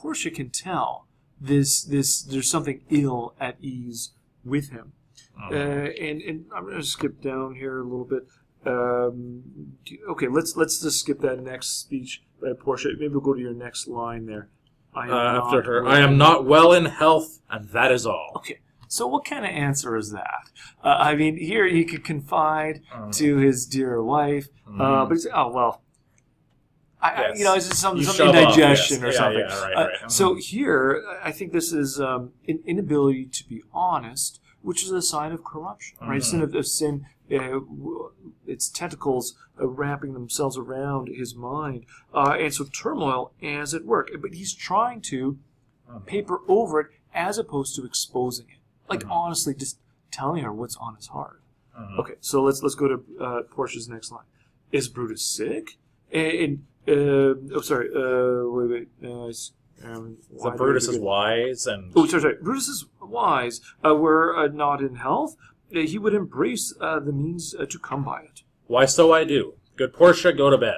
Portia 0.00 0.30
can 0.30 0.48
tell 0.50 1.06
this 1.40 1.82
this 1.82 2.22
there's 2.22 2.50
something 2.50 2.80
ill 2.90 3.34
at 3.38 3.56
ease 3.60 4.12
with 4.44 4.70
him. 4.70 4.92
Mhm. 5.38 5.52
Uh, 5.52 5.90
and 6.02 6.22
and 6.22 6.44
I'm 6.54 6.64
going 6.64 6.76
to 6.76 6.82
skip 6.82 7.20
down 7.20 7.54
here 7.54 7.80
a 7.80 7.84
little 7.84 8.06
bit. 8.06 8.26
Um, 8.66 9.42
okay, 10.10 10.28
let's 10.28 10.56
let's 10.56 10.80
just 10.80 11.00
skip 11.00 11.20
that 11.20 11.40
next 11.42 11.80
speech 11.80 12.22
by 12.40 12.52
Portia. 12.58 12.88
Maybe 12.98 13.08
we'll 13.08 13.20
go 13.20 13.34
to 13.34 13.40
your 13.40 13.54
next 13.54 13.88
line 13.88 14.26
there. 14.26 14.48
I 14.94 15.04
am 15.06 15.10
uh, 15.12 15.40
after 15.46 15.62
her, 15.62 15.82
well. 15.84 15.92
I 15.92 16.00
am 16.00 16.16
not 16.18 16.44
well 16.46 16.72
in 16.72 16.86
health, 16.86 17.40
and 17.50 17.68
that 17.68 17.92
is 17.92 18.06
all. 18.06 18.32
Okay, 18.36 18.58
so 18.88 19.06
what 19.06 19.24
kind 19.24 19.44
of 19.44 19.50
answer 19.50 19.96
is 19.96 20.10
that? 20.12 20.50
Uh, 20.82 20.96
I 20.98 21.14
mean, 21.14 21.36
here 21.36 21.66
he 21.66 21.84
could 21.84 22.04
confide 22.04 22.82
Mhm. 22.92 23.14
to 23.16 23.36
his 23.36 23.66
dear 23.66 24.02
wife, 24.02 24.48
uh, 24.66 24.70
Mhm. 24.70 25.08
but 25.08 25.14
he's, 25.14 25.26
oh 25.32 25.52
well. 25.52 25.82
I, 27.02 27.08
I- 27.10 27.20
Yes. 27.28 27.38
you 27.38 27.44
know, 27.44 27.54
it's 27.54 27.68
just 27.68 27.80
some, 27.80 27.96
You 27.96 28.04
some 28.04 28.28
indigestion 28.28 29.00
yes. 29.00 29.02
or 29.02 29.06
Yeah, 29.06 29.12
something. 29.18 29.38
yeah, 29.40 29.62
right, 29.64 29.76
Uh, 29.76 29.80
right. 29.86 30.00
Mhm. 30.04 30.10
So 30.10 30.34
here, 30.34 31.02
I 31.22 31.32
think 31.32 31.52
this 31.52 31.72
is 31.72 32.00
um, 32.00 32.32
an 32.48 32.60
inability 32.66 33.26
to 33.26 33.48
be 33.48 33.62
honest, 33.72 34.40
which 34.62 34.82
is 34.84 34.90
a 34.90 35.00
sign 35.02 35.32
of 35.32 35.42
corruption, 35.44 35.96
right? 36.00 36.20
Mhm. 36.20 36.24
Sin 36.24 36.42
of, 36.42 36.54
of 36.54 36.66
sin, 36.66 37.06
uh, 37.32 37.60
its 38.46 38.68
tentacles 38.68 39.34
uh, 39.60 39.66
wrapping 39.66 40.12
themselves 40.14 40.56
around 40.58 41.08
his 41.08 41.34
mind, 41.34 41.84
uh, 42.14 42.36
and 42.38 42.52
so 42.52 42.64
turmoil 42.64 43.32
as 43.42 43.72
at 43.74 43.84
work. 43.84 44.10
But 44.20 44.34
he's 44.34 44.52
trying 44.52 45.00
to 45.02 45.38
Mhm. 45.90 46.06
paper 46.06 46.40
over 46.48 46.80
it 46.80 46.86
as 47.14 47.38
opposed 47.38 47.74
to 47.76 47.84
exposing 47.84 48.46
it, 48.48 48.58
like 48.88 49.04
Mhm. 49.04 49.10
honestly, 49.10 49.54
just 49.54 49.78
telling 50.10 50.42
her 50.42 50.52
what's 50.52 50.76
on 50.76 50.96
his 50.96 51.08
heart. 51.08 51.40
Mhm. 51.78 51.98
Okay, 52.00 52.14
so 52.20 52.42
let's 52.42 52.62
let's 52.62 52.74
go 52.74 52.88
to 52.88 53.04
uh, 53.24 53.42
Portia's 53.50 53.88
next 53.88 54.10
line. 54.12 54.24
Is 54.72 54.88
Brutus 54.88 55.22
sick? 55.24 55.78
And, 56.12 56.62
and 56.86 57.52
uh, 57.52 57.56
oh, 57.56 57.60
sorry. 57.62 57.88
Uh, 57.94 58.48
wait, 58.50 58.88
wait. 59.02 59.10
Uh, 59.10 59.32
um, 59.82 60.16
do 60.42 60.50
Brutus 60.56 60.88
is 60.88 60.98
wise, 60.98 61.66
and 61.66 61.92
Oh, 61.96 62.06
sorry, 62.06 62.22
sorry. 62.22 62.34
Brutus 62.42 62.68
is 62.68 62.84
wise. 63.00 63.60
Uh, 63.84 63.94
were 63.94 64.36
uh, 64.36 64.48
not 64.48 64.80
in 64.82 64.96
health, 64.96 65.36
uh, 65.74 65.80
he 65.80 65.98
would 65.98 66.14
embrace 66.14 66.74
uh, 66.80 67.00
the 67.00 67.12
means 67.12 67.54
uh, 67.58 67.64
to 67.66 67.78
come 67.78 68.04
by 68.04 68.20
it. 68.22 68.42
why 68.66 68.84
so 68.84 69.12
I 69.12 69.24
do. 69.24 69.54
Good 69.76 69.94
Portia, 69.94 70.32
go 70.34 70.50
to 70.50 70.58
bed. 70.58 70.76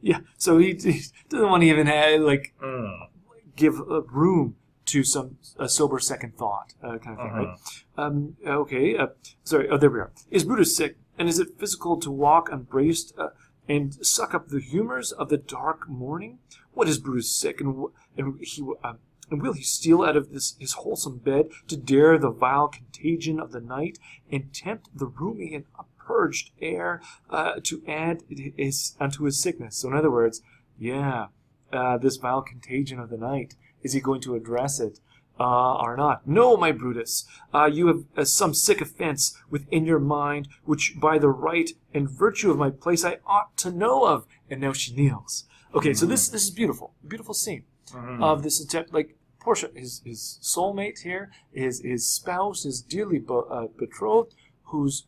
Yeah. 0.00 0.20
So 0.38 0.58
he, 0.58 0.68
he 0.82 1.02
doesn't 1.28 1.48
want 1.48 1.62
to 1.62 1.68
even 1.68 1.86
have, 1.86 2.20
like 2.22 2.54
Mm. 2.62 3.08
give 3.56 3.78
uh, 3.80 4.02
room 4.04 4.56
to 4.86 5.04
some 5.04 5.36
a 5.58 5.68
sober 5.68 5.98
second 5.98 6.36
thought 6.36 6.72
uh, 6.82 6.98
kind 6.98 7.18
of 7.18 7.24
thing, 7.26 7.32
right? 7.32 7.58
Um, 7.98 8.36
okay. 8.46 8.96
Uh, 8.96 9.08
sorry. 9.44 9.68
Oh, 9.68 9.76
there 9.76 9.90
we 9.90 10.00
are. 10.00 10.12
Is 10.30 10.44
Brutus 10.44 10.74
sick? 10.76 10.96
And 11.18 11.28
is 11.28 11.38
it 11.38 11.58
physical 11.58 11.98
to 11.98 12.10
walk 12.10 12.50
unbraced 12.50 13.12
uh, 13.18 13.28
and 13.68 13.94
suck 14.04 14.34
up 14.34 14.48
the 14.48 14.60
humors 14.60 15.12
of 15.12 15.28
the 15.28 15.36
dark 15.36 15.88
morning? 15.88 16.38
What 16.72 16.88
is 16.88 16.98
Brutus 16.98 17.34
sick? 17.34 17.60
And 17.60 17.86
and 18.16 18.40
he 18.40 18.62
uh, 18.82 18.94
and 19.30 19.42
will 19.42 19.54
he 19.54 19.62
steal 19.62 20.02
out 20.02 20.16
of 20.16 20.32
this 20.32 20.56
his 20.58 20.72
wholesome 20.74 21.18
bed 21.18 21.48
to 21.68 21.76
dare 21.76 22.18
the 22.18 22.30
vile 22.30 22.68
contagion 22.68 23.40
of 23.40 23.52
the 23.52 23.60
night 23.60 23.98
and 24.30 24.52
tempt 24.52 24.90
the 24.94 25.06
roomy 25.06 25.54
and 25.54 25.64
purged 25.98 26.50
air 26.60 27.00
uh, 27.30 27.54
to 27.62 27.82
add 27.86 28.22
his 28.28 28.96
unto 29.00 29.24
his 29.24 29.40
sickness? 29.40 29.76
So 29.76 29.88
in 29.88 29.96
other 29.96 30.10
words, 30.10 30.42
yeah, 30.78 31.28
uh, 31.72 31.98
this 31.98 32.16
vile 32.16 32.42
contagion 32.42 32.98
of 32.98 33.10
the 33.10 33.16
night. 33.16 33.54
Is 33.82 33.94
he 33.94 34.00
going 34.00 34.20
to 34.22 34.34
address 34.36 34.78
it? 34.78 35.00
Uh, 35.42 35.74
or 35.84 35.96
not. 35.96 36.26
No, 36.26 36.56
my 36.56 36.72
Brutus, 36.72 37.24
uh, 37.52 37.68
you 37.76 37.84
have 37.88 38.04
uh, 38.16 38.24
some 38.24 38.54
sick 38.54 38.80
offense 38.80 39.36
within 39.50 39.84
your 39.84 39.98
mind, 39.98 40.48
which 40.64 40.94
by 41.00 41.18
the 41.18 41.28
right 41.48 41.70
and 41.92 42.08
virtue 42.08 42.50
of 42.50 42.58
my 42.58 42.70
place 42.70 43.04
I 43.04 43.18
ought 43.26 43.56
to 43.58 43.70
know 43.70 44.06
of. 44.06 44.26
And 44.48 44.60
now 44.60 44.72
she 44.72 44.94
kneels. 44.94 45.44
Okay, 45.74 45.94
so 45.94 46.06
this 46.06 46.28
this 46.28 46.44
is 46.44 46.50
beautiful, 46.50 46.94
beautiful 47.12 47.34
scene 47.34 47.64
Mhm. 47.92 48.22
of 48.22 48.42
this 48.42 48.60
attempt. 48.64 48.92
Like 48.98 49.08
Portia, 49.40 49.70
his 49.74 50.02
his 50.04 50.38
soulmate 50.42 50.98
here, 51.08 51.24
his 51.62 51.80
his 51.80 52.02
spouse, 52.08 52.62
his 52.62 52.80
dearly 52.82 53.18
be, 53.18 53.34
uh, 53.56 53.66
betrothed, 53.78 54.34
who's 54.70 55.06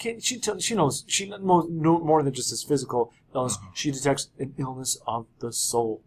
can, 0.00 0.20
she 0.20 0.38
tell, 0.38 0.58
she 0.58 0.74
knows 0.74 1.04
she 1.06 1.28
knows 1.28 1.66
more 1.68 2.22
than 2.22 2.32
just 2.32 2.50
his 2.50 2.62
physical 2.62 3.12
illness. 3.34 3.58
She 3.74 3.90
detects 3.90 4.28
an 4.38 4.54
illness 4.58 4.96
of 5.06 5.26
the 5.40 5.52
soul, 5.52 6.02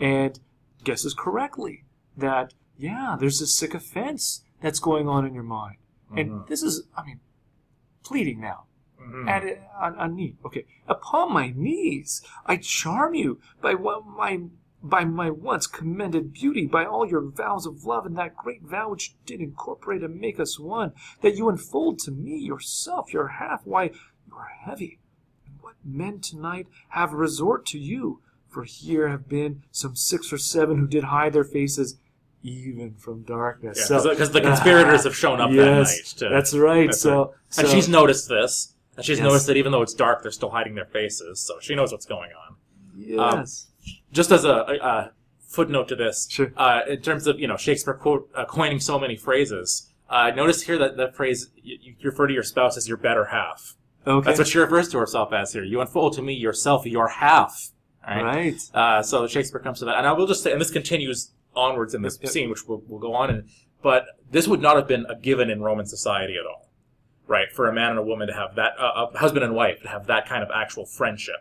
and 0.00 0.38
guesses 0.84 1.14
correctly 1.14 1.84
that 2.20 2.54
yeah, 2.78 3.16
there's 3.18 3.40
a 3.40 3.46
sick 3.46 3.74
offense 3.74 4.42
that's 4.62 4.78
going 4.78 5.08
on 5.08 5.26
in 5.26 5.34
your 5.34 5.42
mind, 5.42 5.76
and 6.16 6.46
this 6.48 6.62
is 6.62 6.84
I 6.96 7.04
mean, 7.04 7.20
pleading 8.04 8.40
now. 8.40 8.64
Mhm. 9.00 9.28
At 9.28 9.44
it 9.44 9.62
on, 9.80 9.96
on 9.96 10.14
knee. 10.14 10.36
Okay. 10.44 10.66
Upon 10.86 11.32
my 11.32 11.52
knees, 11.56 12.22
I 12.44 12.56
charm 12.56 13.14
you 13.14 13.40
by 13.60 13.74
what 13.74 14.06
my 14.06 14.42
by 14.82 15.04
my 15.04 15.30
once 15.30 15.66
commended 15.66 16.32
beauty, 16.32 16.66
by 16.66 16.84
all 16.84 17.06
your 17.06 17.20
vows 17.22 17.66
of 17.66 17.84
love, 17.84 18.06
and 18.06 18.16
that 18.16 18.36
great 18.36 18.62
vow 18.62 18.90
which 18.90 19.14
did 19.26 19.40
incorporate 19.40 20.02
and 20.02 20.18
make 20.18 20.40
us 20.40 20.58
one, 20.58 20.92
that 21.20 21.36
you 21.36 21.48
unfold 21.48 21.98
to 22.00 22.10
me 22.10 22.36
yourself, 22.36 23.12
your 23.12 23.28
half. 23.28 23.66
Why, 23.66 23.84
you 24.26 24.34
are 24.34 24.48
heavy. 24.64 24.98
And 25.46 25.56
what 25.60 25.74
men 25.84 26.20
tonight 26.20 26.66
have 26.90 27.12
resort 27.12 27.66
to 27.66 27.78
you? 27.78 28.22
For 28.48 28.64
here 28.64 29.08
have 29.08 29.28
been 29.28 29.62
some 29.70 29.94
six 29.94 30.32
or 30.32 30.38
seven 30.38 30.78
who 30.78 30.86
did 30.86 31.04
hide 31.04 31.34
their 31.34 31.44
faces, 31.44 31.98
even 32.42 32.94
from 32.94 33.22
darkness. 33.22 33.88
Yeah, 33.90 34.00
because 34.08 34.30
the 34.32 34.40
conspirators 34.40 35.04
have 35.04 35.14
shown 35.16 35.40
up 35.40 35.50
that 35.50 35.56
yes, 35.56 35.96
night. 35.98 36.18
To, 36.18 36.28
that's 36.34 36.54
right. 36.54 36.86
That's 36.86 37.00
so, 37.00 37.34
and 37.58 37.66
so- 37.68 37.74
she's 37.74 37.88
noticed 37.88 38.28
this. 38.28 38.74
And 38.96 39.04
she's 39.06 39.18
Yes. 39.18 39.24
noticed 39.24 39.46
that 39.46 39.56
even 39.56 39.72
though 39.72 39.82
it's 39.82 39.94
dark, 39.94 40.22
they're 40.22 40.30
still 40.32 40.50
hiding 40.50 40.74
their 40.74 40.84
faces. 40.84 41.40
So 41.40 41.54
she 41.60 41.74
knows 41.74 41.92
what's 41.92 42.06
going 42.06 42.30
on. 42.32 42.56
yes. 42.96 43.68
Just 44.12 44.30
as 44.30 44.44
a, 44.44 44.48
a, 44.50 44.76
a 44.78 45.12
footnote 45.48 45.88
to 45.88 45.96
this, 45.96 46.26
Sure. 46.30 46.52
uh, 46.56 46.80
in 46.88 47.00
terms 47.00 47.26
of 47.26 47.38
you 47.40 47.46
know 47.46 47.56
Shakespeare 47.56 47.94
quote 47.94 48.28
uh, 48.34 48.44
coining 48.44 48.80
so 48.80 48.98
many 48.98 49.16
phrases, 49.16 49.88
uh, 50.10 50.30
notice 50.32 50.62
here 50.62 50.76
that 50.78 50.96
the 50.96 51.12
phrase 51.12 51.50
you, 51.62 51.78
you 51.80 51.94
refer 52.02 52.26
to 52.26 52.34
your 52.34 52.42
spouse 52.42 52.76
as 52.76 52.88
your 52.88 52.96
better 52.98 53.26
half. 53.26 53.74
okay. 54.06 54.26
That's 54.26 54.38
what 54.38 54.48
she 54.48 54.58
refers 54.58 54.88
to 54.90 54.98
herself 54.98 55.32
as 55.32 55.52
here. 55.52 55.64
You 55.64 55.80
unfold 55.80 56.12
to 56.14 56.22
me 56.22 56.34
yourself 56.34 56.84
your 56.84 57.08
half. 57.08 57.70
Right. 58.06 58.22
right. 58.22 58.60
Uh, 58.74 59.02
so 59.02 59.26
Shakespeare 59.26 59.60
comes 59.60 59.78
to 59.80 59.84
that, 59.86 59.98
and 59.98 60.06
I 60.06 60.12
will 60.12 60.26
just 60.26 60.42
say, 60.42 60.52
and 60.52 60.60
this 60.60 60.70
continues 60.70 61.30
onwards 61.54 61.94
in 61.94 62.02
this 62.02 62.14
Yep, 62.16 62.22
yep. 62.24 62.32
scene, 62.32 62.50
which 62.50 62.66
we'll, 62.66 62.82
we'll 62.86 63.00
go 63.00 63.14
on 63.14 63.30
in. 63.30 63.48
But 63.82 64.04
this 64.30 64.46
would 64.46 64.60
not 64.60 64.76
have 64.76 64.86
been 64.86 65.06
a 65.08 65.14
given 65.16 65.50
in 65.50 65.62
Roman 65.62 65.86
society 65.86 66.36
at 66.38 66.46
all, 66.46 66.68
right? 67.26 67.50
For 67.52 67.68
a 67.68 67.72
man 67.72 67.90
and 67.90 67.98
a 67.98 68.02
woman 68.02 68.28
to 68.28 68.34
have 68.34 68.54
that, 68.56 68.72
uh, 68.78 69.06
a 69.14 69.18
husband 69.18 69.44
and 69.44 69.54
wife 69.54 69.80
to 69.82 69.88
have 69.88 70.06
that 70.08 70.28
kind 70.28 70.42
of 70.42 70.50
actual 70.54 70.84
friendship, 70.86 71.36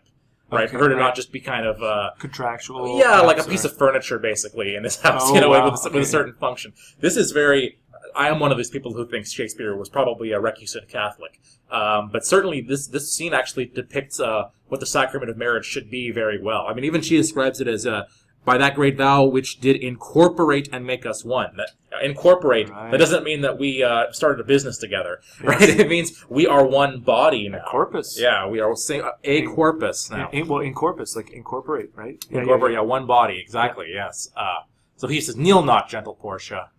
right? 0.52 0.64
Okay, 0.64 0.72
For 0.74 0.80
her 0.80 0.90
to 0.90 0.96
right. 0.96 1.02
not 1.02 1.16
just 1.16 1.32
be 1.32 1.40
kind 1.42 1.66
of, 1.66 1.82
uh, 1.84 2.12
Contractual. 2.20 2.98
yeah, 2.98 3.20
like 3.22 3.40
a 3.40 3.44
piece 3.44 3.66
or- 3.66 3.68
of 3.70 3.78
furniture, 3.78 4.20
basically, 4.20 4.76
in 4.76 4.84
this 4.84 5.00
house, 5.02 5.24
Oh, 5.26 5.36
you 5.36 5.42
know, 5.42 5.50
wow, 5.50 5.70
with, 5.70 5.86
a, 5.86 5.90
with 5.90 6.04
a 6.04 6.06
certain 6.06 6.34
function. 6.34 6.74
This 7.02 7.18
is 7.18 7.32
very. 7.32 7.78
I 8.16 8.30
am 8.30 8.40
one 8.40 8.52
of 8.52 8.58
those 8.58 8.72
people 8.72 8.94
who 8.94 9.06
thinks 9.08 9.32
Shakespeare 9.32 9.76
was 9.76 9.88
probably 9.88 10.32
a 10.32 10.40
recusant 10.42 10.88
Catholic, 10.90 11.40
um, 11.70 12.10
but 12.12 12.26
certainly 12.26 12.60
this 12.60 12.88
this 12.88 13.14
scene 13.14 13.36
actually 13.36 13.66
depicts 13.66 14.20
uh, 14.20 14.50
what 14.68 14.80
the 14.80 14.88
sacrament 14.88 15.30
of 15.30 15.38
marriage 15.38 15.66
should 15.66 15.92
be 15.92 16.10
very 16.10 16.42
well. 16.42 16.66
I 16.68 16.74
mean, 16.74 16.86
even 16.86 17.02
she 17.02 17.18
describes 17.18 17.62
it 17.62 17.68
as 17.68 17.86
uh, 17.86 18.06
by 18.46 18.58
that 18.58 18.74
great 18.76 18.98
vow 18.98 19.24
which 19.26 19.60
did 19.60 19.76
incorporate 19.76 20.70
and 20.72 20.86
make 20.86 21.06
us 21.06 21.24
one. 21.24 21.56
That 21.58 21.70
uh, 21.94 22.04
incorporate 22.04 22.70
Right. 22.70 22.90
that 22.92 22.98
doesn't 22.98 23.24
mean 23.24 23.42
that 23.42 23.58
we 23.60 23.84
uh, 23.84 24.12
started 24.12 24.40
a 24.40 24.44
business 24.44 24.78
together, 24.78 25.20
Yes. 25.44 25.48
right? 25.60 25.70
It 25.80 25.88
means 25.90 26.26
we 26.30 26.48
are 26.48 26.66
one 26.66 27.02
body 27.02 27.48
now. 27.50 27.60
A 27.60 27.70
corpus. 27.70 28.18
Yeah, 28.20 28.48
we 28.48 28.60
are 28.60 28.76
say, 28.76 29.02
a 29.24 29.42
corpus 29.44 30.10
now. 30.10 30.30
In, 30.32 30.48
well, 30.48 30.60
in 30.62 30.74
corpus, 30.74 31.16
like 31.16 31.30
incorporate, 31.32 31.92
right? 31.96 32.24
Yeah, 32.30 32.40
Incorporate, 32.42 32.74
yeah, 32.74 32.82
one 32.82 33.06
body, 33.06 33.38
exactly, 33.40 33.88
yes. 33.94 34.30
Uh, 34.36 34.60
so 34.96 35.08
he 35.08 35.22
says, 35.22 35.36
kneel 35.36 35.62
not, 35.62 35.88
gentle 35.90 36.16
Portia. 36.16 36.70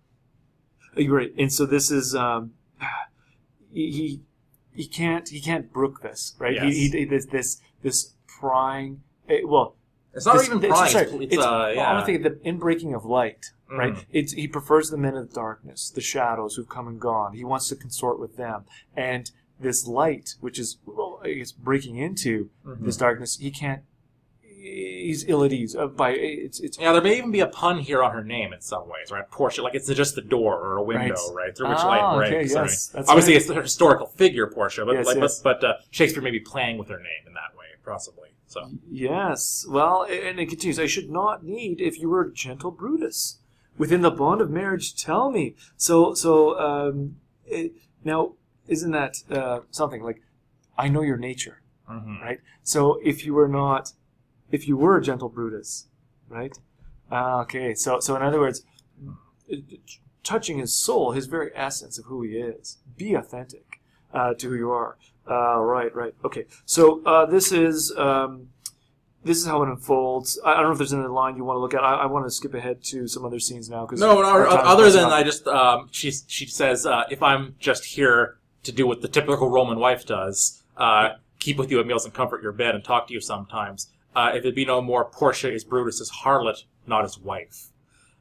You're 0.96 1.16
right. 1.16 1.32
And 1.38 1.52
so 1.52 1.66
this 1.66 1.90
is 1.90 2.14
um, 2.14 2.52
he 3.72 3.90
he, 3.92 4.20
he 4.74 4.86
can't 4.88 5.28
he 5.28 5.40
can't 5.40 5.72
brook 5.72 6.02
this, 6.02 6.34
right? 6.38 6.54
Yes. 6.54 6.74
He, 6.74 6.88
he 6.88 7.04
this 7.04 7.26
this 7.26 7.60
this 7.82 8.14
prying. 8.40 9.02
eh, 9.28 9.40
well, 9.44 9.76
It's 10.14 10.26
not 10.26 10.38
this- 10.38 10.46
even 10.48 10.60
pride. 10.60 10.90
sorry, 10.90 11.04
It's, 11.06 11.34
it's- 11.34 11.38
uh, 11.46 11.72
yeah. 11.74 11.92
want 11.94 12.06
to 12.06 12.12
think 12.12 12.22
the 12.24 12.30
inbreaking 12.48 12.94
of 12.96 13.04
light, 13.04 13.46
right? 13.70 13.94
Mhm. 13.94 14.04
It's 14.10 14.32
he 14.32 14.48
prefers 14.48 14.90
the 14.90 14.96
men 14.96 15.16
of 15.16 15.28
the 15.28 15.34
darkness, 15.34 15.90
the 15.90 16.00
shadows 16.00 16.56
who've 16.56 16.68
come 16.68 16.88
and 16.88 17.00
gone. 17.00 17.34
He 17.34 17.44
wants 17.44 17.68
to 17.68 17.76
consort 17.76 18.18
with 18.18 18.36
them, 18.36 18.64
and 18.96 19.30
this 19.60 19.86
light, 19.86 20.34
which 20.40 20.58
is 20.58 20.78
well, 20.86 21.20
I 21.22 21.34
guess 21.34 21.52
breaking 21.52 21.96
into 21.96 22.50
Mhm. 22.66 22.84
this 22.84 22.96
darkness, 22.96 23.36
he 23.36 23.50
can't. 23.50 23.82
He's 24.42 25.24
ill 25.26 25.42
at 25.42 25.52
ease 25.52 25.74
uh, 25.74 25.86
by 25.86 26.10
it's 26.10 26.60
it's 26.60 26.78
Yeah, 26.78 26.92
there 26.92 27.00
may 27.00 27.16
even 27.16 27.30
be 27.30 27.40
a 27.40 27.46
pun 27.46 27.78
here 27.78 28.02
on 28.02 28.12
her 28.12 28.22
name 28.22 28.52
in 28.52 28.60
some 28.60 28.88
ways, 28.88 29.10
right? 29.10 29.28
Portia, 29.30 29.62
like 29.62 29.74
it's 29.74 29.88
just 29.88 30.16
the 30.16 30.20
door 30.22 30.58
or 30.58 30.76
a 30.76 30.82
window, 30.82 31.14
Right. 31.32 31.34
right? 31.46 31.56
Through 31.56 31.70
which 31.70 31.78
Ah, 31.78 31.86
light 31.88 32.18
okay, 32.26 32.30
breaks. 32.36 32.54
I 32.54 32.64
mean, 32.64 33.06
obviously, 33.08 33.32
right. 33.34 33.40
it's 33.42 33.50
a 33.50 33.62
historical 33.62 34.06
figure 34.08 34.46
Portia, 34.48 34.84
but 34.84 34.96
Yes, 34.96 35.06
like, 35.06 35.16
yes. 35.16 35.40
but, 35.40 35.60
but 35.60 35.66
uh, 35.66 35.74
Shakespeare 35.90 36.22
may 36.22 36.30
be 36.30 36.40
playing 36.40 36.76
with 36.76 36.88
her 36.88 36.98
name 36.98 37.26
in 37.26 37.32
that 37.32 37.56
way, 37.58 37.64
possibly. 37.84 38.29
So 38.50 38.68
Yes. 38.90 39.64
Well, 39.68 40.02
and 40.10 40.40
it 40.40 40.48
continues. 40.48 40.80
I 40.80 40.86
should 40.86 41.08
not 41.08 41.44
need 41.44 41.80
if 41.80 42.00
you 42.00 42.08
were 42.08 42.22
a 42.22 42.32
gentle 42.32 42.72
Brutus. 42.72 43.38
Within 43.78 44.00
the 44.00 44.10
bond 44.10 44.40
of 44.40 44.50
marriage, 44.50 44.96
tell 45.00 45.30
me. 45.30 45.54
So, 45.76 46.14
so 46.14 46.58
um, 46.58 47.16
it, 47.46 47.72
now, 48.02 48.32
isn't 48.66 48.90
that 48.90 49.18
uh, 49.30 49.60
something 49.70 50.02
like 50.02 50.22
I 50.76 50.88
know 50.88 51.02
your 51.02 51.16
nature, 51.16 51.62
mhm. 51.88 52.20
right? 52.20 52.40
So, 52.64 52.98
if 53.04 53.24
you 53.24 53.34
were 53.34 53.46
not, 53.46 53.92
if 54.50 54.66
you 54.66 54.76
were 54.76 54.96
a 54.96 55.02
gentle 55.02 55.28
Brutus, 55.28 55.86
right? 56.28 56.58
Ah, 57.08 57.42
okay. 57.42 57.72
So, 57.74 58.00
so 58.00 58.16
in 58.16 58.22
other 58.22 58.40
words, 58.40 58.64
touching 60.24 60.58
his 60.58 60.74
soul, 60.74 61.12
his 61.12 61.26
very 61.26 61.52
essence 61.54 62.00
of 62.00 62.06
who 62.06 62.22
he 62.22 62.30
is. 62.30 62.78
Be 62.96 63.14
authentic 63.14 63.69
uh, 64.12 64.34
to 64.34 64.48
who 64.48 64.54
you 64.56 64.70
are. 64.70 64.96
Uh, 65.30 65.58
right, 65.60 65.94
right. 65.94 66.14
Okay. 66.24 66.46
So 66.64 67.02
uh, 67.04 67.26
this 67.26 67.52
is 67.52 67.92
um, 67.96 68.48
this 69.22 69.36
is 69.38 69.46
how 69.46 69.62
it 69.62 69.68
unfolds. 69.68 70.38
I, 70.44 70.52
I 70.52 70.54
don't 70.56 70.64
know 70.66 70.72
if 70.72 70.78
there's 70.78 70.92
another 70.92 71.10
line 71.10 71.36
you 71.36 71.44
want 71.44 71.56
to 71.56 71.60
look 71.60 71.74
at. 71.74 71.82
I, 71.84 71.94
I 72.02 72.06
want 72.06 72.26
to 72.26 72.30
skip 72.30 72.54
ahead 72.54 72.82
to 72.84 73.06
some 73.06 73.24
other 73.24 73.38
scenes 73.38 73.68
now 73.68 73.86
because 73.86 74.00
No, 74.00 74.20
no, 74.22 74.28
other 74.46 74.90
than 74.90 75.04
I 75.06 75.22
just 75.22 75.46
um, 75.46 75.88
she 75.92 76.10
she 76.10 76.46
says 76.46 76.86
uh, 76.86 77.04
if 77.10 77.22
I'm 77.22 77.54
just 77.58 77.84
here 77.84 78.38
to 78.64 78.72
do 78.72 78.86
what 78.86 79.02
the 79.02 79.08
typical 79.08 79.48
Roman 79.48 79.78
wife 79.78 80.04
does, 80.06 80.62
uh, 80.76 81.10
keep 81.38 81.56
with 81.58 81.70
you 81.70 81.80
at 81.80 81.86
meals 81.86 82.04
and 82.04 82.12
comfort 82.12 82.42
your 82.42 82.52
bed 82.52 82.74
and 82.74 82.82
talk 82.84 83.06
to 83.08 83.14
you 83.14 83.20
sometimes. 83.20 83.90
Uh, 84.16 84.32
if 84.34 84.44
it 84.44 84.54
be 84.56 84.64
no 84.64 84.82
more, 84.82 85.04
Portia 85.04 85.52
is 85.52 85.64
Brutus's 85.64 86.10
harlot, 86.24 86.64
not 86.86 87.04
his 87.04 87.16
wife. 87.18 87.68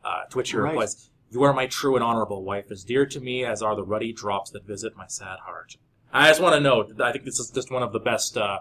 Uh, 0.04 0.24
to 0.30 0.38
which 0.38 0.52
he 0.52 0.58
Right. 0.58 0.70
replies, 0.70 1.10
"You 1.32 1.44
are 1.44 1.54
my 1.54 1.68
true 1.68 1.96
and 1.96 2.04
honorable 2.04 2.44
wife, 2.44 2.72
as 2.72 2.84
dear 2.84 3.06
to 3.06 3.20
me 3.20 3.46
as 3.46 3.62
are 3.62 3.76
the 3.76 3.84
ruddy 3.84 4.12
drops 4.14 4.50
that 4.52 4.66
visit 4.66 4.96
my 4.96 5.08
sad 5.08 5.40
heart." 5.40 5.78
I 6.12 6.28
just 6.30 6.42
want 6.42 6.56
to 6.56 6.60
note 6.60 6.98
that 6.98 7.06
I 7.06 7.12
think 7.12 7.24
this 7.26 7.40
is 7.40 7.52
just 7.52 7.70
one 7.72 7.84
of 7.84 7.92
the 7.94 8.00
best 8.00 8.36
uh, 8.38 8.60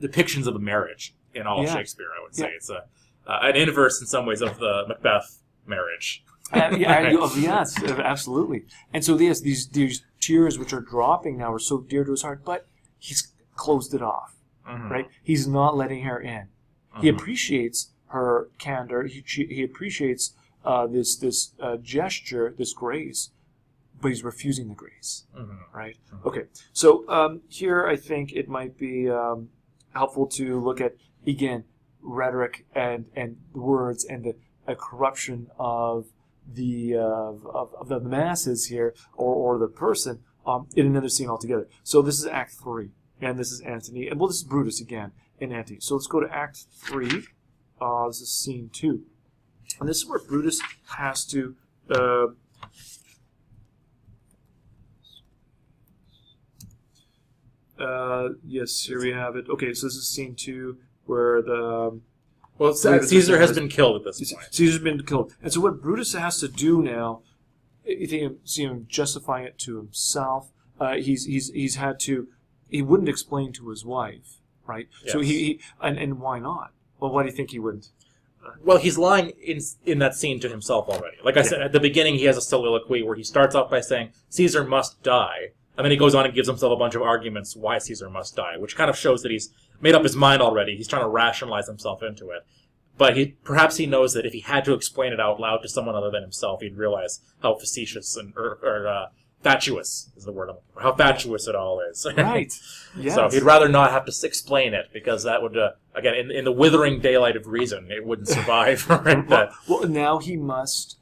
depictions 0.00 0.46
of 0.46 0.54
a 0.54 0.58
marriage 0.60 1.14
in 1.34 1.46
all 1.46 1.60
of 1.60 1.66
Yeah. 1.66 1.74
Shakespeare. 1.74 2.06
I 2.18 2.22
would 2.22 2.34
say 2.34 2.44
Yeah. 2.48 2.56
it's 2.56 2.70
a 2.70 2.84
uh, 3.26 3.38
an 3.42 3.56
inverse 3.56 4.00
in 4.02 4.06
some 4.06 4.26
ways 4.26 4.42
of 4.42 4.58
the 4.58 4.84
Macbeth 4.86 5.38
marriage. 5.66 6.22
Uh, 6.52 6.76
yes, 6.78 7.82
absolutely. 7.82 8.66
And 8.92 9.02
so 9.04 9.18
yes, 9.18 9.40
these 9.40 9.68
these 9.68 10.04
tears 10.20 10.58
which 10.58 10.72
are 10.74 10.80
dropping 10.82 11.38
now 11.38 11.52
are 11.52 11.58
so 11.58 11.80
dear 11.80 12.04
to 12.04 12.10
his 12.10 12.22
heart, 12.22 12.44
but 12.44 12.66
he's 12.98 13.32
closed 13.56 13.94
it 13.94 14.02
off. 14.02 14.36
Mhm. 14.68 14.90
Right? 14.90 15.08
He's 15.22 15.46
not 15.48 15.76
letting 15.76 16.04
her 16.04 16.20
in. 16.20 16.48
He 17.00 17.08
Mhm. 17.10 17.16
appreciates 17.16 17.90
her 18.08 18.50
candor. 18.58 19.04
He 19.04 19.22
she, 19.26 19.46
he 19.46 19.62
appreciates 19.64 20.34
uh, 20.64 20.86
this 20.86 21.16
this 21.16 21.52
uh, 21.60 21.76
gesture, 21.76 22.54
this 22.56 22.72
grace, 22.72 23.30
but 24.00 24.08
he's 24.08 24.24
refusing 24.24 24.68
the 24.68 24.74
grace. 24.74 25.24
Mhm. 25.36 25.58
Right? 25.72 25.96
Okay. 26.24 26.44
So 26.72 27.08
um, 27.08 27.42
here, 27.48 27.86
I 27.86 27.96
think 27.96 28.32
it 28.32 28.48
might 28.48 28.78
be 28.78 29.08
um, 29.10 29.48
helpful 29.94 30.26
to 30.26 30.60
look 30.60 30.80
at 30.80 30.96
again 31.26 31.64
rhetoric 32.00 32.66
and 32.74 33.06
and 33.14 33.36
words 33.52 34.04
and 34.04 34.24
the 34.24 34.34
a 34.66 34.74
corruption 34.74 35.48
of 35.58 36.06
the 36.50 36.94
uh, 36.96 37.00
of, 37.60 37.74
of 37.74 37.88
the 37.88 38.00
masses 38.00 38.66
here 38.66 38.94
or, 39.14 39.34
or 39.34 39.58
the 39.58 39.68
person 39.68 40.20
um, 40.46 40.66
in 40.74 40.86
another 40.86 41.08
scene 41.08 41.28
altogether. 41.28 41.68
So 41.82 42.02
this 42.02 42.18
is 42.18 42.26
Act 42.26 42.52
three, 42.62 42.90
and 43.20 43.38
this 43.38 43.50
is 43.50 43.60
Antony, 43.60 44.08
and 44.08 44.18
well, 44.18 44.28
this 44.28 44.38
is 44.38 44.44
Brutus 44.44 44.80
again 44.80 45.12
in 45.38 45.52
Antony. 45.52 45.80
So 45.80 45.94
let's 45.94 46.06
go 46.06 46.20
to 46.20 46.30
Act 46.34 46.64
three. 46.72 47.24
Uh, 47.80 48.06
this 48.08 48.20
is 48.20 48.32
Scene 48.32 48.70
two, 48.72 49.02
and 49.80 49.88
this 49.88 49.98
is 49.98 50.06
where 50.06 50.18
Brutus 50.18 50.60
has 50.96 51.24
to. 51.26 51.54
Uh, 51.90 52.26
uh, 57.78 58.28
yes, 58.46 58.82
here 58.82 59.00
we 59.00 59.12
have 59.12 59.36
it. 59.36 59.48
Okay, 59.48 59.74
so 59.74 59.86
this 59.86 59.96
is 59.96 60.08
Scene 60.08 60.34
two, 60.34 60.78
where 61.06 61.42
the 61.42 62.00
Well, 62.58 62.72
Caesar, 62.74 63.02
Caesar 63.06 63.38
has 63.38 63.52
been 63.52 63.68
killed 63.68 63.96
at 63.96 64.04
this 64.04 64.18
Caesar- 64.18 64.36
point. 64.36 64.54
Caesar's 64.54 64.82
been 64.82 65.02
killed. 65.04 65.34
And 65.42 65.52
so 65.52 65.60
what 65.60 65.82
Brutus 65.82 66.12
has 66.14 66.38
to 66.40 66.48
do 66.48 66.82
now, 66.82 67.22
you 67.84 68.06
think 68.06 68.22
him, 68.22 68.38
see 68.44 68.62
him 68.64 68.86
justifying 68.88 69.44
it 69.46 69.58
to 69.60 69.76
himself. 69.76 70.50
Uh, 70.80 70.94
he's 70.94 71.24
he's 71.26 71.50
he's 71.50 71.76
had 71.76 71.98
to. 72.00 72.28
He 72.68 72.82
wouldn't 72.82 73.08
explain 73.08 73.52
to 73.54 73.68
his 73.70 73.84
wife, 73.84 74.38
right? 74.66 74.88
So 75.06 75.20
he, 75.20 75.32
he 75.44 75.60
and 75.80 75.98
and 75.98 76.18
why 76.20 76.38
not? 76.38 76.72
Well, 76.98 77.12
why 77.12 77.22
do 77.22 77.28
you 77.28 77.34
think 77.34 77.50
he 77.50 77.58
wouldn't? 77.58 77.88
Well, 78.62 78.78
he's 78.78 78.98
lying 78.98 79.30
in 79.42 79.60
in 79.84 79.98
that 79.98 80.14
scene 80.14 80.40
to 80.40 80.48
himself 80.48 80.88
already. 80.88 81.16
Like 81.24 81.36
I 81.36 81.42
said 81.42 81.62
at 81.62 81.72
the 81.72 81.80
beginning, 81.80 82.16
he 82.16 82.24
has 82.24 82.36
a 82.36 82.40
soliloquy 82.42 83.02
where 83.02 83.16
he 83.16 83.24
starts 83.24 83.54
off 83.54 83.70
by 83.70 83.80
saying 83.80 84.12
Caesar 84.30 84.64
must 84.64 85.02
die, 85.02 85.52
And 85.76 85.84
then 85.84 85.90
he 85.90 85.96
goes 85.96 86.14
on 86.14 86.24
and 86.24 86.34
gives 86.34 86.48
himself 86.48 86.72
a 86.72 86.76
bunch 86.76 86.94
of 86.94 87.02
arguments 87.02 87.56
why 87.56 87.78
Caesar 87.78 88.08
must 88.08 88.36
die, 88.36 88.56
which 88.58 88.76
kind 88.76 88.88
of 88.88 88.96
shows 88.96 89.22
that 89.22 89.32
he's 89.32 89.50
made 89.80 89.94
up 89.94 90.02
his 90.02 90.14
mind 90.16 90.40
already. 90.40 90.76
He's 90.76 90.88
trying 90.88 91.02
to 91.02 91.08
rationalize 91.08 91.66
himself 91.66 92.02
into 92.02 92.30
it. 92.30 92.46
But 92.96 93.16
he 93.16 93.34
perhaps 93.42 93.76
he 93.76 93.86
knows 93.86 94.14
that 94.14 94.24
if 94.24 94.32
he 94.32 94.40
had 94.40 94.64
to 94.66 94.74
explain 94.74 95.12
it 95.12 95.18
out 95.20 95.40
loud 95.40 95.58
to 95.62 95.68
someone 95.68 95.96
other 95.96 96.10
than 96.10 96.22
himself, 96.22 96.62
he'd 96.62 96.76
realize 96.76 97.20
how 97.42 97.54
facetious 97.56 98.16
and 98.16 98.32
or, 98.36 98.58
or 98.62 98.86
uh, 98.86 99.06
fatuous 99.44 100.10
is 100.16 100.24
the 100.24 100.32
word. 100.32 100.48
I'm 100.48 100.56
looking 100.56 100.70
for, 100.74 100.80
How 100.80 100.92
fatuous 100.94 101.46
it 101.46 101.54
all 101.54 101.80
is. 101.80 102.04
Right. 102.16 102.52
Yes. 102.96 103.14
So 103.14 103.28
he'd 103.28 103.42
rather 103.42 103.68
not 103.68 103.90
have 103.92 104.04
to 104.06 104.26
explain 104.26 104.72
it 104.74 104.86
because 104.92 105.22
that 105.24 105.42
would, 105.42 105.56
uh, 105.56 105.72
again, 105.94 106.14
in, 106.14 106.30
in 106.30 106.44
the 106.44 106.52
withering 106.52 107.00
daylight 107.00 107.36
of 107.36 107.46
reason, 107.46 107.90
it 107.90 108.04
wouldn't 108.06 108.28
survive. 108.38 108.88
right? 108.88 109.26
well, 109.28 109.54
well, 109.68 109.88
now 109.88 110.18
he 110.18 110.36
must 110.36 110.96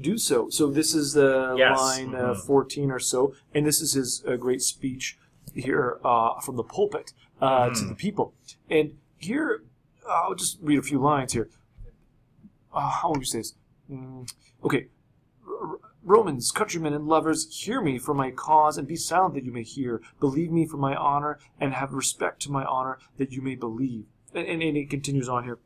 do 0.00 0.16
so. 0.18 0.48
So 0.50 0.68
this 0.70 0.94
is 0.94 1.12
the 1.12 1.54
Yes. 1.56 1.78
line 1.78 2.14
uh, 2.14 2.34
Mhm. 2.34 2.46
14 2.46 2.90
or 2.90 2.98
so, 2.98 3.34
and 3.54 3.64
this 3.66 3.80
is 3.80 3.92
his 3.92 4.24
uh, 4.26 4.36
great 4.36 4.62
speech 4.62 5.16
here 5.54 5.98
uh, 6.04 6.40
from 6.40 6.56
the 6.56 6.64
pulpit 6.64 7.12
uh, 7.40 7.68
to 7.70 7.74
Mhm. 7.82 7.88
the 7.90 7.94
people. 7.94 8.32
And 8.70 8.96
here, 9.18 9.62
uh, 10.08 10.12
I'll 10.12 10.34
just 10.34 10.58
read 10.62 10.78
a 10.78 10.82
few 10.82 10.98
lines 11.00 11.32
here. 11.32 11.48
Uh, 12.72 12.88
how 12.90 13.10
would 13.10 13.20
you 13.20 13.24
say 13.26 13.38
this? 13.38 13.54
Mm, 13.90 14.28
okay. 14.64 14.86
Romans, 16.04 16.50
countrymen, 16.50 16.92
and 16.92 17.06
lovers, 17.08 17.48
hear 17.64 17.80
me 17.80 17.98
for 17.98 18.12
my 18.14 18.30
cause, 18.30 18.76
and 18.76 18.86
be 18.86 18.96
silent 18.96 19.34
that 19.34 19.44
you 19.44 19.52
may 19.52 19.62
hear. 19.62 20.02
Believe 20.20 20.50
me 20.52 20.66
for 20.66 20.76
my 20.76 20.94
honor, 20.94 21.38
and 21.58 21.72
have 21.72 21.92
respect 21.94 22.42
to 22.42 22.52
my 22.52 22.64
honor, 22.64 22.98
that 23.16 23.32
you 23.32 23.40
may 23.40 23.54
believe. 23.54 24.04
And, 24.34 24.46
and, 24.46 24.62
and 24.62 24.76
it 24.76 24.90
continues 24.90 25.28
on 25.28 25.44
here 25.44 25.58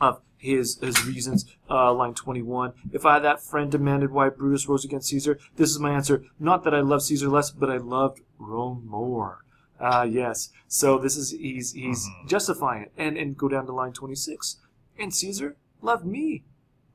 of 0.00 0.20
his 0.38 0.78
his 0.80 1.04
reasons. 1.06 1.46
Uh, 1.68 1.92
line 1.92 2.14
twenty 2.14 2.42
one. 2.42 2.74
If 2.92 3.04
I 3.06 3.18
that 3.18 3.42
friend 3.42 3.70
demanded 3.70 4.10
why 4.12 4.28
Brutus 4.28 4.68
rose 4.68 4.84
against 4.84 5.08
Caesar, 5.08 5.38
this 5.56 5.70
is 5.70 5.78
my 5.80 5.90
answer: 5.90 6.24
not 6.38 6.62
that 6.64 6.74
I 6.74 6.80
love 6.80 7.02
Caesar 7.02 7.28
less, 7.28 7.50
but 7.50 7.70
I 7.70 7.78
loved 7.78 8.20
Rome 8.38 8.84
more. 8.86 9.44
Ah, 9.80 10.02
yes. 10.04 10.50
So 10.68 10.98
this 10.98 11.16
is 11.16 11.30
he's 11.30 11.72
he's 11.72 12.06
Mhm. 12.06 12.28
justifying 12.28 12.82
it, 12.82 12.92
and 12.96 13.16
and 13.16 13.36
go 13.36 13.48
down 13.48 13.66
to 13.66 13.72
line 13.72 13.92
twenty 13.92 14.14
six. 14.14 14.58
And 14.98 15.12
Caesar 15.14 15.56
loved 15.82 16.06
me. 16.06 16.44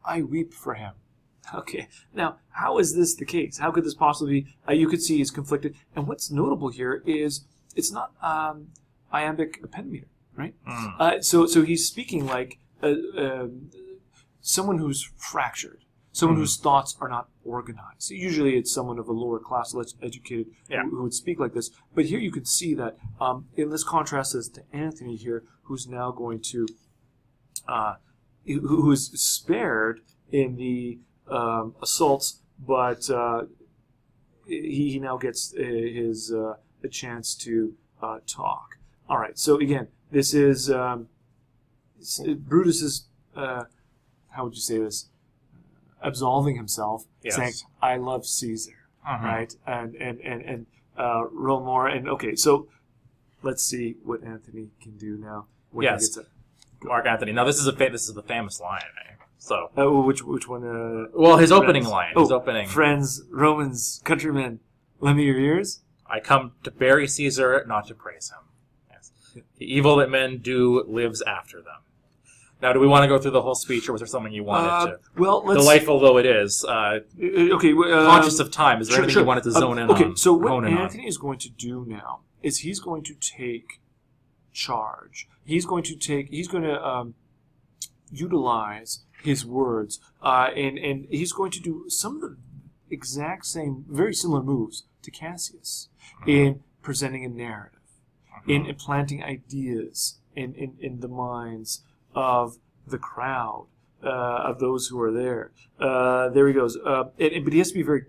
I 0.05 0.21
weep 0.21 0.53
for 0.53 0.75
him. 0.75 0.93
Okay. 1.53 1.87
Now, 2.13 2.37
how 2.51 2.77
is 2.77 2.95
this 2.95 3.15
the 3.15 3.25
case? 3.25 3.57
How 3.57 3.71
could 3.71 3.83
this 3.83 3.93
possibly 3.95 4.41
be? 4.41 4.55
Uh, 4.67 4.73
you 4.73 4.87
could 4.87 5.01
see 5.01 5.17
he's 5.17 5.31
conflicted. 5.31 5.75
And 5.95 6.07
what's 6.07 6.31
notable 6.31 6.69
here 6.69 7.03
is 7.05 7.45
it's 7.75 7.91
not 7.91 8.11
um, 8.21 8.67
iambic 9.11 9.59
pentameter, 9.71 10.07
right? 10.35 10.53
Mm. 10.67 10.95
Uh, 10.99 11.21
so, 11.21 11.45
so 11.45 11.63
he's 11.63 11.85
speaking 11.85 12.25
like 12.25 12.57
uh, 12.83 12.93
um 13.17 13.69
someone 14.43 14.79
who's 14.79 15.03
fractured, 15.17 15.83
someone 16.11 16.35
Mhm. 16.37 16.41
whose 16.41 16.57
thoughts 16.57 16.95
are 16.99 17.07
not 17.09 17.29
organized. 17.45 18.09
Usually, 18.09 18.55
it's 18.57 18.73
someone 18.73 18.97
of 18.97 19.07
a 19.07 19.11
lower 19.13 19.39
class, 19.39 19.73
less 19.73 19.93
educated, 20.01 20.47
Yeah. 20.69 20.83
who, 20.83 20.89
who 20.97 21.03
would 21.03 21.13
speak 21.13 21.39
like 21.39 21.53
this. 21.53 21.69
But 21.93 22.05
here, 22.05 22.19
you 22.19 22.31
can 22.31 22.45
see 22.45 22.73
that 22.75 22.97
um, 23.19 23.47
in 23.55 23.69
this 23.69 23.83
contrast 23.83 24.33
as 24.35 24.49
to 24.49 24.63
Anthony 24.73 25.15
here, 25.15 25.43
who's 25.63 25.87
now 25.87 26.11
going 26.11 26.39
to, 26.51 26.67
uh, 27.67 27.95
who 28.47 28.59
who 28.67 28.91
is 28.91 29.07
spared 29.13 30.01
in 30.31 30.55
the 30.55 30.99
um, 31.31 31.75
assaults, 31.81 32.39
but 32.65 33.09
uh, 33.09 33.43
he, 34.45 34.91
he 34.93 34.99
now 34.99 35.17
gets 35.17 35.53
uh, 35.57 35.61
his 35.63 36.31
uh, 36.31 36.55
a 36.83 36.87
chance 36.89 37.35
to 37.35 37.73
uh, 38.01 38.19
talk. 38.27 38.77
All 39.09 39.17
right. 39.17 39.37
So 39.37 39.57
again, 39.59 39.87
this 40.11 40.33
is 40.33 40.69
um, 40.69 41.07
s- 41.99 42.21
Brutus 42.37 42.81
is 42.81 43.07
uh, 43.35 43.63
how 44.29 44.43
would 44.45 44.55
you 44.55 44.61
say 44.61 44.77
this? 44.77 45.07
Absolving 46.03 46.55
himself, 46.55 47.05
Yes. 47.23 47.35
saying, 47.35 47.53
"I 47.81 47.97
love 47.97 48.25
Caesar." 48.25 48.73
Mhm. 49.07 49.23
Right, 49.23 49.55
and 49.67 49.95
and 49.95 50.19
and 50.21 50.41
and 50.41 50.65
uh, 50.97 51.23
Rome 51.31 51.63
more, 51.65 51.87
and 51.87 52.07
okay. 52.09 52.35
So 52.35 52.67
let's 53.43 53.63
see 53.63 53.95
what 54.03 54.23
Anthony 54.23 54.69
can 54.81 54.97
do 54.97 55.17
now. 55.17 55.45
When 55.71 55.83
Yes. 55.83 56.01
He 56.01 56.07
gets 56.07 56.17
a, 56.17 56.85
Mark 56.87 57.05
Anthony. 57.05 57.31
Now 57.31 57.43
this 57.45 57.57
is 57.59 57.67
a 57.67 57.73
fa- 57.73 57.89
this 57.91 58.07
is 58.09 58.15
the 58.15 58.23
famous 58.23 58.59
line. 58.59 58.81
eh? 59.07 59.20
So 59.43 59.71
uh, 59.75 59.89
which 59.89 60.23
which 60.23 60.47
one? 60.47 60.63
Uh, 60.63 61.05
well, 61.15 61.37
his 61.37 61.51
opening 61.51 61.81
Friends. 61.81 61.91
line. 61.91 62.13
Oh, 62.15 62.21
His 62.21 62.31
opening. 62.31 62.67
Friends, 62.67 63.23
Romans, 63.31 63.99
countrymen, 64.05 64.59
lend 64.99 65.17
me 65.17 65.23
your 65.25 65.39
ears. 65.39 65.81
I 66.05 66.19
come 66.19 66.51
to 66.63 66.69
bury 66.69 67.07
Caesar, 67.07 67.65
not 67.67 67.87
to 67.87 67.95
praise 67.95 68.29
him. 68.29 68.43
Yes. 68.91 69.11
The 69.57 69.65
evil 69.65 69.95
that 69.95 70.11
men 70.11 70.37
do 70.37 70.83
lives 70.87 71.23
after 71.23 71.57
them. 71.57 71.79
Now, 72.61 72.71
do 72.73 72.79
we 72.79 72.85
want 72.85 73.01
to 73.03 73.07
go 73.07 73.17
through 73.17 73.31
the 73.31 73.41
whole 73.41 73.55
speech, 73.55 73.89
or 73.89 73.93
was 73.93 74.01
there 74.01 74.07
something 74.07 74.31
you 74.31 74.43
wanted 74.43 74.69
Uh, 74.69 74.85
to? 74.85 74.97
well, 75.17 75.43
let's. 75.43 75.59
Delightful 75.59 75.99
though 75.99 76.17
it 76.19 76.27
is, 76.27 76.63
uh, 76.63 76.71
uh, 76.71 76.99
Okay. 77.55 77.73
Uh, 77.73 78.05
conscious 78.05 78.39
of 78.39 78.51
time. 78.51 78.79
Is 78.79 78.89
there 78.89 78.97
sure, 78.97 79.03
anything 79.05 79.13
sure. 79.13 79.23
you 79.23 79.27
wanted 79.27 79.43
to 79.45 79.49
Um, 79.55 79.59
zone 79.59 79.79
in 79.79 79.89
on? 79.89 79.95
okay, 79.95 80.03
on? 80.05 80.15
so 80.17 80.33
what 80.33 80.49
hone 80.49 80.65
in 80.67 80.73
on? 80.75 80.83
Anthony 80.83 81.07
is 81.07 81.17
going 81.17 81.39
to 81.39 81.49
do 81.49 81.83
now 81.87 82.19
is 82.43 82.59
he's 82.59 82.79
going 82.79 83.01
to 83.05 83.15
take 83.15 83.81
charge. 84.53 85.27
He's 85.43 85.65
going 85.65 85.81
to 85.85 85.95
take. 85.95 86.29
He's 86.29 86.47
going 86.47 86.63
to 86.63 86.79
um, 86.87 87.15
utilize 88.11 89.03
his 89.23 89.45
words, 89.45 89.99
uh, 90.21 90.49
and 90.55 90.77
and 90.77 91.05
he's 91.09 91.31
going 91.33 91.51
to 91.51 91.59
do 91.59 91.85
some 91.87 92.15
of 92.15 92.21
the 92.21 92.37
exact 92.89 93.45
same, 93.45 93.85
very 93.89 94.13
similar 94.13 94.41
moves 94.43 94.83
to 95.03 95.11
Cassius 95.11 95.89
in 96.27 96.61
presenting 96.81 97.23
a 97.25 97.29
narrative, 97.29 97.79
in 98.47 98.65
implanting 98.65 99.23
ideas 99.23 100.19
in, 100.35 100.53
in, 100.55 100.75
in 100.79 100.99
the 100.99 101.07
minds 101.07 101.83
of 102.15 102.57
the 102.87 102.97
crowd, 102.97 103.67
uh, 104.03 104.07
of 104.09 104.59
those 104.59 104.87
who 104.87 104.99
are 104.99 105.11
there. 105.11 105.51
Uh, 105.79 106.29
there 106.29 106.47
he 106.47 106.53
goes. 106.53 106.75
Uh, 106.77 107.05
and, 107.19 107.31
and- 107.33 107.43
but 107.45 107.53
he 107.53 107.59
has 107.59 107.69
to 107.69 107.75
be 107.75 107.83
very 107.83 108.05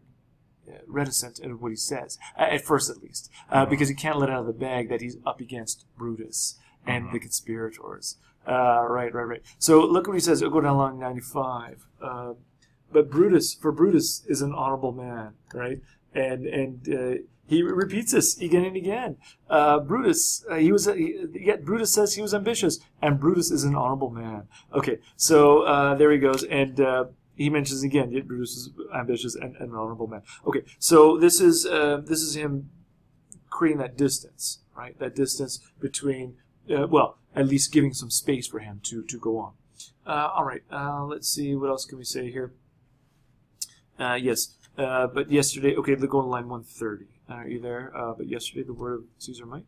uh, 0.69 0.73
reticent 0.87 1.39
in 1.39 1.61
what 1.61 1.71
he 1.71 1.77
says, 1.77 2.19
at 2.37 2.63
first 2.65 2.89
at 2.91 2.99
least, 3.03 3.31
uh, 3.51 3.67
because 3.67 3.89
he 3.89 3.95
can't 3.95 4.19
let 4.19 4.31
out 4.31 4.41
of 4.41 4.47
the 4.47 4.53
bag 4.53 4.89
that 4.89 5.01
he's 5.01 5.17
up 5.27 5.41
against 5.41 5.85
Brutus 5.99 6.59
and 6.87 7.13
the 7.13 7.19
conspirators. 7.21 8.17
Uh, 8.47 8.85
right, 8.89 9.15
right, 9.15 9.25
right. 9.25 9.43
So 9.59 9.85
look 9.85 10.07
what 10.07 10.15
he 10.15 10.21
says. 10.21 10.43
It'll 10.43 10.53
go 10.53 10.61
down 10.61 10.77
line 10.77 10.99
95. 10.99 11.87
Uh, 12.01 12.33
but 12.93 13.11
Brutus, 13.11 13.55
for 13.55 13.73
Brutus, 13.73 14.25
is 14.27 14.43
an 14.43 14.53
honorable 14.53 14.93
man, 14.93 15.35
right? 15.55 15.81
And 16.15 16.47
and 16.47 16.89
uh, 16.95 17.23
he 17.47 17.63
repeats 17.63 18.13
this 18.13 18.41
again 18.41 18.65
and 18.65 18.77
again. 18.77 19.17
Uh, 19.49 19.79
Brutus, 19.81 20.45
uh, 20.51 20.57
he 20.57 20.73
was, 20.73 20.87
uh, 20.87 20.95
he, 20.95 21.27
yet 21.35 21.65
Brutus 21.65 21.93
says 21.93 22.15
he 22.15 22.23
was 22.23 22.35
ambitious, 22.35 22.79
and 23.01 23.21
Brutus 23.21 23.51
is 23.51 23.65
an 23.65 23.75
honorable 23.75 24.11
man. 24.11 24.49
Okay, 24.73 24.99
so 25.17 25.63
uh, 25.63 25.95
there 25.95 26.11
he 26.13 26.19
goes, 26.19 26.45
and 26.45 26.81
uh, 26.81 27.05
he 27.35 27.51
mentions 27.51 27.83
again, 27.83 28.11
yet 28.13 28.27
Brutus 28.27 28.51
is 28.51 28.71
ambitious 28.95 29.35
and, 29.35 29.57
and 29.57 29.71
an 29.71 29.77
honorable 29.77 30.07
man. 30.07 30.23
Okay, 30.47 30.63
so 30.79 31.19
this 31.19 31.41
is 31.41 31.67
uh, 31.67 32.01
this 32.05 32.23
is 32.23 32.37
him 32.37 32.71
creating 33.51 33.79
that 33.79 33.97
distance, 33.99 34.61
right? 34.77 34.99
That 34.99 35.15
distance 35.15 35.61
between, 35.79 36.37
well, 36.69 37.19
at 37.35 37.47
least 37.47 37.73
giving 37.73 37.95
some 37.95 38.11
space 38.11 38.47
for 38.47 38.61
him 38.61 38.81
to 38.85 39.03
to 39.03 39.19
go 39.19 39.39
on. 39.39 39.53
Uh, 40.07 40.31
all 40.35 40.45
right, 40.45 40.63
uh, 40.71 41.05
let's 41.05 41.29
see 41.29 41.55
what 41.55 41.71
else 41.71 41.85
can 41.85 41.99
we 41.99 42.05
say 42.05 42.31
here. 42.31 42.53
Uh, 43.99 44.15
yes, 44.15 44.55
uh, 44.79 45.07
but 45.07 45.31
yesterday, 45.31 45.77
okay, 45.77 45.95
let's 45.95 46.07
go 46.07 46.21
on 46.21 46.29
line 46.29 46.49
130. 46.49 47.07
Uh, 47.29 47.35
are 47.35 47.49
you 47.49 47.61
there? 47.61 47.93
Uh, 47.97 48.13
but 48.13 48.29
yesterday, 48.29 48.63
the 48.63 48.73
word 48.73 48.95
of 48.95 49.05
Caesar 49.19 49.47
might. 49.47 49.67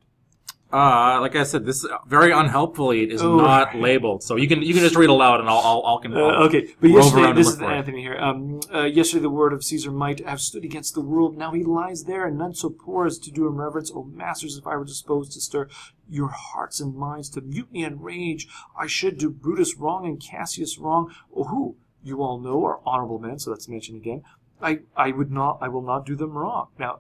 Uh, 0.74 1.20
like 1.20 1.36
I 1.36 1.44
said, 1.44 1.64
this 1.64 1.86
very 2.08 2.32
unhelpfully 2.32 3.04
is 3.04 3.22
Oh. 3.22 3.36
not 3.36 3.76
labeled, 3.76 4.24
so 4.24 4.34
you 4.34 4.48
can 4.48 4.60
you 4.60 4.74
can 4.74 4.82
just 4.82 4.96
read 4.96 5.08
aloud, 5.08 5.38
and 5.38 5.48
I'll 5.48 5.58
I'll, 5.58 5.82
I'll 5.86 5.98
can. 6.00 6.12
Uh, 6.12 6.46
okay, 6.46 6.74
but 6.80 6.90
yesterday, 6.90 7.32
this 7.32 7.46
is. 7.48 7.60
Anthony 7.62 8.00
here. 8.02 8.16
Um, 8.16 8.58
uh, 8.74 8.82
yesterday, 8.82 9.22
the 9.22 9.30
word 9.30 9.52
of 9.52 9.62
Caesar 9.62 9.92
might 9.92 10.18
have 10.26 10.40
stood 10.40 10.64
against 10.64 10.94
the 10.94 11.00
world. 11.00 11.38
Now 11.38 11.52
he 11.52 11.62
lies 11.62 12.04
there, 12.04 12.26
and 12.26 12.36
none 12.36 12.54
so 12.54 12.70
poor 12.70 13.06
as 13.06 13.18
to 13.20 13.30
do 13.30 13.46
him 13.46 13.56
reverence. 13.60 13.92
O 13.94 14.02
masters, 14.02 14.56
if 14.56 14.66
I 14.66 14.74
were 14.76 14.84
disposed 14.84 15.30
to 15.34 15.40
stir 15.40 15.68
your 16.10 16.28
hearts 16.28 16.80
and 16.80 16.96
minds 16.96 17.30
to 17.30 17.40
mutiny 17.40 17.84
and 17.84 18.02
rage, 18.02 18.48
I 18.76 18.88
should 18.88 19.16
do 19.16 19.30
Brutus 19.30 19.76
wrong 19.76 20.04
and 20.06 20.20
Cassius 20.20 20.76
wrong, 20.76 21.14
Oh, 21.36 21.44
who 21.44 21.76
you 22.02 22.20
all 22.20 22.40
know 22.40 22.64
are 22.64 22.80
honorable 22.84 23.20
men. 23.20 23.38
So 23.38 23.50
that's 23.50 23.68
mentioned 23.68 23.98
again. 23.98 24.22
I, 24.60 24.80
I 24.96 25.12
would 25.12 25.30
not, 25.30 25.58
I 25.60 25.68
will 25.68 25.82
not 25.82 26.04
do 26.04 26.16
them 26.16 26.32
wrong. 26.32 26.68
Now, 26.80 26.98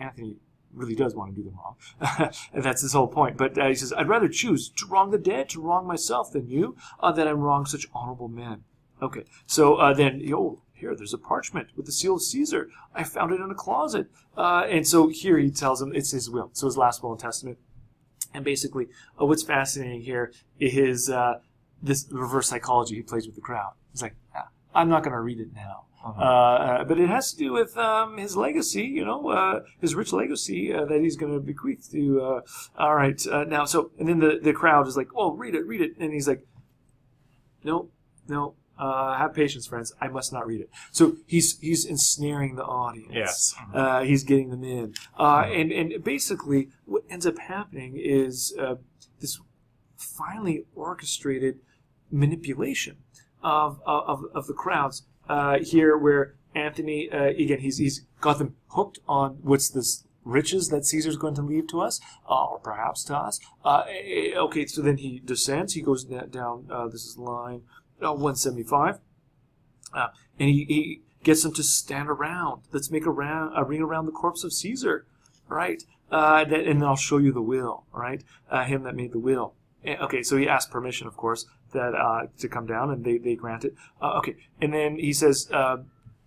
Anthony 0.00 0.36
really 0.74 0.94
does 0.94 1.14
want 1.14 1.34
to 1.34 1.40
do 1.40 1.48
them 1.48 1.58
wrong. 1.58 2.32
and 2.52 2.62
that's 2.62 2.82
his 2.82 2.92
whole 2.92 3.08
point. 3.08 3.36
But 3.36 3.58
uh, 3.58 3.68
he 3.68 3.74
says, 3.74 3.92
I'd 3.92 4.08
rather 4.08 4.28
choose 4.28 4.68
to 4.70 4.86
wrong 4.86 5.10
the 5.10 5.18
dead, 5.18 5.48
to 5.50 5.60
wrong 5.60 5.86
myself 5.86 6.32
than 6.32 6.48
you, 6.48 6.76
uh, 7.00 7.12
that 7.12 7.26
I 7.26 7.32
wrong 7.32 7.66
such 7.66 7.86
honorable 7.94 8.28
men. 8.28 8.64
Okay, 9.00 9.24
so 9.46 9.76
uh, 9.76 9.94
then, 9.94 10.22
oh, 10.34 10.62
here, 10.72 10.94
there's 10.94 11.14
a 11.14 11.18
parchment 11.18 11.68
with 11.76 11.86
the 11.86 11.92
seal 11.92 12.14
of 12.14 12.22
Caesar. 12.22 12.68
I 12.94 13.04
found 13.04 13.32
it 13.32 13.40
in 13.40 13.50
a 13.50 13.54
closet. 13.54 14.08
Uh, 14.36 14.64
and 14.68 14.86
so 14.86 15.08
here 15.08 15.38
he 15.38 15.50
tells 15.50 15.82
him 15.82 15.92
it's 15.94 16.12
his 16.12 16.30
will. 16.30 16.50
So 16.52 16.66
his 16.66 16.76
last 16.76 17.02
will 17.02 17.12
and 17.12 17.20
testament. 17.20 17.58
And 18.34 18.44
basically, 18.44 18.88
uh, 19.20 19.26
what's 19.26 19.42
fascinating 19.42 20.02
here 20.02 20.32
is 20.60 21.10
uh, 21.10 21.40
this 21.82 22.06
reverse 22.10 22.48
psychology 22.48 22.94
he 22.96 23.02
plays 23.02 23.26
with 23.26 23.34
the 23.34 23.40
crowd. 23.40 23.72
He's 23.92 24.02
like, 24.02 24.16
ah, 24.36 24.48
I'm 24.74 24.88
not 24.88 25.02
going 25.02 25.14
to 25.14 25.20
read 25.20 25.40
it 25.40 25.48
now. 25.54 25.84
Uh-huh. 26.04 26.22
Uh, 26.22 26.84
but 26.84 26.98
it 27.00 27.08
has 27.08 27.32
to 27.32 27.36
do 27.36 27.52
with 27.52 27.76
um, 27.76 28.18
his 28.18 28.36
legacy, 28.36 28.84
you 28.84 29.04
know, 29.04 29.28
uh, 29.30 29.60
his 29.80 29.94
rich 29.94 30.12
legacy 30.12 30.72
uh, 30.72 30.84
that 30.84 31.00
he's 31.00 31.16
going 31.16 31.32
to 31.32 31.40
bequeath 31.40 31.90
to. 31.90 32.20
Uh, 32.22 32.40
all 32.78 32.94
right, 32.94 33.20
uh, 33.26 33.44
now 33.44 33.64
so, 33.64 33.90
and 33.98 34.08
then 34.08 34.20
the, 34.20 34.38
the 34.42 34.52
crowd 34.52 34.86
is 34.86 34.96
like, 34.96 35.08
"Oh, 35.14 35.32
read 35.32 35.54
it, 35.54 35.66
read 35.66 35.80
it," 35.80 35.96
and 35.98 36.12
he's 36.12 36.28
like, 36.28 36.46
"No, 37.64 37.90
no, 38.28 38.54
Uh, 38.78 39.18
have 39.18 39.34
patience, 39.34 39.66
friends. 39.66 39.92
I 40.00 40.06
must 40.06 40.32
not 40.32 40.46
read 40.46 40.60
it. 40.60 40.70
So 40.92 41.16
he's 41.26 41.58
he's 41.58 41.84
ensnaring 41.84 42.54
the 42.54 42.62
audience. 42.64 43.12
Yes. 43.12 43.54
Uh, 43.74 44.02
he's 44.04 44.22
getting 44.22 44.50
them 44.50 44.62
in, 44.62 44.94
uh, 45.18 45.50
and 45.52 45.72
and 45.72 46.04
basically 46.04 46.68
what 46.84 47.02
ends 47.10 47.26
up 47.26 47.38
happening 47.38 47.96
is 47.96 48.54
uh, 48.56 48.76
this 49.20 49.40
finely 49.96 50.64
orchestrated 50.76 51.58
manipulation 52.12 52.98
of 53.42 53.80
of, 53.84 54.22
of 54.32 54.46
the 54.46 54.54
crowds 54.54 55.02
uh, 55.28 55.58
here, 55.60 55.96
where 55.96 56.34
Anthony 56.54 57.10
uh, 57.10 57.24
again 57.24 57.60
he's 57.60 57.78
he's 57.78 58.04
got 58.20 58.38
them 58.38 58.56
hooked 58.68 58.98
on 59.08 59.38
what's 59.42 59.68
this 59.68 60.04
riches 60.24 60.68
that 60.68 60.84
Caesar's 60.84 61.16
going 61.16 61.34
to 61.34 61.42
leave 61.42 61.66
to 61.68 61.80
us, 61.80 62.00
uh, 62.28 62.44
or 62.44 62.58
perhaps 62.58 63.02
to 63.04 63.16
us. 63.16 63.40
Uh, 63.64 63.84
eh, 63.88 64.34
okay, 64.36 64.66
so 64.66 64.82
then 64.82 64.98
he 64.98 65.20
descends. 65.24 65.74
He 65.74 65.82
goes 65.82 66.04
down. 66.04 66.66
Uh, 66.70 66.86
this 66.88 67.04
is 67.04 67.16
line 67.16 67.62
uh, 68.02 68.12
175, 68.12 68.98
uh, 69.94 70.08
and 70.38 70.50
he, 70.50 70.64
he 70.64 71.00
gets 71.24 71.42
them 71.42 71.54
to 71.54 71.62
stand 71.62 72.08
around. 72.08 72.62
Let's 72.72 72.90
make 72.90 73.06
a, 73.06 73.10
a 73.10 73.64
ring 73.64 73.82
around 73.82 74.06
the 74.06 74.12
corpse 74.12 74.44
of 74.44 74.52
Caesar, 74.52 75.06
right? 75.48 75.82
Uh, 76.10 76.44
that, 76.44 76.66
and 76.66 76.84
I'll 76.84 76.96
show 76.96 77.18
you 77.18 77.32
the 77.32 77.42
will, 77.42 77.84
right? 77.92 78.22
Him 78.66 78.82
that 78.84 78.94
made 78.94 79.12
the 79.12 79.18
will. 79.18 79.54
Eh, 79.84 79.96
Okay, 80.00 80.22
so 80.22 80.36
he 80.36 80.48
asked 80.48 80.70
permission, 80.70 81.06
of 81.06 81.16
course, 81.16 81.46
that 81.72 81.94
uh, 81.94 82.26
to 82.38 82.48
come 82.48 82.66
down, 82.66 82.90
and 82.90 83.04
they, 83.04 83.18
they 83.18 83.34
grant 83.34 83.64
it. 83.64 83.74
Uh, 84.00 84.18
okay, 84.18 84.36
and 84.60 84.72
then 84.72 84.98
he 84.98 85.12
says, 85.12 85.48
uh, 85.52 85.78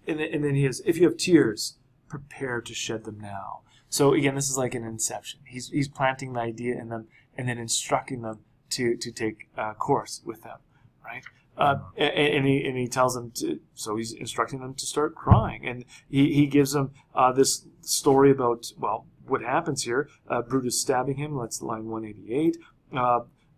and, 0.07 0.19
then, 0.19 0.29
and 0.33 0.43
then 0.43 0.55
he 0.55 0.65
says, 0.65 0.81
if 0.85 0.97
you 0.97 1.03
have 1.07 1.17
tears, 1.17 1.77
prepare 2.07 2.61
to 2.61 2.73
shed 2.73 3.03
them 3.05 3.19
now. 3.19 3.61
So 3.89 4.13
again, 4.13 4.35
this 4.35 4.49
is 4.49 4.57
like 4.57 4.73
an 4.75 4.83
inception. 4.85 5.41
He's 5.45 5.67
he's 5.69 5.87
planting 5.89 6.33
the 6.33 6.39
idea 6.39 6.79
in 6.79 6.89
them, 6.89 7.07
and 7.37 7.47
then 7.49 7.57
instructing 7.57 8.21
them 8.21 8.39
to 8.71 8.95
to 8.95 9.11
take 9.11 9.49
uh, 9.57 9.73
course 9.73 10.21
with 10.25 10.43
them, 10.43 10.59
right? 11.03 11.23
Uh, 11.57 11.79
a- 11.97 12.03
a- 12.03 12.37
and 12.37 12.45
he 12.47 12.65
and 12.65 12.77
he 12.77 12.87
tells 12.87 13.15
them 13.15 13.31
to. 13.35 13.59
So 13.73 13.97
he's 13.97 14.13
instructing 14.13 14.61
them 14.61 14.73
to 14.75 14.85
start 14.85 15.13
crying, 15.15 15.67
and 15.67 15.83
he 16.09 16.33
he 16.33 16.47
gives 16.47 16.71
them 16.71 16.91
uh, 17.13 17.33
this 17.33 17.65
story 17.81 18.31
about 18.31 18.71
well 18.77 19.07
what 19.27 19.41
happens 19.41 19.83
here. 19.83 20.07
Uh, 20.29 20.41
Brutus 20.41 20.79
stabbing 20.79 21.17
him. 21.17 21.37
That's 21.37 21.61
line 21.61 21.87
one 21.87 22.05
eighty 22.05 22.33
eight. 22.33 22.57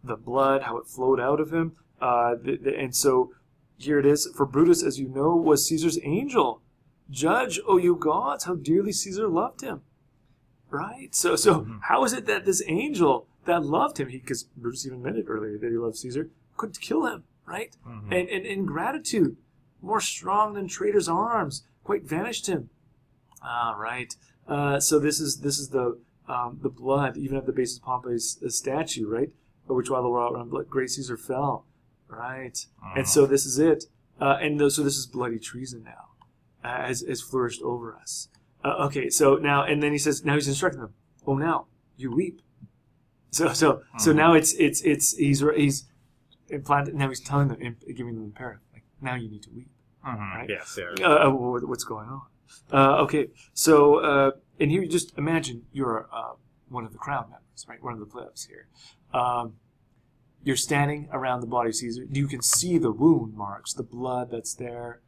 The 0.04 0.16
blood, 0.16 0.64
how 0.64 0.78
it 0.78 0.88
flowed 0.88 1.20
out 1.20 1.40
of 1.40 1.54
him, 1.54 1.74
uh, 2.02 2.36
the, 2.36 2.58
the, 2.58 2.78
and 2.78 2.96
so 2.96 3.34
here 3.78 4.00
it 4.00 4.06
is. 4.06 4.28
For 4.36 4.46
Brutus, 4.46 4.84
as 4.84 5.00
you 5.00 5.08
know, 5.08 5.36
was 5.36 5.68
Caesar's 5.68 6.00
angel. 6.04 6.62
Judge, 7.10 7.60
O 7.68 7.78
you 7.78 7.96
gods, 7.96 8.46
how 8.46 8.56
dearly 8.56 8.92
Caesar 8.92 9.28
loved 9.28 9.62
him. 9.62 9.82
Right? 10.70 11.14
So, 11.14 11.36
so 11.36 11.68
how 11.84 12.04
is 12.04 12.14
it 12.14 12.26
that 12.26 12.46
this 12.46 12.64
angel 12.68 13.28
that 13.46 13.64
loved 13.64 14.00
him, 14.00 14.08
because 14.10 14.44
Brutus 14.44 14.86
even 14.86 15.00
admitted 15.00 15.30
earlier 15.30 15.58
that 15.58 15.70
he 15.70 15.78
loved 15.78 15.98
Caesar, 15.98 16.30
could 16.58 16.80
kill 16.80 17.06
him, 17.06 17.24
right? 17.46 17.76
Mhm. 17.86 18.06
And, 18.06 18.30
and 18.30 18.46
in 18.46 18.66
gratitude, 18.66 19.38
more 19.82 20.02
strong 20.02 20.54
than 20.54 20.68
traitor's 20.68 21.10
arms, 21.10 21.64
quite 21.84 22.04
vanished 22.04 22.48
him. 22.48 22.70
Ah, 23.42 23.76
right. 23.78 24.16
Uh, 24.48 24.80
so 24.80 25.00
this 25.00 25.20
is 25.20 25.42
this 25.42 25.60
is 25.60 25.70
the 25.70 26.00
um, 26.28 26.60
the 26.62 26.70
blood, 26.70 27.18
even 27.18 27.38
at 27.38 27.46
the 27.46 27.52
base 27.52 27.76
of 27.78 27.84
Pompey's 27.84 28.40
uh, 28.44 28.50
statue, 28.50 29.08
right? 29.08 29.32
Which 29.68 29.90
while 29.90 30.04
the 30.04 30.10
world 30.10 30.36
around 30.36 30.50
blood, 30.50 30.70
great 30.70 30.90
Caesar 30.92 31.18
fell, 31.18 31.66
right? 32.08 32.66
And 32.96 33.08
so 33.08 33.26
this 33.26 33.46
is 33.46 33.60
it. 33.60 33.86
Uh, 34.20 34.38
and 34.42 34.60
th- 34.60 34.72
so 34.74 34.84
this 34.84 34.98
is 34.98 35.08
bloody 35.08 35.40
treason 35.40 35.84
now, 35.84 36.10
uh, 36.64 36.86
has, 36.88 37.02
has 37.02 37.22
flourished 37.22 37.62
over 37.64 37.96
us. 37.96 38.28
Uh, 38.64 38.86
okay, 38.86 39.10
so 39.10 39.36
now, 39.36 39.64
and 39.64 39.82
then 39.82 39.92
he 39.92 39.98
says, 39.98 40.24
now 40.24 40.36
he's 40.36 40.48
instructing 40.48 40.82
them. 40.82 40.94
Oh, 41.26 41.36
now 41.36 41.66
you 41.98 42.12
weep. 42.12 42.42
So, 43.32 43.52
so, 43.54 43.82
so 43.98 44.12
Mhm. 44.12 44.16
now 44.16 44.34
it's 44.34 44.54
it's 44.54 44.82
it's 44.82 45.18
he's 45.18 45.44
he's 45.56 45.86
implanted. 46.50 46.94
Now 46.96 47.10
he's 47.10 47.20
telling 47.20 47.48
them, 47.48 47.60
imp- 47.62 47.84
giving 47.98 48.14
them 48.16 48.26
imperative, 48.26 48.62
like 48.74 48.84
now 49.02 49.16
you 49.16 49.28
need 49.30 49.42
to 49.44 49.50
weep. 49.50 49.70
Mhm. 50.06 50.18
Right. 50.36 50.50
Yes. 50.50 50.78
Yeah. 50.78 51.06
Uh, 51.08 51.30
uh, 51.30 51.60
what's 51.66 51.84
going 51.84 52.10
on? 52.10 52.22
Uh, 52.72 52.98
okay, 53.04 53.30
so 53.54 53.96
uh, 54.00 54.32
and 54.60 54.70
here 54.70 54.84
you 54.84 54.88
just 54.88 55.18
imagine 55.18 55.66
you're 55.72 56.08
uh, 56.14 56.34
one 56.70 56.86
of 56.86 56.92
the 56.92 57.00
crowd 57.00 57.26
members, 57.30 57.43
right? 57.68 57.82
One 57.82 57.94
of 57.94 58.00
the 58.00 58.06
plebs 58.06 58.46
here. 58.46 58.68
Um, 59.14 59.56
you're 60.44 60.56
standing 60.56 61.08
around 61.12 61.42
the 61.42 61.48
body 61.48 61.70
of 61.70 61.76
Caesar. 61.76 62.06
You 62.10 62.28
can 62.28 62.42
see 62.42 62.78
the 62.78 62.92
wound 62.92 63.34
marks, 63.34 63.74
the 63.74 63.84
blood 63.84 64.30
that's 64.32 64.54
there. 64.54 65.02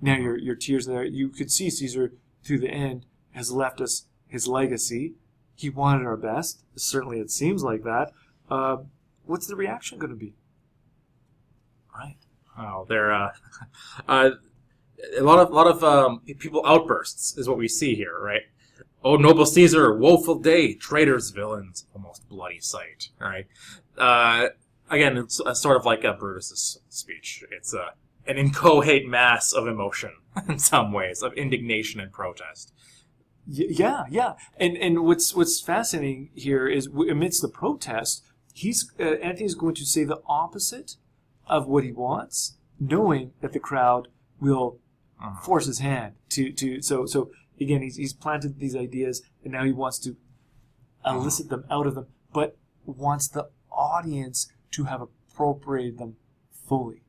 Now 0.00 0.16
your 0.16 0.36
your 0.36 0.54
tears 0.54 0.88
are 0.88 0.92
there. 0.92 1.04
You 1.04 1.28
could 1.28 1.50
see 1.50 1.70
Caesar 1.70 2.12
through 2.44 2.58
the 2.58 2.70
end 2.70 3.06
has 3.32 3.50
left 3.50 3.80
us 3.80 4.06
his 4.26 4.46
legacy. 4.46 5.14
He 5.54 5.70
wanted 5.70 6.06
our 6.06 6.16
best. 6.16 6.64
Certainly, 6.76 7.20
it 7.20 7.30
seems 7.30 7.62
like 7.62 7.84
that. 7.84 8.12
Uh, 8.50 8.78
what's 9.24 9.46
the 9.46 9.56
reaction 9.56 9.98
going 9.98 10.10
to 10.10 10.16
be? 10.16 10.34
Right. 11.94 12.16
Oh, 12.58 12.84
they're 12.88 13.12
uh, 13.12 13.32
uh, 14.08 14.30
a 15.18 15.22
lot 15.22 15.38
of 15.38 15.50
lot 15.50 15.66
of 15.66 15.82
um, 15.82 16.20
people 16.38 16.62
outbursts 16.66 17.36
is 17.38 17.48
what 17.48 17.58
we 17.58 17.68
see 17.68 17.94
here, 17.94 18.18
right? 18.20 18.42
Oh, 19.04 19.16
noble 19.16 19.46
Caesar, 19.46 19.92
woeful 19.96 20.38
day, 20.38 20.74
traitors, 20.74 21.30
villains, 21.30 21.86
almost 21.94 22.28
bloody 22.28 22.60
sight. 22.60 23.08
Right? 23.18 23.46
Uh, 23.98 24.48
again, 24.90 25.16
it's 25.16 25.40
uh, 25.40 25.54
sort 25.54 25.76
of 25.76 25.84
like 25.84 26.04
a 26.04 26.12
Brutus's 26.12 26.78
speech. 26.88 27.44
It's 27.50 27.74
a 27.74 27.90
an 28.26 28.38
inchoate 28.38 29.04
mass 29.06 29.52
of 29.52 29.66
emotion 29.66 30.12
in 30.48 30.58
some 30.58 30.92
ways, 30.92 31.22
of 31.22 31.32
indignation 31.32 32.00
and 32.00 32.12
protest. 32.12 32.72
Y- 33.46 33.66
Yeah, 33.70 34.04
yeah, 34.08 34.34
and 34.56 34.76
and 34.76 35.00
what's 35.04 35.34
what's 35.34 35.60
fascinating 35.60 36.30
here 36.34 36.68
is 36.68 36.86
amidst 36.86 37.42
the 37.42 37.48
protest, 37.48 38.22
he's 38.54 38.88
uh, 39.00 39.02
Anthony's 39.20 39.56
going 39.56 39.74
to 39.74 39.84
say 39.84 40.04
the 40.04 40.20
opposite 40.26 40.94
of 41.48 41.66
what 41.66 41.82
he 41.82 41.90
wants, 41.90 42.56
knowing 42.78 43.32
that 43.40 43.52
the 43.52 43.58
crowd 43.60 44.06
will 44.40 44.78
Uh-huh. 45.20 45.40
force 45.42 45.66
his 45.66 45.78
hand 45.80 46.14
to 46.30 46.52
to 46.52 46.82
so 46.82 47.06
so 47.06 47.30
again 47.62 47.82
he's 47.82 47.96
he's 47.96 48.12
planted 48.12 48.58
these 48.58 48.76
ideas 48.76 49.22
and 49.44 49.52
now 49.52 49.64
he 49.64 49.72
wants 49.72 49.98
to 50.00 50.16
elicit 51.04 51.48
them 51.48 51.64
out 51.70 51.86
of 51.86 51.94
them, 51.94 52.06
but 52.32 52.56
wants 52.86 53.28
the 53.28 53.48
audience 53.70 54.50
to 54.72 54.84
have 54.84 55.00
appropriated 55.00 55.98
them 55.98 56.16
fully. 56.68 57.02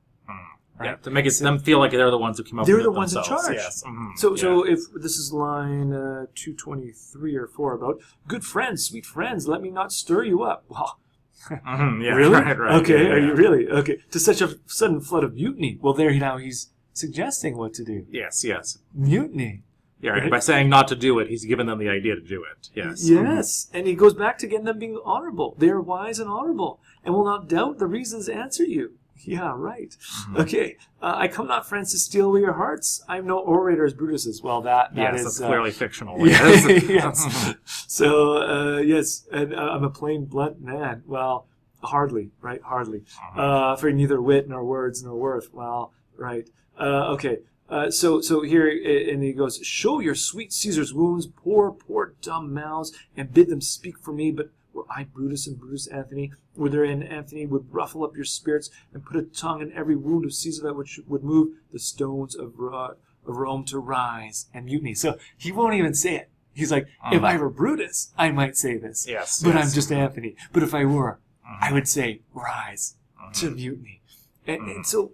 Yeah, 0.82 0.90
Right. 0.94 1.04
to 1.04 1.12
make 1.12 1.28
it 1.28 1.38
them 1.40 1.60
feel 1.60 1.78
like 1.78 1.92
they're 1.92 2.10
the 2.10 2.18
ones 2.18 2.40
who 2.40 2.44
came 2.44 2.58
up 2.58 2.66
They're 2.66 2.78
with 2.78 2.86
the 2.86 2.92
it 2.92 2.96
ones 2.98 3.16
in 3.16 3.24
charge. 3.24 3.54
Yes. 3.56 3.84
mhm, 3.86 4.18
So, 4.18 4.32
yeah. 4.32 4.42
so 4.42 4.64
if 4.64 4.80
this 4.96 5.18
is 5.18 5.32
line 5.32 5.94
uh, 5.94 6.26
two 6.34 6.54
twenty 6.56 6.92
three 6.92 7.36
or 7.36 7.46
four 7.48 7.74
about 7.76 8.02
good 8.28 8.44
friends, 8.44 8.84
sweet 8.88 9.06
friends, 9.06 9.48
let 9.48 9.62
me 9.62 9.70
not 9.70 9.92
stir 9.94 10.24
you 10.24 10.42
up. 10.42 10.66
Well, 10.68 11.00
Mhm, 11.50 12.04
yeah, 12.04 12.14
really? 12.16 12.34
right, 12.42 12.58
right, 12.58 12.82
okay, 12.82 13.04
yeah, 13.04 13.12
are 13.12 13.20
you 13.20 13.36
really 13.36 13.68
okay? 13.70 13.98
To 14.12 14.20
such 14.20 14.42
a 14.42 14.58
sudden 14.66 15.00
flood 15.00 15.24
of 15.24 15.36
mutiny. 15.36 15.78
Well, 15.80 15.94
there 15.94 16.14
now 16.18 16.38
he's 16.38 16.72
suggesting 16.94 17.56
what 17.56 17.74
to 17.76 17.84
do. 17.84 18.08
Yes, 18.10 18.44
yes. 18.44 18.80
Mutiny. 18.96 19.62
Yeah, 20.04 20.12
right. 20.12 20.30
By 20.30 20.40
saying 20.40 20.68
not 20.68 20.90
to 20.90 20.98
do 20.98 21.18
it, 21.20 21.30
he's 21.30 21.46
given 21.46 21.66
them 21.66 21.80
the 21.80 21.88
idea 21.88 22.16
to 22.16 22.22
do 22.22 22.44
it. 22.44 22.70
Yes. 22.74 23.10
Yes, 23.10 23.70
and 23.74 23.88
he 23.88 23.96
goes 23.96 24.14
back 24.14 24.38
to 24.40 24.48
getting 24.48 24.66
them 24.66 24.78
being 24.78 25.00
honorable. 25.06 25.56
They 25.58 25.70
are 25.70 25.80
wise 25.80 26.20
and 26.20 26.30
honorable, 26.30 26.82
and 27.06 27.16
will 27.16 27.24
not 27.24 27.48
doubt 27.48 27.80
the 27.80 27.88
reasons 27.88 28.28
answer 28.28 28.66
you. 28.66 28.98
Yeah, 29.26 29.54
right. 29.56 29.92
Mm-hmm. 29.92 30.38
Okay, 30.42 30.76
uh, 31.02 31.14
I 31.16 31.30
come 31.30 31.48
not, 31.48 31.66
friends, 31.70 31.94
to 31.94 32.00
steal 32.00 32.28
away 32.32 32.42
your 32.42 32.52
hearts. 32.52 33.02
I'm 33.08 33.26
no 33.26 33.40
orator 33.40 33.86
as 33.86 33.94
Brutus 33.94 34.26
is. 34.26 34.44
Well, 34.44 34.62
that 34.64 34.94
that 34.96 35.14
Yes, 35.14 35.20
is 35.20 35.26
that's 35.26 35.42
uh, 35.42 35.48
clearly 35.48 35.72
fictional. 35.72 36.18
Yes. 36.28 36.90
yes. 36.90 37.54
So 37.88 38.38
uh, 38.42 38.78
yes, 38.80 39.26
and 39.32 39.54
uh, 39.54 39.58
I'm 39.58 39.86
a 39.86 39.90
plain 39.90 40.26
blunt 40.26 40.60
man. 40.60 41.04
Well, 41.06 41.48
hardly, 41.82 42.32
right? 42.42 42.62
Hardly. 42.62 43.04
Uh, 43.38 43.78
for 43.78 43.90
neither 43.92 44.22
wit 44.22 44.50
nor 44.50 44.66
words 44.66 45.02
nor 45.02 45.16
worth. 45.16 45.54
Well, 45.54 45.94
right. 46.18 46.50
Uh, 46.78 47.14
okay. 47.14 47.38
Uh, 47.70 47.90
so 47.90 48.22
so 48.22 48.42
here 48.42 48.68
uh, 48.68 49.12
and 49.12 49.24
he 49.24 49.32
goes, 49.34 49.58
show 49.66 50.00
your 50.00 50.16
sweet 50.16 50.52
Caesar's 50.54 50.94
wounds, 50.94 51.26
poor 51.28 51.72
poor 51.72 52.14
dumb 52.22 52.54
mouths, 52.54 52.92
and 53.16 53.34
bid 53.34 53.50
them 53.50 53.62
speak 53.62 53.98
for 53.98 54.12
me. 54.14 54.32
But 54.32 54.50
were 54.74 54.86
I 54.90 55.06
Brutus 55.06 55.48
and 55.48 55.58
Brutus 55.60 55.88
Anthony, 55.88 56.32
were 56.56 56.70
there 56.70 56.84
in 56.84 57.02
Anthony 57.04 57.46
would 57.46 57.74
ruffle 57.74 58.04
up 58.04 58.16
your 58.16 58.26
spirits 58.26 58.70
and 58.94 59.06
put 59.06 59.16
a 59.18 59.22
tongue 59.24 59.62
in 59.62 59.72
every 59.74 59.96
wound 59.96 60.26
of 60.26 60.34
Caesar 60.34 60.64
that 60.64 60.76
which 60.76 61.00
would 61.08 61.24
move 61.24 61.54
the 61.72 61.80
stones 61.80 62.36
of, 62.36 62.58
Ro- 62.60 62.96
of 63.26 63.36
Rome 63.38 63.64
to 63.66 63.80
rise 63.80 64.48
and 64.54 64.66
mutiny. 64.66 64.94
So 64.94 65.18
he 65.38 65.52
won't 65.52 65.76
even 65.76 65.94
say 65.94 66.16
it. 66.16 66.30
He's 66.56 66.72
like, 66.72 66.88
if 67.12 67.24
I 67.24 67.38
were 67.38 67.50
Brutus, 67.50 68.14
I 68.18 68.30
might 68.32 68.56
say 68.58 68.78
this. 68.78 69.08
Yes, 69.08 69.42
But 69.42 69.56
yes. 69.56 69.66
I'm 69.70 69.74
just 69.74 69.92
Anthony. 69.92 70.36
But 70.52 70.62
if 70.64 70.74
I 70.76 70.86
were, 70.86 71.20
Mhm. 71.44 71.58
I 71.62 71.74
would 71.74 71.88
say 71.88 72.22
rise 72.34 72.96
to 73.36 73.50
Mhm. 73.52 73.56
mutiny. 73.56 74.02
And, 74.46 74.68
and 74.70 74.86
so 74.86 75.14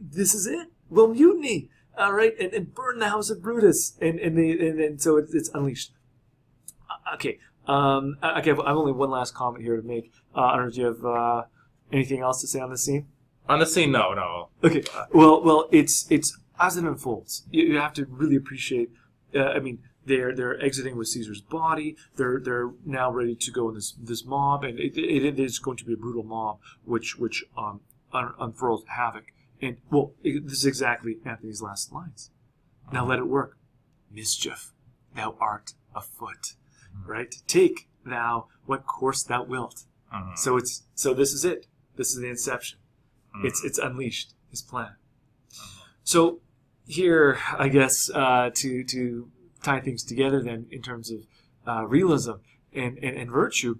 this 0.00 0.34
is 0.34 0.46
it. 0.46 0.68
Well, 0.90 1.08
mutiny. 1.08 1.68
All 1.96 2.12
right. 2.12 2.34
And, 2.38 2.52
and 2.52 2.74
burn 2.74 2.98
the 2.98 3.08
house 3.08 3.30
of 3.30 3.42
Brutus. 3.42 3.96
And 4.00 4.18
and, 4.18 4.36
they, 4.36 4.50
and, 4.50 4.80
and 4.80 5.00
so 5.00 5.16
it's, 5.16 5.34
it's 5.34 5.48
unleashed. 5.54 5.92
Uh, 6.88 7.14
Okay. 7.14 7.38
Um, 7.66 8.16
uh, 8.22 8.36
okay. 8.38 8.50
I've 8.50 8.76
only 8.76 8.92
one 8.92 9.10
last 9.10 9.34
comment 9.34 9.64
here 9.64 9.76
to 9.76 9.86
make. 9.86 10.12
Uh, 10.34 10.40
I 10.40 10.56
don't 10.56 10.64
know 10.64 10.70
if 10.70 10.76
you 10.76 10.84
have 10.86 11.04
uh, 11.04 11.42
anything 11.92 12.20
else 12.20 12.40
to 12.40 12.46
say 12.46 12.60
on 12.60 12.70
this 12.70 12.84
scene. 12.84 13.06
On 13.48 13.58
the 13.58 13.66
scene, 13.66 13.90
no, 13.90 14.14
no. 14.14 14.48
Okay. 14.62 14.84
Well, 15.12 15.42
well, 15.42 15.68
it's 15.70 16.06
it's 16.10 16.38
as 16.58 16.76
it 16.76 16.84
unfolds. 16.84 17.44
You, 17.50 17.64
you 17.64 17.78
have 17.78 17.92
to 17.94 18.06
really 18.06 18.36
appreciate. 18.36 18.90
Uh, 19.34 19.44
I 19.44 19.58
mean, 19.58 19.80
they're 20.06 20.34
they're 20.34 20.60
exiting 20.62 20.96
with 20.96 21.08
Caesar's 21.08 21.40
body. 21.40 21.96
They're 22.16 22.40
they're 22.42 22.70
now 22.84 23.10
ready 23.10 23.34
to 23.34 23.50
go 23.50 23.68
in 23.68 23.74
this 23.74 23.92
this 24.00 24.24
mob, 24.24 24.64
and 24.64 24.78
it, 24.78 24.96
it, 24.96 25.24
it 25.24 25.40
is 25.40 25.58
going 25.58 25.76
to 25.78 25.84
be 25.84 25.92
a 25.92 25.96
brutal 25.96 26.22
mob, 26.22 26.58
which 26.84 27.18
which 27.18 27.44
um 27.56 27.80
un, 28.12 28.32
unfurls 28.38 28.84
havoc 28.88 29.24
And 29.62 29.76
well, 29.90 30.12
this 30.22 30.52
is 30.52 30.66
exactly 30.66 31.18
Anthony's 31.24 31.62
last 31.62 31.92
lines. 31.92 32.30
Now 32.92 33.04
let 33.06 33.18
it 33.18 33.26
work. 33.26 33.56
Mischief, 34.10 34.72
thou 35.14 35.36
art 35.40 35.74
afoot. 35.94 36.54
Right? 37.06 37.34
Take 37.46 37.88
thou 38.04 38.48
what 38.66 38.86
course 38.86 39.22
thou 39.22 39.44
wilt. 39.44 39.84
Mhm. 40.12 40.36
So 40.36 40.56
it's 40.56 40.84
so 40.94 41.14
this 41.14 41.32
is 41.32 41.44
it. 41.44 41.66
This 41.96 42.12
is 42.14 42.20
the 42.20 42.28
inception. 42.28 42.78
Mhm. 43.36 43.44
It's 43.44 43.62
it's 43.64 43.78
unleashed 43.78 44.34
his 44.50 44.62
plan. 44.62 44.96
So 46.02 46.40
here, 46.86 47.38
I 47.56 47.68
guess 47.68 48.10
uh, 48.10 48.50
to 48.54 48.82
to 48.84 49.30
tie 49.62 49.80
things 49.80 50.02
together, 50.02 50.42
then 50.42 50.66
in 50.70 50.82
terms 50.82 51.10
of 51.10 51.26
uh, 51.66 51.84
realism 51.86 52.32
and, 52.72 52.98
and 52.98 53.16
and 53.16 53.30
virtue, 53.30 53.78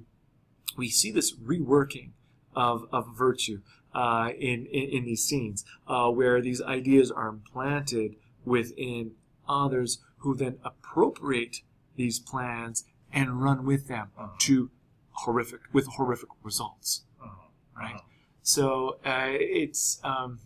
we 0.77 0.89
see 0.89 1.11
this 1.11 1.35
reworking 1.37 2.11
of 2.55 2.87
of 2.93 3.17
virtue 3.17 3.63
uh, 3.95 4.31
in, 4.39 4.67
in 4.67 4.89
in 4.99 5.05
these 5.05 5.25
scenes 5.25 5.65
uh, 5.89 6.09
where 6.11 6.41
these 6.41 6.63
ideas 6.63 7.11
are 7.11 7.29
implanted 7.29 8.17
within 8.45 9.13
others 9.49 9.99
who 10.19 10.35
then 10.35 10.59
appropriate 10.65 11.63
these 11.97 12.19
plans 12.19 12.85
and 13.13 13.43
run 13.43 13.65
with 13.67 13.89
them 13.89 14.09
Mhm. 14.19 14.39
to 14.39 14.71
horrific 15.13 15.61
with 15.73 15.87
horrific 15.97 16.29
results 16.43 17.03
Mhm. 17.21 17.31
right? 17.77 18.01
So 18.43 18.99
uh, 19.05 19.27
it's 19.33 20.01
um, 20.05 20.41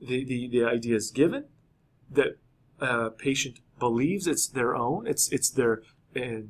the, 0.00 0.24
the 0.24 0.48
the 0.48 0.64
idea 0.64 0.96
is 0.96 1.10
given, 1.10 1.44
that 2.10 2.38
uh, 2.80 3.10
patient 3.10 3.60
believes 3.78 4.26
it's 4.26 4.46
their 4.46 4.74
own, 4.74 5.06
it's 5.06 5.30
it's 5.32 5.50
their 5.50 5.82
uh, 6.16 6.42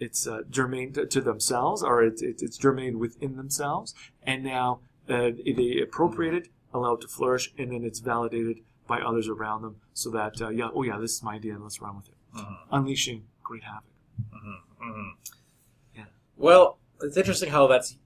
it's 0.00 0.26
uh, 0.26 0.40
germane 0.50 0.92
to, 0.94 1.06
to 1.06 1.20
themselves, 1.20 1.82
or 1.82 2.02
it, 2.02 2.20
it, 2.22 2.42
it's 2.42 2.56
germane 2.56 2.98
within 2.98 3.36
themselves, 3.36 3.94
and 4.22 4.42
now 4.42 4.80
uh, 5.08 5.30
they 5.56 5.80
appropriate 5.82 6.34
it, 6.34 6.48
allow 6.74 6.94
it 6.94 7.00
to 7.02 7.08
flourish, 7.08 7.52
and 7.58 7.70
then 7.72 7.84
it's 7.84 8.00
validated 8.00 8.60
by 8.88 9.00
others 9.00 9.28
around 9.28 9.62
them, 9.62 9.76
so 9.92 10.10
that 10.10 10.40
uh, 10.40 10.48
yeah, 10.48 10.68
oh 10.74 10.82
yeah, 10.82 10.98
this 10.98 11.12
is 11.12 11.22
my 11.22 11.34
idea, 11.34 11.54
and 11.54 11.62
let's 11.62 11.80
run 11.80 11.96
with 11.96 12.08
it, 12.08 12.14
Mhm. 12.36 12.56
unleashing 12.72 13.24
great 13.44 13.62
havoc. 13.62 13.84
Mhm. 14.82 15.10
Yeah. 15.94 16.04
Well, 16.36 16.78
it's 17.02 17.16
interesting 17.16 17.50
how 17.50 17.66
that's 17.66 17.96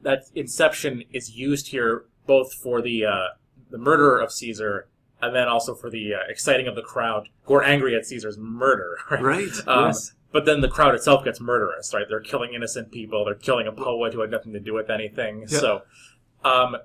that 0.00 0.24
inception 0.34 1.04
is 1.12 1.30
used 1.36 1.68
here 1.68 2.06
both 2.26 2.52
for 2.54 2.82
the 2.82 3.04
uh, 3.04 3.26
the 3.70 3.78
murder 3.78 4.18
of 4.18 4.32
Caesar 4.32 4.88
and 5.20 5.34
then 5.34 5.46
also 5.46 5.74
for 5.74 5.88
the 5.90 6.14
uh, 6.14 6.18
exciting 6.28 6.66
of 6.66 6.74
the 6.74 6.82
crowd 6.82 7.28
who 7.44 7.54
are 7.54 7.62
angry 7.62 7.94
at 7.94 8.04
Caesar's 8.06 8.36
murder. 8.38 8.96
Right. 9.10 9.22
Right. 9.22 9.68
Um, 9.68 9.86
yes. 9.86 10.14
But 10.32 10.46
then 10.46 10.62
the 10.62 10.68
crowd 10.68 10.94
itself 10.94 11.24
gets 11.24 11.40
murderous, 11.40 11.92
right? 11.92 12.06
They're 12.08 12.20
killing 12.20 12.54
innocent 12.54 12.90
people. 12.90 13.24
They're 13.24 13.34
killing 13.34 13.66
a 13.66 13.72
poet 13.72 14.14
who 14.14 14.20
had 14.20 14.30
nothing 14.30 14.52
to 14.54 14.60
do 14.60 14.72
with 14.72 14.88
anything. 14.88 15.46
So, 15.46 15.82
um, 16.42 16.76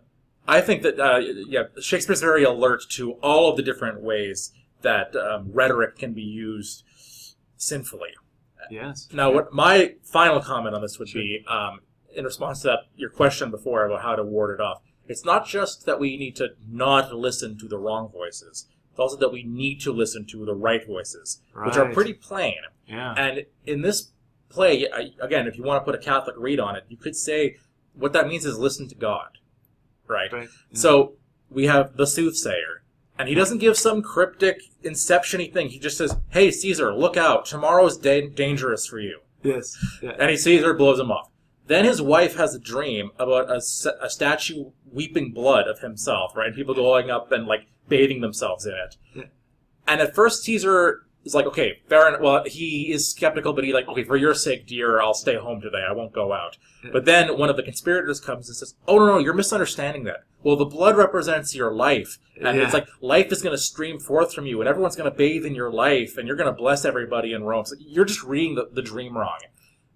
I 0.47 0.61
think 0.61 0.83
that 0.83 0.99
uh, 0.99 1.17
yeah, 1.17 1.63
Shakespeare's 1.81 2.21
very 2.21 2.43
alert 2.43 2.83
to 2.91 3.13
all 3.13 3.49
of 3.49 3.57
the 3.57 3.63
different 3.63 4.01
ways 4.01 4.51
that 4.81 5.15
um, 5.15 5.49
rhetoric 5.51 5.97
can 5.97 6.13
be 6.13 6.21
used 6.21 6.83
sinfully. 7.57 8.11
Yes. 8.69 9.07
Now, 9.13 9.31
what 9.31 9.53
my 9.53 9.95
final 10.03 10.41
comment 10.41 10.75
on 10.75 10.81
this 10.81 10.99
would 10.99 11.11
be, 11.13 11.43
um, 11.47 11.79
in 12.15 12.25
response 12.25 12.61
to 12.61 12.67
that, 12.67 12.79
your 12.95 13.09
question 13.09 13.51
before 13.51 13.85
about 13.85 14.01
how 14.01 14.15
to 14.15 14.23
ward 14.23 14.59
it 14.59 14.61
off, 14.61 14.81
it's 15.07 15.23
not 15.23 15.47
just 15.47 15.85
that 15.85 15.99
we 15.99 16.17
need 16.17 16.35
to 16.37 16.49
not 16.69 17.13
listen 17.13 17.57
to 17.59 17.67
the 17.67 17.77
wrong 17.77 18.09
voices. 18.11 18.67
It's 18.91 18.99
also 18.99 19.17
that 19.17 19.31
we 19.31 19.43
need 19.43 19.79
to 19.81 19.91
listen 19.93 20.25
to 20.27 20.45
the 20.45 20.55
right 20.55 20.85
voices, 20.85 21.41
which 21.65 21.77
are 21.77 21.93
pretty 21.93 22.13
plain. 22.13 22.55
Yeah. 22.87 23.13
And 23.13 23.45
in 23.65 23.81
this 23.81 24.11
play, 24.49 24.87
again, 25.21 25.47
if 25.47 25.57
you 25.57 25.63
want 25.63 25.81
to 25.81 25.85
put 25.85 25.95
a 25.95 26.03
Catholic 26.03 26.35
read 26.37 26.59
on 26.59 26.75
it, 26.75 26.85
you 26.87 26.97
could 26.97 27.15
say 27.15 27.57
what 27.93 28.13
that 28.13 28.27
means 28.27 28.45
is 28.45 28.57
listen 28.57 28.87
to 28.89 28.95
God, 28.95 29.37
right? 30.07 30.31
Right. 30.31 30.47
So 30.73 31.13
we 31.49 31.65
have 31.65 31.97
the 31.97 32.07
soothsayer, 32.07 32.83
and 33.17 33.27
he 33.27 33.35
doesn't 33.35 33.57
give 33.57 33.77
some 33.77 34.01
cryptic 34.01 34.61
inception-y 34.83 35.49
thing. 35.53 35.69
He 35.69 35.79
just 35.79 35.97
says, 35.97 36.15
"Hey, 36.29 36.51
Caesar, 36.51 36.93
look 36.93 37.17
out! 37.17 37.45
Tomorrow's 37.45 37.97
da- 37.97 38.29
dangerous 38.29 38.85
for 38.87 38.99
you." 38.99 39.21
Yes. 39.43 39.77
Yeah. 40.01 40.15
And 40.19 40.29
he 40.29 40.37
Caesar 40.37 40.73
blows 40.73 40.99
him 40.99 41.11
off. 41.11 41.29
Then 41.67 41.83
his 41.83 42.01
wife 42.01 42.35
has 42.37 42.55
a 42.55 42.59
dream 42.59 43.11
about 43.19 43.49
a, 43.49 43.61
a 44.01 44.09
statue 44.09 44.71
weeping 44.89 45.33
blood 45.33 45.67
of 45.67 45.79
himself, 45.79 46.35
right? 46.35 46.47
And 46.47 46.55
people 46.55 46.73
going 46.73 47.09
up 47.09 47.31
and 47.31 47.45
like 47.45 47.67
bathing 47.89 48.21
themselves 48.21 48.65
in 48.65 48.73
it. 48.73 48.95
Yeah. 49.13 49.23
And 49.85 50.01
at 50.01 50.15
first, 50.15 50.43
Caesar 50.43 51.06
is 51.27 51.35
like, 51.35 51.45
okay, 51.45 51.79
fair 51.87 52.07
enough. 52.07 52.21
Well, 52.21 52.43
he 52.45 52.91
is 52.91 53.09
skeptical, 53.11 53.53
but 53.53 53.63
he 53.63 53.73
like, 53.73 53.87
okay, 53.87 54.03
for 54.03 54.17
your 54.17 54.33
sake, 54.33 54.65
dear, 54.65 54.99
I'll 55.01 55.13
stay 55.13 55.35
home 55.35 55.61
today. 55.61 55.85
I 55.87 55.93
won't 55.93 56.13
go 56.13 56.33
out. 56.33 56.57
Hmm. 56.81 56.89
But 56.91 57.05
then 57.05 57.37
one 57.37 57.49
of 57.49 57.55
the 57.57 57.63
conspirators 57.63 58.19
comes 58.19 58.47
and 58.47 58.55
says, 58.57 58.75
oh, 58.87 58.97
no, 58.97 59.05
no, 59.05 59.17
you're 59.19 59.33
misunderstanding 59.33 60.03
that. 60.05 60.23
Well, 60.43 60.55
the 60.55 60.65
blood 60.65 60.97
represents 60.97 61.53
your 61.53 61.71
life. 61.71 62.17
And 62.39 62.57
it's 62.59 62.73
like 62.73 62.87
life 63.01 63.31
is 63.31 63.41
going 63.41 63.53
to 63.55 63.61
stream 63.61 63.99
forth 63.99 64.33
from 64.33 64.45
you, 64.45 64.61
and 64.61 64.67
everyone's 64.69 64.95
going 64.95 65.09
to 65.11 65.17
bathe 65.17 65.45
in 65.45 65.55
your 65.55 65.71
life, 65.71 66.17
and 66.17 66.27
you're 66.27 66.37
going 66.37 66.53
to 66.53 66.57
bless 66.57 66.85
everybody 66.85 67.33
in 67.33 67.43
Rome. 67.43 67.65
So 67.65 67.75
you're 67.79 68.05
just 68.05 68.23
reading 68.23 68.55
the, 68.55 68.69
the 68.71 68.81
dream 68.83 69.17
wrong. 69.17 69.39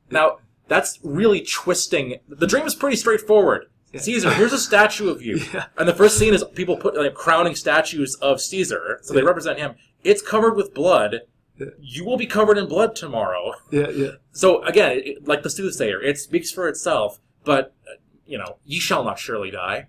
Now, 0.09 0.37
that's 0.67 0.99
really 1.03 1.41
twisting. 1.41 2.15
The 2.27 2.47
dream 2.47 2.65
is 2.65 2.75
pretty 2.75 2.97
straightforward. 2.97 3.67
Yeah. 3.93 3.99
Caesar, 4.01 4.33
here's 4.33 4.53
a 4.53 4.57
statue 4.57 5.09
of 5.09 5.21
you. 5.21 5.39
Yeah. 5.53 5.65
And 5.77 5.87
the 5.87 5.93
first 5.93 6.17
scene 6.17 6.33
is 6.33 6.43
people 6.55 6.77
put 6.77 6.95
like, 6.95 7.13
crowning 7.13 7.55
statues 7.55 8.15
of 8.15 8.39
Caesar, 8.41 8.99
so 9.03 9.13
they 9.13 9.19
Yeah. 9.19 9.27
represent 9.27 9.59
him. 9.59 9.75
It's 10.03 10.21
covered 10.21 10.55
with 10.55 10.73
blood. 10.73 11.21
Yeah. 11.57 11.67
You 11.79 12.05
will 12.05 12.17
be 12.17 12.25
covered 12.25 12.57
in 12.57 12.67
blood 12.67 12.95
tomorrow. 12.95 13.53
Yeah. 13.71 13.89
Yeah. 13.89 14.11
So 14.31 14.63
again, 14.63 15.01
it, 15.03 15.27
like 15.27 15.43
the 15.43 15.49
soothsayer, 15.49 16.01
it 16.01 16.17
speaks 16.17 16.51
for 16.51 16.67
itself. 16.67 17.19
But 17.43 17.73
uh, 17.87 17.93
you 18.25 18.37
know, 18.37 18.57
ye 18.65 18.79
shall 18.79 19.03
not 19.03 19.19
surely 19.19 19.51
die. 19.51 19.87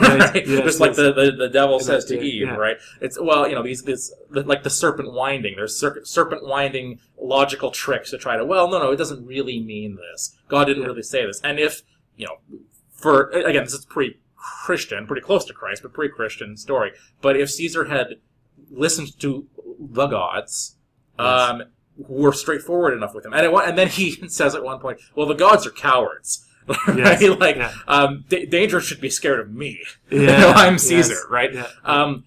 Right. 0.00 0.46
Yes, 0.46 0.64
Just 0.64 0.80
like 0.80 0.90
yes. 0.90 0.96
the, 0.96 1.12
the, 1.12 1.32
the 1.32 1.48
devil 1.48 1.76
And 1.76 1.84
says 1.84 2.04
to 2.06 2.20
Eve, 2.20 2.46
yeah. 2.46 2.54
right? 2.54 2.76
It's 3.00 3.18
well, 3.20 3.48
you 3.48 3.54
know, 3.54 3.62
these 3.62 3.82
this 3.82 4.12
like 4.30 4.62
the 4.62 4.70
serpent 4.70 5.12
winding. 5.12 5.54
There's 5.56 5.76
ser- 5.78 6.04
serpent 6.04 6.46
winding 6.46 7.00
logical 7.20 7.70
tricks 7.72 8.10
to 8.10 8.18
try 8.18 8.36
to. 8.36 8.44
Well, 8.44 8.68
no, 8.70 8.78
no, 8.78 8.92
it 8.92 8.96
doesn't 8.96 9.26
really 9.26 9.60
mean 9.60 9.96
this. 9.96 10.36
God 10.48 10.66
didn't 10.66 10.82
Yeah. 10.82 10.88
really 10.88 11.02
say 11.02 11.26
this. 11.26 11.40
And 11.42 11.58
if 11.58 11.82
you 12.16 12.26
know, 12.26 12.36
for 12.92 13.28
again, 13.30 13.64
this 13.64 13.74
is 13.74 13.84
pretty 13.86 14.20
Christian, 14.36 15.06
pretty 15.06 15.22
close 15.22 15.44
to 15.46 15.52
Christ, 15.52 15.82
but 15.82 15.92
pre-Christian 15.92 16.56
story. 16.56 16.92
But 17.20 17.36
if 17.36 17.50
Caesar 17.50 17.84
had 17.86 18.16
listened 18.72 19.18
to 19.20 19.46
the 19.78 20.06
gods, 20.06 20.76
um, 21.18 21.62
who 22.06 22.14
were 22.14 22.32
straightforward 22.32 22.94
enough 22.94 23.14
with 23.14 23.24
him, 23.26 23.32
and, 23.32 23.46
it, 23.46 23.52
and 23.52 23.76
then 23.78 23.88
he 23.88 24.12
says 24.28 24.54
at 24.54 24.62
one 24.64 24.78
point, 24.80 25.00
"Well, 25.14 25.26
the 25.26 25.34
gods 25.34 25.66
are 25.66 25.70
cowards." 25.70 26.46
Yes. 26.68 27.20
right? 27.20 27.38
Like, 27.40 27.56
Yeah. 27.56 27.72
um, 27.88 28.24
da- 28.28 28.46
danger 28.46 28.80
should 28.80 29.00
be 29.00 29.10
scared 29.10 29.40
of 29.40 29.50
me. 29.52 29.80
Yeah. 30.10 30.52
I'm 30.54 30.74
Yes. 30.74 30.82
Caesar, 30.84 31.16
right? 31.28 31.52
Yeah. 31.52 31.66
Um, 31.84 32.22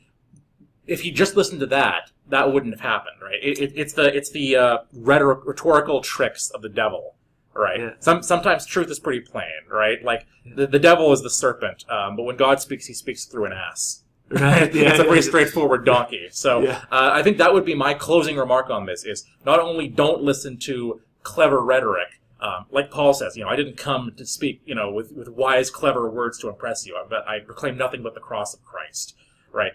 if 0.85 1.01
he 1.01 1.11
just 1.11 1.37
listened 1.37 1.61
to 1.61 1.65
that, 1.67 2.11
that 2.27 2.51
wouldn't 2.51 2.73
have 2.73 2.81
happened, 2.81 3.15
right? 3.21 3.39
It, 3.41 3.59
it, 3.59 3.71
it's 3.75 3.93
the 3.93 4.13
it's 4.13 4.29
the 4.31 4.57
uh, 4.57 4.77
rhetoric, 4.93 5.39
rhetorical 5.45 6.01
tricks 6.01 6.49
of 6.49 6.61
the 6.61 6.67
devil, 6.69 7.15
right? 7.53 7.79
Yeah. 7.79 7.89
Some 7.99 8.21
sometimes 8.23 8.65
truth 8.65 8.89
is 8.91 8.99
pretty 8.99 9.21
plain, 9.21 9.47
right? 9.71 10.03
Like 10.03 10.25
the, 10.45 10.67
the 10.67 10.79
devil 10.79 11.13
is 11.13 11.21
the 11.21 11.29
serpent, 11.29 11.85
um, 11.89 12.17
but 12.17 12.23
when 12.23 12.35
God 12.35 12.59
speaks, 12.59 12.87
he 12.87 12.93
speaks 12.93 13.23
through 13.25 13.45
an 13.45 13.53
ass. 13.53 14.03
Right. 14.29 14.73
Yeah. 14.73 14.89
it's 14.89 14.99
a 14.99 15.03
pretty 15.03 15.21
straightforward 15.21 15.85
donkey. 15.85 16.27
So 16.31 16.61
Yeah. 16.63 16.83
uh, 16.91 17.11
I 17.13 17.21
think 17.23 17.37
that 17.37 17.53
would 17.53 17.63
be 17.65 17.75
my 17.75 17.93
closing 17.93 18.37
remark 18.37 18.69
on 18.71 18.85
this: 18.87 19.05
is 19.05 19.23
not 19.45 19.59
only 19.59 19.87
don't 19.87 20.21
listen 20.23 20.57
to 20.61 21.01
clever 21.23 21.61
rhetoric, 21.61 22.19
um, 22.39 22.65
like 22.71 22.89
Paul 22.91 23.13
says, 23.13 23.35
you 23.37 23.43
know, 23.43 23.49
I 23.49 23.55
didn't 23.55 23.77
come 23.77 24.11
to 24.17 24.25
speak, 24.25 24.61
you 24.65 24.75
know, 24.75 24.91
with, 24.91 25.11
with 25.11 25.29
wise, 25.29 25.69
clever 25.69 26.09
words 26.09 26.37
to 26.39 26.49
impress 26.49 26.85
you, 26.85 26.97
but 27.09 27.27
I 27.27 27.39
proclaim 27.39 27.77
nothing 27.77 28.03
but 28.03 28.13
the 28.13 28.19
cross 28.19 28.53
of 28.53 28.63
Christ, 28.63 29.15
right? 29.51 29.73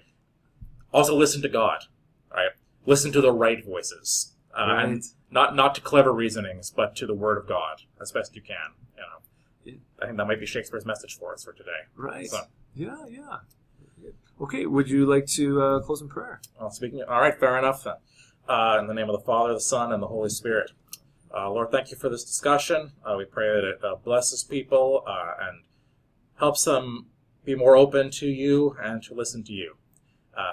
Also, 0.92 1.16
listen 1.16 1.40
to 1.42 1.48
God, 1.48 1.84
right? 2.32 2.50
Listen 2.86 3.12
to 3.12 3.20
the 3.20 3.32
right 3.32 3.64
voices, 3.64 4.34
uh, 4.52 4.66
and 4.80 5.02
not 5.30 5.54
not 5.54 5.74
to 5.76 5.80
clever 5.80 6.12
reasonings, 6.12 6.70
but 6.70 6.96
to 6.96 7.06
the 7.06 7.14
Word 7.14 7.38
of 7.38 7.46
God 7.48 7.82
as 8.00 8.10
best 8.10 8.34
you 8.34 8.42
can. 8.42 8.74
You 8.96 9.02
know, 9.74 9.78
I 10.02 10.06
think 10.06 10.16
that 10.18 10.26
might 10.26 10.40
be 10.40 10.46
Shakespeare's 10.46 10.84
message 10.84 11.16
for 11.16 11.32
us 11.32 11.44
for 11.44 11.52
today. 11.52 11.82
Right. 11.94 12.28
So- 12.28 12.40
Yeah. 12.74 12.96
Yeah. 13.08 13.38
Okay. 14.40 14.66
Would 14.66 14.88
you 14.88 15.06
like 15.06 15.26
to 15.26 15.62
uh, 15.62 15.80
close 15.80 16.00
in 16.00 16.08
prayer? 16.08 16.40
Well, 16.58 16.70
speaking. 16.70 17.02
All 17.02 17.20
right, 17.20 17.38
fair 17.38 17.58
enough. 17.58 17.84
Then. 17.84 17.94
Uh, 18.48 18.78
in 18.80 18.88
the 18.88 18.94
name 18.94 19.08
of 19.08 19.12
the 19.18 19.24
Father, 19.24 19.52
the 19.54 19.60
Son, 19.60 19.92
and 19.92 20.02
the 20.02 20.08
Holy 20.08 20.30
Spirit. 20.30 20.72
Uh, 21.32 21.48
Lord, 21.50 21.70
thank 21.70 21.92
you 21.92 21.96
for 21.96 22.08
this 22.08 22.24
discussion. 22.24 22.90
Uh, 23.04 23.14
we 23.16 23.24
pray 23.24 23.46
that 23.46 23.64
it 23.64 23.84
uh, 23.84 23.94
blesses 23.94 24.42
people 24.42 25.04
uh, 25.06 25.34
and 25.40 25.62
helps 26.38 26.64
them 26.64 27.06
be 27.44 27.54
more 27.54 27.76
open 27.76 28.10
to 28.10 28.26
you 28.26 28.76
and 28.82 29.02
to 29.04 29.14
listen 29.14 29.44
to 29.44 29.52
you. 29.52 29.76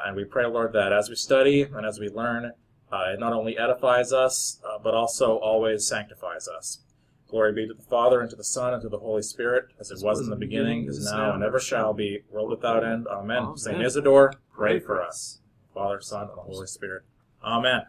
And 0.06 0.16
we 0.16 0.26
pray, 0.26 0.46
Lord, 0.46 0.74
that 0.74 0.92
as 0.92 1.10
we 1.10 1.16
study 1.16 1.62
and 1.64 1.86
as 1.86 1.98
we 1.98 2.10
learn, 2.10 2.46
it 2.92 3.20
not 3.20 3.34
only 3.34 3.58
edifies 3.58 4.12
us, 4.12 4.60
but 4.84 4.94
also 4.94 5.38
always 5.38 5.88
sanctifies 5.88 6.48
us. 6.48 6.80
Glory 7.28 7.54
be 7.54 7.68
to 7.68 7.74
the 7.74 7.84
Father, 7.84 8.22
and 8.22 8.30
to 8.30 8.36
the 8.36 8.44
Son, 8.44 8.74
and 8.74 8.82
to 8.82 8.90
the 8.90 9.00
Holy 9.00 9.22
Spirit, 9.22 9.66
as 9.80 9.92
it 9.92 10.00
was 10.02 10.22
in 10.22 10.30
the 10.30 10.36
beginning, 10.36 10.88
is 10.88 11.04
now, 11.12 11.34
and 11.34 11.44
ever 11.44 11.60
shall 11.60 11.94
be, 11.94 12.22
world 12.30 12.50
without 12.50 12.86
end. 12.86 13.06
Amen. 13.08 13.38
Amen. 13.38 13.58
Saint 13.58 13.82
Isidore, 13.82 14.34
pray 14.54 14.80
for 14.80 15.02
us. 15.02 15.42
Father, 15.74 16.00
Son, 16.00 16.30
and 16.30 16.38
the 16.38 16.42
Holy 16.42 16.68
Spirit. 16.68 17.04
Amen. 17.44 17.82